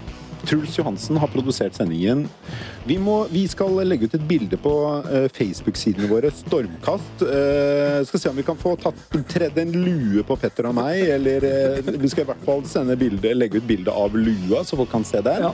Truls 0.47 0.77
Johansen 0.77 1.17
har 1.17 1.27
produsert 1.27 1.75
sendingen. 1.75 2.27
Vi, 2.87 2.95
må, 2.99 3.17
vi 3.31 3.43
skal 3.51 3.73
legge 3.83 4.07
ut 4.07 4.15
et 4.15 4.27
bilde 4.29 4.59
på 4.61 4.73
eh, 5.11 5.27
Facebook-sidene 5.35 6.07
våre. 6.07 6.31
Stormkast. 6.31 7.23
Uh, 7.23 7.99
skal 8.07 8.21
se 8.21 8.31
om 8.31 8.37
vi 8.37 8.45
kan 8.47 8.59
få 8.59 8.77
tatt, 8.79 9.01
tredd 9.27 9.59
en 9.59 9.75
lue 9.75 10.23
på 10.27 10.37
Petter 10.39 10.69
og 10.69 10.77
meg. 10.77 11.01
Eller 11.17 11.43
uh, 11.43 11.91
vi 11.99 12.11
skal 12.13 12.23
i 12.23 12.29
hvert 12.31 12.47
fall 12.47 12.63
sende 12.69 12.95
bilde, 12.99 13.35
legge 13.35 13.59
ut 13.59 13.67
bilde 13.67 13.91
av 13.91 14.15
lua, 14.15 14.63
så 14.63 14.79
folk 14.79 14.91
kan 14.93 15.07
se 15.07 15.21
der. 15.25 15.49
Ja. 15.49 15.53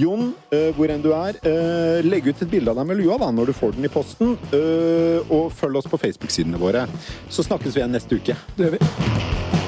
Jon, 0.00 0.30
uh, 0.54 0.70
hvor 0.78 0.92
enn 0.92 1.04
du 1.04 1.10
er, 1.12 1.36
uh, 1.44 2.00
legg 2.06 2.30
ut 2.30 2.40
et 2.40 2.52
bilde 2.52 2.72
av 2.72 2.80
deg 2.80 2.88
med 2.88 3.02
lua 3.02 3.20
da, 3.20 3.28
når 3.34 3.52
du 3.52 3.56
får 3.58 3.76
den 3.76 3.88
i 3.88 3.92
posten. 3.92 4.38
og 5.32 5.52
følg 5.56 5.82
oss 5.82 5.90
på 5.92 6.00
Facebook-sidene 6.00 6.60
våre. 6.60 6.86
Så 7.28 7.44
snakkes 7.44 7.76
vi 7.76 7.84
igjen 7.84 7.92
neste 7.98 8.16
uke. 8.16 8.38
Det 8.56 8.70
gjør 8.70 8.78
vi. 8.78 9.61